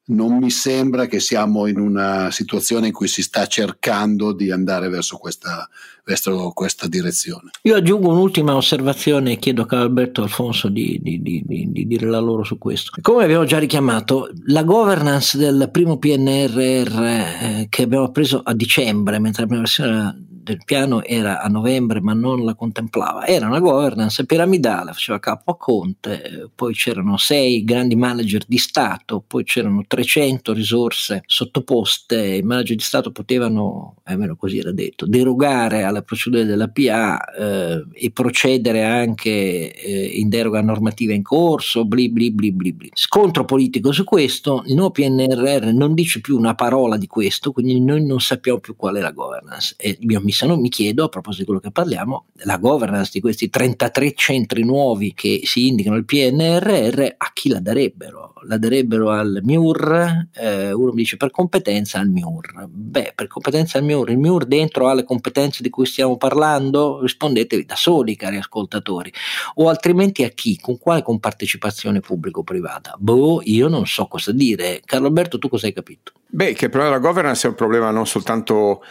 non 0.09 0.36
mi 0.36 0.50
sembra 0.50 1.07
che 1.07 1.18
siamo 1.18 1.66
in 1.66 1.80
una 1.80 2.30
situazione 2.30 2.88
in 2.88 2.92
cui 2.92 3.09
si 3.09 3.22
sta 3.22 3.46
cercando 3.46 4.32
di 4.32 4.50
andare 4.50 4.88
verso 4.88 5.16
questa, 5.16 5.68
verso 6.04 6.52
questa 6.54 6.86
direzione. 6.86 7.50
Io 7.62 7.74
aggiungo 7.74 8.11
un'ultima 8.11 8.54
osservazione 8.54 9.32
e 9.32 9.36
chiedo 9.38 9.66
a 9.68 9.80
Alberto 9.80 10.22
Alfonso 10.22 10.68
di, 10.68 10.98
di, 11.02 11.20
di, 11.20 11.42
di, 11.44 11.86
dire 11.86 12.07
la 12.07 12.20
loro 12.20 12.44
su 12.44 12.59
questo. 12.59 12.92
Come 13.00 13.24
abbiamo 13.24 13.44
già 13.44 13.59
richiamato, 13.59 14.30
la 14.46 14.62
governance 14.62 15.36
del 15.36 15.68
primo 15.72 15.98
PNRR 15.98 17.02
eh, 17.02 17.66
che 17.68 17.82
abbiamo 17.82 18.11
preso 18.12 18.40
a 18.44 18.54
dicembre, 18.54 19.18
mentre 19.18 19.42
la 19.42 19.48
prima 19.48 19.62
versione 19.62 20.26
del 20.47 20.62
piano 20.64 21.03
era 21.03 21.42
a 21.42 21.49
novembre 21.49 22.01
ma 22.01 22.12
non 22.12 22.44
la 22.44 22.55
contemplava, 22.55 23.26
era 23.26 23.49
una 23.49 23.59
governance 23.59 24.24
piramidale, 24.24 24.92
faceva 24.92 25.18
capo 25.18 25.51
a 25.51 25.57
Conte, 25.57 26.51
poi 26.55 26.72
c'erano 26.72 27.16
sei 27.16 27.64
grandi 27.64 27.97
manager 27.97 28.44
di 28.47 28.59
Stato, 28.59 29.24
poi 29.26 29.42
c'erano 29.42 29.84
300 29.86 30.53
risorse 30.53 31.22
sottoposte, 31.26 32.36
i 32.36 32.42
manager 32.42 32.76
di 32.76 32.82
Stato 32.82 33.11
potevano, 33.11 33.97
almeno 34.05 34.36
così 34.36 34.59
era 34.59 34.70
detto, 34.70 35.07
derogare 35.07 35.82
alle 35.82 36.03
procedure 36.03 36.44
della 36.44 36.68
PA 36.68 37.24
eh, 37.24 37.84
e 37.92 38.11
procedere 38.12 38.84
anche 38.84 39.74
eh, 39.74 40.05
in 40.14 40.28
deroga 40.28 40.61
a 40.61 40.62
normative 40.62 41.12
in 41.12 41.22
corso, 41.22 41.84
bli 41.84 42.09
bli 42.09 42.30
bli 42.30 42.53
bli 42.53 42.72
bli. 42.72 42.90
Scontro 42.94 43.44
politico 43.44 43.90
su 43.90 44.05
questo, 44.05 44.62
il 44.66 44.74
nuovo 44.74 44.92
PNRR 44.92 45.72
non 45.72 45.94
dice 45.94 46.20
più 46.20 46.36
una 46.38 46.55
parola 46.55 46.97
di 46.97 47.09
questo, 47.09 47.51
quindi 47.51 47.80
noi 47.80 48.05
non 48.05 48.20
sappiamo 48.20 48.61
più 48.61 48.76
qual 48.76 48.97
è 48.97 49.01
la 49.01 49.11
governance. 49.11 49.74
E 49.76 49.97
io 49.99 50.20
mi 50.37 50.43
se 50.43 50.47
no 50.47 50.57
mi 50.57 50.68
chiedo, 50.68 51.05
a 51.05 51.09
proposito 51.09 51.41
di 51.41 51.47
quello 51.47 51.61
che 51.61 51.70
parliamo, 51.70 52.26
la 52.45 52.59
governance 52.59 53.11
di 53.12 53.20
questi 53.20 53.49
33 53.49 54.12
centri 54.14 54.64
nuovi 54.64 55.14
che 55.14 55.41
si 55.45 55.68
indicano 55.68 55.97
il 55.97 56.05
PNRR, 56.05 57.14
a 57.16 57.30
chi 57.32 57.49
la 57.49 57.61
darebbero? 57.61 58.34
La 58.43 58.59
darebbero 58.59 59.11
al 59.11 59.41
MIUR, 59.43 60.28
eh, 60.34 60.70
uno 60.70 60.91
mi 60.91 60.99
dice 60.99 61.16
per 61.16 61.30
competenza 61.30 61.99
al 61.99 62.09
MIUR. 62.09 62.66
Beh, 62.68 63.12
per 63.14 63.28
competenza 63.28 63.78
al 63.78 63.84
MIUR, 63.84 64.11
il 64.11 64.18
MIUR 64.18 64.45
dentro 64.45 64.89
ha 64.89 64.95
le 64.95 65.05
competenze 65.05 65.62
di 65.62 65.70
cui 65.70 65.87
stiamo 65.87 66.18
parlando? 66.18 67.01
Rispondetevi 67.01 67.64
da 67.64 67.76
soli, 67.76 68.14
cari 68.14 68.37
ascoltatori. 68.37 69.11
O 69.55 69.68
altrimenti 69.70 70.22
a 70.22 70.28
chi? 70.28 70.59
Con 70.61 70.78
quale 70.78 71.03
compartecipazione 71.03 72.01
pubblico-privata? 72.01 72.95
Boh, 72.99 73.41
io 73.43 73.68
non 73.68 73.87
so 73.87 74.07
cosa 74.07 74.32
dire. 74.32 74.82
Carlo 74.84 75.07
Alberto, 75.07 75.39
tu 75.39 75.49
cosa 75.49 75.66
hai 75.66 75.72
capito? 75.72 76.12
Beh, 76.28 76.53
che 76.53 76.66
il 76.66 76.70
problema 76.70 76.95
della 76.95 77.09
governance 77.09 77.47
è 77.47 77.51
un 77.51 77.57
problema 77.57 77.91
non 77.91 78.07
soltanto 78.07 78.82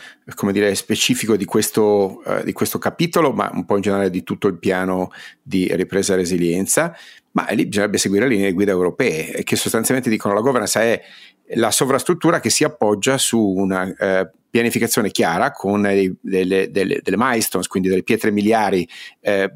dire, 0.51 0.73
specifico 0.73 1.35
di 1.35 1.45
questo, 1.45 2.23
eh, 2.23 2.43
di 2.43 2.51
questo 2.51 2.79
capitolo, 2.79 3.31
ma 3.31 3.51
un 3.53 3.65
po' 3.65 3.75
in 3.75 3.81
generale 3.81 4.09
di 4.09 4.23
tutto 4.23 4.47
il 4.47 4.57
piano 4.57 5.11
di 5.43 5.69
ripresa 5.75 6.13
e 6.13 6.15
resilienza, 6.15 6.95
ma 7.35 7.47
lì 7.49 7.65
bisognerebbe 7.65 7.97
seguire 7.97 8.27
le 8.27 8.35
linee 8.35 8.53
guida 8.53 8.71
europee, 8.71 9.43
che 9.43 9.55
sostanzialmente 9.55 10.09
dicono 10.09 10.33
la 10.33 10.39
governance 10.39 10.79
è 10.79 11.01
la 11.55 11.69
sovrastruttura 11.69 12.39
che 12.39 12.49
si 12.49 12.63
appoggia 12.63 13.17
su 13.17 13.39
una 13.39 13.93
eh, 13.93 14.31
pianificazione 14.55 15.11
chiara 15.11 15.51
con 15.51 15.81
delle, 15.81 16.15
delle, 16.21 16.71
delle, 16.71 17.17
milestones, 17.17 17.67
quindi 17.67 17.89
delle 17.89 18.03
pietre 18.03 18.31
miliari 18.31 18.87
eh, 19.19 19.51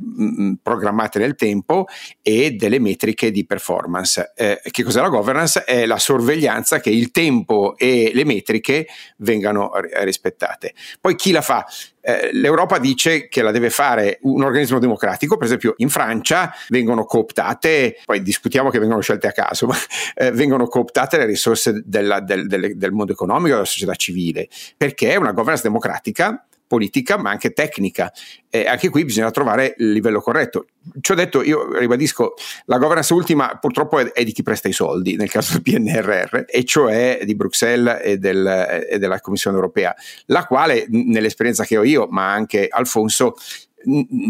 programmate 0.62 1.20
nel 1.20 1.36
tempo 1.36 1.86
e 2.22 2.52
delle 2.52 2.80
metriche 2.80 3.32
di 3.32 3.46
performance. 3.46 4.34
Eh, 4.36 4.60
che 4.70 4.84
cos'è 4.84 5.00
la 5.00 5.08
governance? 5.08 5.64
È 5.64 5.86
la 5.86 5.98
sorveglianza 5.98 6.82
che 6.82 6.90
il 6.90 7.12
tempo 7.12 7.78
e 7.78 8.12
le 8.14 8.26
metriche 8.26 8.88
vengano 9.20 9.72
rispettate. 10.04 10.74
Poi 11.00 11.16
chi 11.16 11.32
la 11.32 11.42
fa? 11.42 11.66
Eh, 12.02 12.30
L'Europa 12.34 12.80
dice 12.80 13.28
che 13.28 13.42
la 13.42 13.52
deve 13.52 13.70
fare 13.70 14.20
un 14.22 14.44
organismo 14.44 14.80
democratico, 14.80 15.36
per 15.36 15.46
esempio 15.46 15.74
in 15.78 15.90
Francia 15.90 16.54
vengono 16.70 17.04
cooptate, 17.04 17.98
poi 18.06 18.22
discutiamo 18.22 18.70
che 18.70 18.80
vengono 18.80 19.02
scelte 19.02 19.28
a 19.28 19.32
caso, 19.32 19.68
ma 19.68 19.76
eh, 20.16 20.32
vengono 20.32 20.68
cooptate 20.68 21.18
le 21.18 21.26
risorse 21.26 21.84
della, 21.86 22.20
del, 22.22 22.48
del, 22.48 22.78
del, 22.78 22.92
mondo 22.92 23.12
economico, 23.12 23.54
della 23.54 23.66
società 23.66 23.96
civile, 23.96 24.48
perché 24.90 25.12
è 25.12 25.16
una 25.16 25.32
governance 25.32 25.64
democratica 25.64 26.44
politica 26.66 27.18
ma 27.18 27.32
anche 27.32 27.52
tecnica. 27.52 28.14
E 28.48 28.68
anche 28.68 28.90
qui 28.90 29.04
bisogna 29.04 29.32
trovare 29.32 29.74
il 29.80 29.92
livello 29.92 30.22
corretto. 30.22 30.68
Ci 31.02 31.12
ho 31.12 31.16
detto, 31.16 31.42
io 31.42 31.76
ribadisco, 31.78 32.36
la 32.66 32.78
governance 32.78 33.12
ultima 33.12 33.58
purtroppo 33.60 33.98
è, 33.98 34.12
è, 34.12 34.24
di 34.24 34.32
chi 34.32 34.44
presta 34.44 34.68
i 34.68 34.72
soldi, 34.72 35.16
nel 35.16 35.32
caso 35.32 35.54
del 35.54 35.64
PNRR, 35.64 36.44
e 36.48 36.64
cioè 36.66 37.22
di 37.26 37.36
Bruxelles 37.36 38.00
e, 38.04 38.18
del, 38.18 38.86
e 38.88 39.00
della 39.00 39.20
Commissione 39.20 39.56
europea, 39.56 39.96
la 40.28 40.46
quale 40.46 40.86
nell'esperienza 40.90 41.64
che 41.64 41.78
ho 41.78 41.84
io, 41.84 42.08
ma 42.10 42.32
anche 42.32 42.68
Alfonso, 42.70 43.34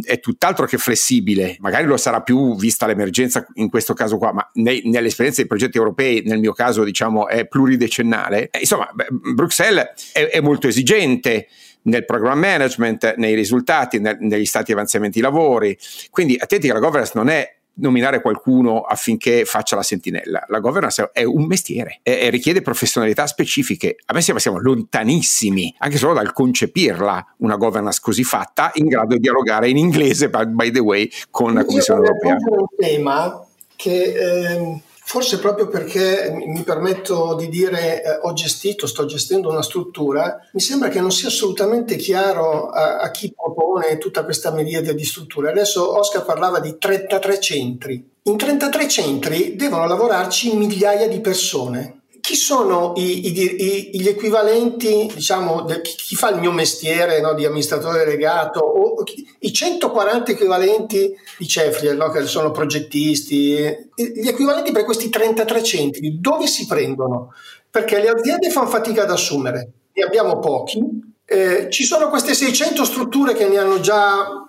è 0.03 0.19
tutt'altto 0.19 0.63
che 0.65 0.77
flessibile, 0.77 1.57
magari 1.59 1.85
lo 1.85 1.97
sarà 1.97 2.21
più 2.21 2.55
vista 2.55 2.85
l'emergenza 2.85 3.45
in 3.55 3.69
questo 3.69 3.93
caso 3.93 4.17
qua, 4.17 4.31
ma 4.31 4.49
nei, 4.53 4.81
nell'esperienza 4.85 5.41
dei 5.41 5.49
progetti 5.49 5.77
europei, 5.77 6.21
nel 6.25 6.39
mio 6.39 6.53
caso 6.53 6.83
diciamo 6.83 7.27
è 7.27 7.47
pluridecennale, 7.47 8.49
eh, 8.51 8.59
insomma 8.59 8.89
Bruxelles 9.33 10.11
è, 10.13 10.25
è 10.27 10.39
molto 10.41 10.67
esigente 10.67 11.47
nel 11.83 12.05
program 12.05 12.39
management, 12.39 13.15
nei 13.17 13.35
risultati, 13.35 13.99
nel, 13.99 14.17
negli 14.19 14.45
stati 14.45 14.65
di 14.65 14.71
avanzamenti 14.73 15.21
lavori. 15.21 15.77
Quindi 16.09 16.35
attenti 16.37 16.67
che 16.67 16.73
la 16.73 16.79
governance 16.79 17.13
non 17.15 17.29
è 17.29 17.58
nominare 17.79 18.21
qualcuno 18.21 18.81
affinché 18.81 19.45
faccia 19.45 19.75
la 19.75 19.83
sentinella. 19.83 20.43
La 20.47 20.59
governance 20.59 21.09
è 21.13 21.23
un 21.23 21.45
mestiere 21.45 21.99
e, 22.03 22.19
e 22.21 22.29
richiede 22.29 22.61
professionalità 22.61 23.27
specifiche. 23.27 23.97
A 24.05 24.13
me 24.13 24.21
sembra 24.21 24.41
siamo 24.41 24.59
lontanissimi, 24.59 25.73
anche 25.79 25.97
solo 25.97 26.13
dal 26.13 26.33
concepirla, 26.33 27.35
una 27.37 27.55
governance 27.55 27.99
così 28.01 28.23
fatta, 28.23 28.71
in 28.75 28.87
grado 28.87 29.15
di 29.15 29.19
dialogare 29.19 29.69
in 29.69 29.77
inglese, 29.77 30.29
by 30.29 30.71
the 30.71 30.79
way, 30.79 31.09
con 31.29 31.53
la 31.53 31.65
Commissione 31.65 32.01
Europea. 32.01 32.35
È 32.35 32.55
un 32.55 32.65
tema 32.77 33.45
che... 33.75 34.13
Eh 34.13 34.81
Forse 35.09 35.39
proprio 35.39 35.67
perché 35.67 36.31
mi 36.31 36.61
permetto 36.61 37.33
di 37.33 37.49
dire 37.49 38.03
eh, 38.03 38.19
ho 38.21 38.31
gestito, 38.33 38.85
sto 38.85 39.05
gestendo 39.05 39.49
una 39.49 39.63
struttura, 39.63 40.39
mi 40.53 40.59
sembra 40.59 40.89
che 40.89 41.01
non 41.01 41.11
sia 41.11 41.29
assolutamente 41.29 41.95
chiaro 41.95 42.69
a, 42.69 42.99
a 42.99 43.09
chi 43.09 43.33
propone 43.33 43.97
tutta 43.97 44.23
questa 44.23 44.51
miriade 44.51 44.93
di 44.93 45.03
strutture. 45.03 45.49
Adesso 45.49 45.97
Oscar 45.97 46.23
parlava 46.23 46.59
di 46.59 46.77
33 46.77 47.39
centri. 47.39 48.07
In 48.21 48.37
33 48.37 48.87
centri 48.87 49.55
devono 49.55 49.87
lavorarci 49.87 50.55
migliaia 50.55 51.07
di 51.07 51.19
persone 51.21 51.98
chi 52.29 52.35
sono 52.35 52.93
i, 52.95 53.25
i, 53.25 53.89
i, 53.95 53.99
gli 53.99 54.07
equivalenti, 54.07 55.09
diciamo, 55.11 55.63
de, 55.63 55.81
chi 55.81 56.15
fa 56.15 56.29
il 56.29 56.39
mio 56.39 56.51
mestiere 56.51 57.21
no, 57.21 57.33
di 57.33 57.43
amministratore 57.43 58.05
delegato, 58.05 58.59
o 58.59 59.01
chi, 59.01 59.27
i 59.39 59.51
140 59.51 60.33
equivalenti 60.33 61.11
di 61.39 61.47
Cefriel, 61.47 61.97
no, 61.97 62.11
che 62.11 62.23
sono 62.27 62.51
progettisti, 62.51 63.63
gli 63.95 64.27
equivalenti 64.27 64.71
per 64.71 64.85
questi 64.85 65.09
33 65.09 65.63
centri, 65.63 66.19
dove 66.19 66.45
si 66.45 66.67
prendono? 66.67 67.33
Perché 67.67 67.99
le 67.99 68.09
aziende 68.09 68.51
fanno 68.51 68.67
fatica 68.67 69.01
ad 69.01 69.09
assumere, 69.09 69.71
ne 69.91 70.03
abbiamo 70.03 70.37
pochi, 70.37 70.83
eh, 71.25 71.65
ci 71.71 71.83
sono 71.83 72.09
queste 72.09 72.35
600 72.35 72.85
strutture 72.85 73.33
che 73.33 73.47
ne 73.47 73.57
hanno 73.57 73.79
già, 73.79 74.45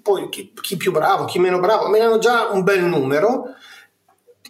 poi 0.00 0.30
chi, 0.30 0.54
chi 0.58 0.78
più 0.78 0.90
bravo, 0.90 1.26
chi 1.26 1.38
meno 1.38 1.60
bravo, 1.60 1.86
ma 1.86 1.98
ne 1.98 2.04
hanno 2.04 2.18
già 2.18 2.48
un 2.50 2.62
bel 2.62 2.82
numero, 2.82 3.56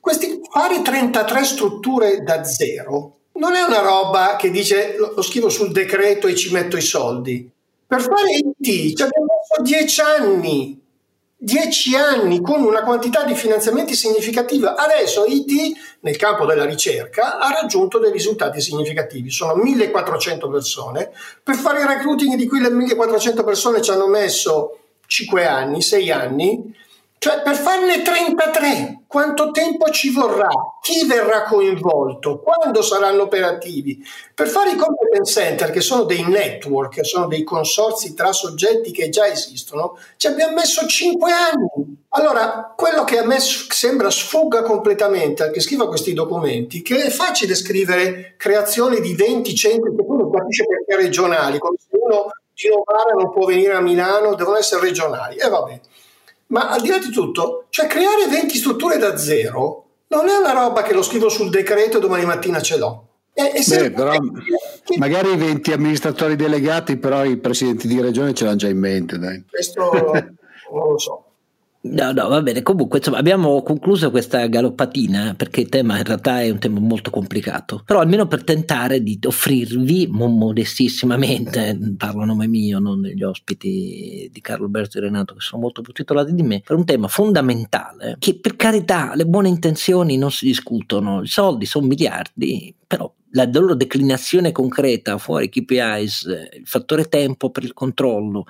questi, 0.05 0.39
fare 0.51 0.83
33 0.83 1.45
strutture 1.45 2.23
da 2.23 2.45
zero 2.45 3.21
non 3.37 3.55
è 3.55 3.63
una 3.63 3.81
roba 3.81 4.37
che 4.37 4.51
dice 4.51 4.97
lo, 4.99 5.15
lo 5.17 5.23
scrivo 5.23 5.49
sul 5.49 5.73
decreto 5.73 6.27
e 6.27 6.35
ci 6.35 6.53
metto 6.53 6.77
i 6.77 6.83
soldi. 6.83 7.51
Per 7.87 8.03
fare 8.03 8.33
IT 8.33 8.97
ci 8.97 9.03
abbiamo 9.03 9.25
messo 9.25 9.63
10 9.63 10.01
anni, 10.03 10.79
10 11.37 11.97
anni 11.97 12.43
con 12.43 12.63
una 12.63 12.83
quantità 12.83 13.25
di 13.25 13.35
finanziamenti 13.35 13.95
significativa. 13.95 14.75
Adesso 14.77 15.25
IT 15.25 15.73
nel 16.01 16.17
campo 16.19 16.45
della 16.45 16.67
ricerca 16.67 17.39
ha 17.39 17.51
raggiunto 17.51 17.99
dei 17.99 18.13
risultati 18.13 18.61
significativi. 18.61 19.31
Sono 19.31 19.55
1400 19.55 20.51
persone. 20.51 21.13
Per 21.43 21.55
fare 21.55 21.81
il 21.81 21.87
recruiting 21.87 22.35
di 22.35 22.47
quelle 22.47 22.69
1400 22.69 23.43
persone 23.43 23.81
ci 23.81 23.91
hanno 23.91 24.07
messo 24.07 24.81
5 25.07 25.47
anni, 25.47 25.81
6 25.81 26.11
anni 26.11 26.75
Cioè, 27.19 27.41
per 27.41 27.55
farne 27.55 28.03
33, 28.03 29.05
quanto 29.07 29.51
tempo 29.51 29.89
ci 29.91 30.11
vorrà? 30.11 30.49
Chi 30.83 31.07
verrà 31.07 31.45
coinvolto? 31.45 32.41
Quando 32.41 32.83
saranno 32.83 33.23
operativi? 33.23 34.05
Per 34.35 34.47
fare 34.47 34.73
i 34.73 34.77
competence 34.77 35.41
center, 35.41 35.71
che 35.71 35.81
sono 35.81 36.03
dei 36.05 36.23
network, 36.23 37.03
sono 37.03 37.27
dei 37.27 37.43
consorzi 37.43 38.13
tra 38.13 38.33
soggetti 38.33 38.91
che 38.91 39.09
già 39.09 39.27
esistono, 39.27 39.97
ci 40.19 40.27
abbiamo 40.27 40.57
messo 40.57 40.87
5 40.87 41.33
anni. 41.33 42.05
Allora, 42.11 42.75
quello 42.77 43.05
che 43.05 43.19
a 43.19 43.25
me 43.25 43.39
sembra 43.41 44.11
sfugga 44.11 44.63
completamente 44.63 45.45
a 45.45 45.51
chi 45.51 45.61
scriva 45.61 45.89
questi 45.89 46.13
documenti, 46.13 46.83
che 46.83 47.05
è 47.05 47.11
facile 47.11 47.55
scrivere 47.55 48.35
creazione 48.37 49.01
di 49.01 49.15
20 49.15 49.55
centri, 49.55 49.97
che 49.97 50.05
non 50.07 50.31
capisce 50.31 50.67
perché 50.67 51.03
regionali, 51.03 51.59
come 51.59 51.77
se 51.79 51.89
uno 51.93 52.27
di 52.53 52.69
Novara 52.69 53.15
non 53.15 53.33
può 53.33 53.47
venire 53.47 53.73
a 53.73 53.81
Milano, 53.81 54.35
devono 54.35 54.59
essere 54.59 54.83
regionali. 54.83 55.37
E 55.37 55.47
eh, 55.47 55.49
vabbè. 55.49 55.81
Ma 56.55 56.71
al 56.71 56.81
di 56.83 56.89
là 56.89 56.99
di 56.99 57.11
tutto, 57.11 57.67
cioè 57.71 57.89
creare 57.89 58.29
20 58.29 58.57
strutture 58.57 58.97
da 58.97 59.17
zero 59.17 59.87
non 60.07 60.29
è 60.29 60.37
una 60.37 60.53
roba 60.53 60.83
che 60.83 60.95
lo 60.95 61.03
scrivo 61.03 61.29
sul 61.29 61.51
decreto 61.51 61.99
e 61.99 62.01
domani 62.01 62.25
mattina 62.25 62.61
ce 62.61 62.79
l'ho. 62.79 63.09
È, 63.33 63.43
è 63.43 63.65
Beh, 63.67 63.91
però, 63.91 64.13
che... 64.13 64.95
magari 64.97 65.33
i 65.33 65.37
20 65.37 65.73
amministratori 65.73 66.37
delegati, 66.37 66.97
però 66.97 67.25
i 67.25 67.39
presidenti 67.39 67.89
di 67.89 68.01
regione 68.01 68.35
ce 68.35 68.45
l'hanno 68.45 68.57
già 68.57 68.69
in 68.69 68.79
mente. 68.79 69.19
Dai. 69.19 69.43
Questo 69.51 69.91
non 69.91 70.89
lo 70.91 70.99
so. 70.99 71.24
No, 71.87 72.13
no, 72.13 72.29
va 72.29 72.41
bene. 72.41 72.63
Comunque, 72.63 72.99
insomma, 72.99 73.19
abbiamo 73.19 73.63
concluso 73.63 74.11
questa 74.11 74.47
galoppatina 74.47 75.35
perché 75.37 75.61
il 75.61 75.69
tema 75.69 75.99
in 75.99 76.05
realtà 76.05 76.41
è 76.41 76.49
un 76.49 76.59
tema 76.59 76.81
molto 76.81 77.11
complicato. 77.11 77.83
Però 77.85 78.01
almeno 78.01 78.27
per 78.27 78.43
tentare 78.43 79.03
di 79.03 79.19
offrirvi 79.23 80.07
modestissimamente, 80.11 81.79
parlo 81.99 82.23
a 82.23 82.25
nome 82.25 82.49
mio, 82.49 82.79
non 82.79 83.03
degli 83.03 83.23
ospiti 83.23 84.31
di 84.33 84.41
Carlo 84.41 84.65
Alberto 84.65 84.97
e 84.97 85.03
Renato, 85.03 85.35
che 85.35 85.41
sono 85.41 85.61
molto 85.61 85.83
più 85.83 85.93
titolati 85.93 86.33
di 86.33 86.43
me, 86.43 86.63
per 86.65 86.75
un 86.75 86.87
tema 86.87 87.07
fondamentale 87.07 88.17
che 88.19 88.39
per 88.39 88.57
carità 88.57 89.15
le 89.15 89.27
buone 89.27 89.49
intenzioni 89.49 90.17
non 90.17 90.31
si 90.31 90.47
discutono, 90.47 91.21
i 91.21 91.27
soldi 91.27 91.67
sono 91.67 91.87
miliardi, 91.87 92.75
però 92.87 93.13
la 93.33 93.49
loro 93.53 93.75
declinazione 93.75 94.53
concreta 94.53 95.19
fuori 95.19 95.51
KPIs, 95.51 96.23
il 96.61 96.67
fattore 96.67 97.09
tempo 97.09 97.51
per 97.51 97.65
il 97.65 97.75
controllo, 97.75 98.47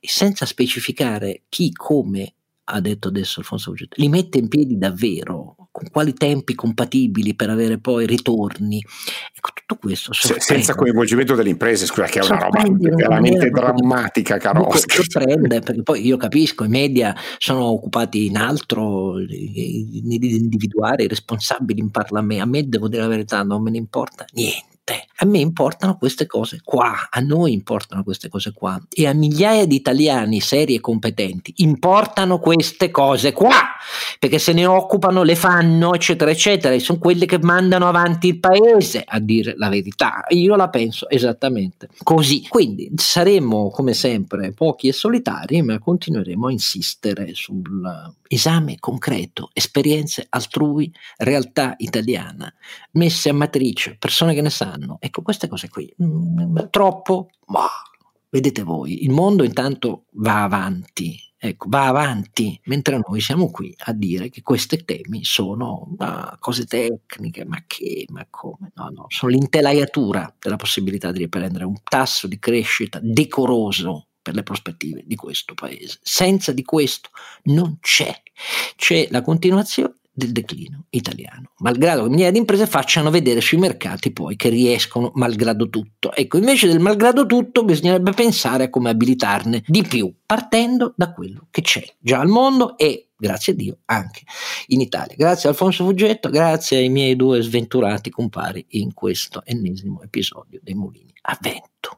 e 0.00 0.08
senza 0.08 0.46
specificare 0.46 1.42
chi, 1.48 1.70
come 1.72 2.32
ha 2.70 2.80
detto 2.80 3.08
adesso 3.08 3.40
Alfonso 3.40 3.70
Bugetto, 3.70 3.96
li 3.98 4.08
mette 4.08 4.38
in 4.38 4.48
piedi 4.48 4.76
davvero, 4.76 5.56
con 5.70 5.88
quali 5.90 6.12
tempi 6.12 6.54
compatibili 6.54 7.34
per 7.34 7.50
avere 7.50 7.78
poi 7.78 8.06
ritorni. 8.06 8.84
Ecco, 9.34 9.50
tutto 9.54 9.76
questo 9.76 10.12
Se, 10.12 10.36
senza 10.38 10.74
coinvolgimento 10.74 11.34
delle 11.34 11.50
imprese, 11.50 11.86
scusa, 11.86 12.06
che 12.06 12.20
è 12.20 12.24
una 12.24 12.38
roba 12.38 12.64
veramente 12.78 13.48
drammatica, 13.50 14.38
caro 14.38 14.66
Oscar. 14.68 15.04
Sorprende, 15.04 15.60
perché 15.60 15.82
poi 15.82 16.04
io 16.04 16.16
capisco, 16.16 16.64
i 16.64 16.68
media 16.68 17.14
sono 17.38 17.64
occupati 17.64 18.26
in 18.26 18.36
altro, 18.36 19.14
nell'individuare 19.14 21.04
i 21.04 21.08
responsabili 21.08 21.80
in 21.80 21.90
Parlamento. 21.90 22.42
A 22.42 22.46
me, 22.46 22.68
devo 22.68 22.88
dire 22.88 23.02
la 23.02 23.08
verità, 23.08 23.42
non 23.42 23.62
me 23.62 23.70
ne 23.70 23.78
importa 23.78 24.26
niente 24.32 24.67
te. 24.88 25.06
A 25.16 25.26
me 25.26 25.38
importano 25.38 25.98
queste 25.98 26.26
cose 26.26 26.62
qua, 26.64 27.08
a 27.10 27.20
noi 27.20 27.52
importano 27.52 28.02
queste 28.02 28.30
cose 28.30 28.54
qua 28.54 28.80
e 28.88 29.06
a 29.06 29.12
migliaia 29.12 29.66
di 29.66 29.74
italiani 29.74 30.40
seri 30.40 30.76
e 30.76 30.80
competenti 30.80 31.52
importano 31.56 32.38
queste 32.38 32.90
cose 32.90 33.34
qua, 33.34 33.52
perché 34.18 34.38
se 34.38 34.52
ne 34.52 34.66
occupano, 34.66 35.22
le 35.22 35.36
fanno, 35.36 35.94
eccetera, 35.94 36.30
eccetera, 36.30 36.74
e 36.74 36.80
sono 36.80 36.98
quelli 36.98 37.26
che 37.26 37.38
mandano 37.38 37.86
avanti 37.88 38.28
il 38.28 38.40
paese, 38.40 39.02
a 39.06 39.18
dire 39.20 39.54
la 39.56 39.68
verità. 39.68 40.24
Io 40.30 40.56
la 40.56 40.68
penso 40.68 41.08
esattamente 41.08 41.88
così. 42.02 42.46
Quindi 42.48 42.90
saremo, 42.96 43.70
come 43.70 43.94
sempre, 43.94 44.52
pochi 44.52 44.88
e 44.88 44.92
solitari, 44.92 45.62
ma 45.62 45.78
continueremo 45.78 46.48
a 46.48 46.52
insistere 46.52 47.34
sull'esame 47.34 48.76
concreto, 48.78 49.50
esperienze 49.52 50.26
altrui, 50.28 50.92
realtà 51.18 51.74
italiana, 51.78 52.52
messe 52.92 53.28
a 53.28 53.34
matrice, 53.34 53.96
persone 53.98 54.34
che 54.34 54.42
ne 54.42 54.50
sanno. 54.50 54.98
Ecco, 55.00 55.22
queste 55.22 55.48
cose 55.48 55.68
qui, 55.68 55.92
mm, 56.02 56.56
troppo, 56.70 57.28
ma 57.46 57.66
vedete 58.30 58.62
voi, 58.62 59.04
il 59.04 59.10
mondo 59.10 59.44
intanto 59.44 60.04
va 60.12 60.42
avanti, 60.42 61.16
ecco, 61.38 61.66
va 61.68 61.86
avanti, 61.86 62.60
mentre 62.64 63.00
noi 63.06 63.20
siamo 63.20 63.50
qui 63.50 63.74
a 63.84 63.92
dire 63.92 64.28
che 64.28 64.42
questi 64.42 64.84
temi 64.84 65.24
sono 65.24 65.94
cose 66.40 66.64
tecniche, 66.64 67.44
ma 67.44 67.62
che, 67.66 68.04
ma 68.08 68.26
come, 68.28 68.72
no, 68.74 68.88
no, 68.90 69.04
sono 69.08 69.30
l'intelaiatura 69.30 70.34
della 70.38 70.56
possibilità 70.56 71.12
di 71.12 71.20
riprendere 71.20 71.64
un 71.64 71.80
tasso 71.82 72.26
di 72.26 72.38
crescita 72.38 72.98
decoroso 73.00 74.08
per 74.20 74.34
le 74.34 74.42
prospettive 74.42 75.04
di 75.06 75.14
questo 75.14 75.54
paese. 75.54 75.98
Senza 76.02 76.52
di 76.52 76.64
questo 76.64 77.10
non 77.44 77.78
c'è, 77.80 78.14
c'è 78.76 79.06
la 79.10 79.22
continuazione 79.22 79.97
del 80.18 80.32
declino 80.32 80.86
italiano, 80.90 81.52
malgrado 81.58 82.02
che 82.02 82.08
migliaia 82.10 82.32
di 82.32 82.38
imprese 82.38 82.66
facciano 82.66 83.08
vedere 83.08 83.40
sui 83.40 83.56
mercati 83.56 84.12
poi 84.12 84.34
che 84.34 84.48
riescono 84.48 85.12
malgrado 85.14 85.70
tutto. 85.70 86.12
Ecco, 86.12 86.38
invece 86.38 86.66
del 86.66 86.80
malgrado 86.80 87.24
tutto 87.24 87.64
bisognerebbe 87.64 88.12
pensare 88.12 88.64
a 88.64 88.70
come 88.70 88.90
abilitarne 88.90 89.62
di 89.64 89.82
più, 89.82 90.12
partendo 90.26 90.92
da 90.96 91.12
quello 91.12 91.46
che 91.50 91.62
c'è 91.62 91.84
già 92.00 92.18
al 92.18 92.26
mondo 92.26 92.76
e 92.76 93.10
grazie 93.16 93.52
a 93.52 93.56
Dio 93.56 93.78
anche 93.86 94.22
in 94.66 94.80
Italia. 94.80 95.14
Grazie 95.16 95.48
Alfonso 95.48 95.84
Fuggetto, 95.84 96.28
grazie 96.30 96.78
ai 96.78 96.88
miei 96.88 97.14
due 97.14 97.40
sventurati 97.40 98.10
compari 98.10 98.66
in 98.70 98.92
questo 98.94 99.42
ennesimo 99.44 100.02
episodio 100.02 100.58
dei 100.62 100.74
Mulini 100.74 101.12
a 101.22 101.38
Vento. 101.40 101.97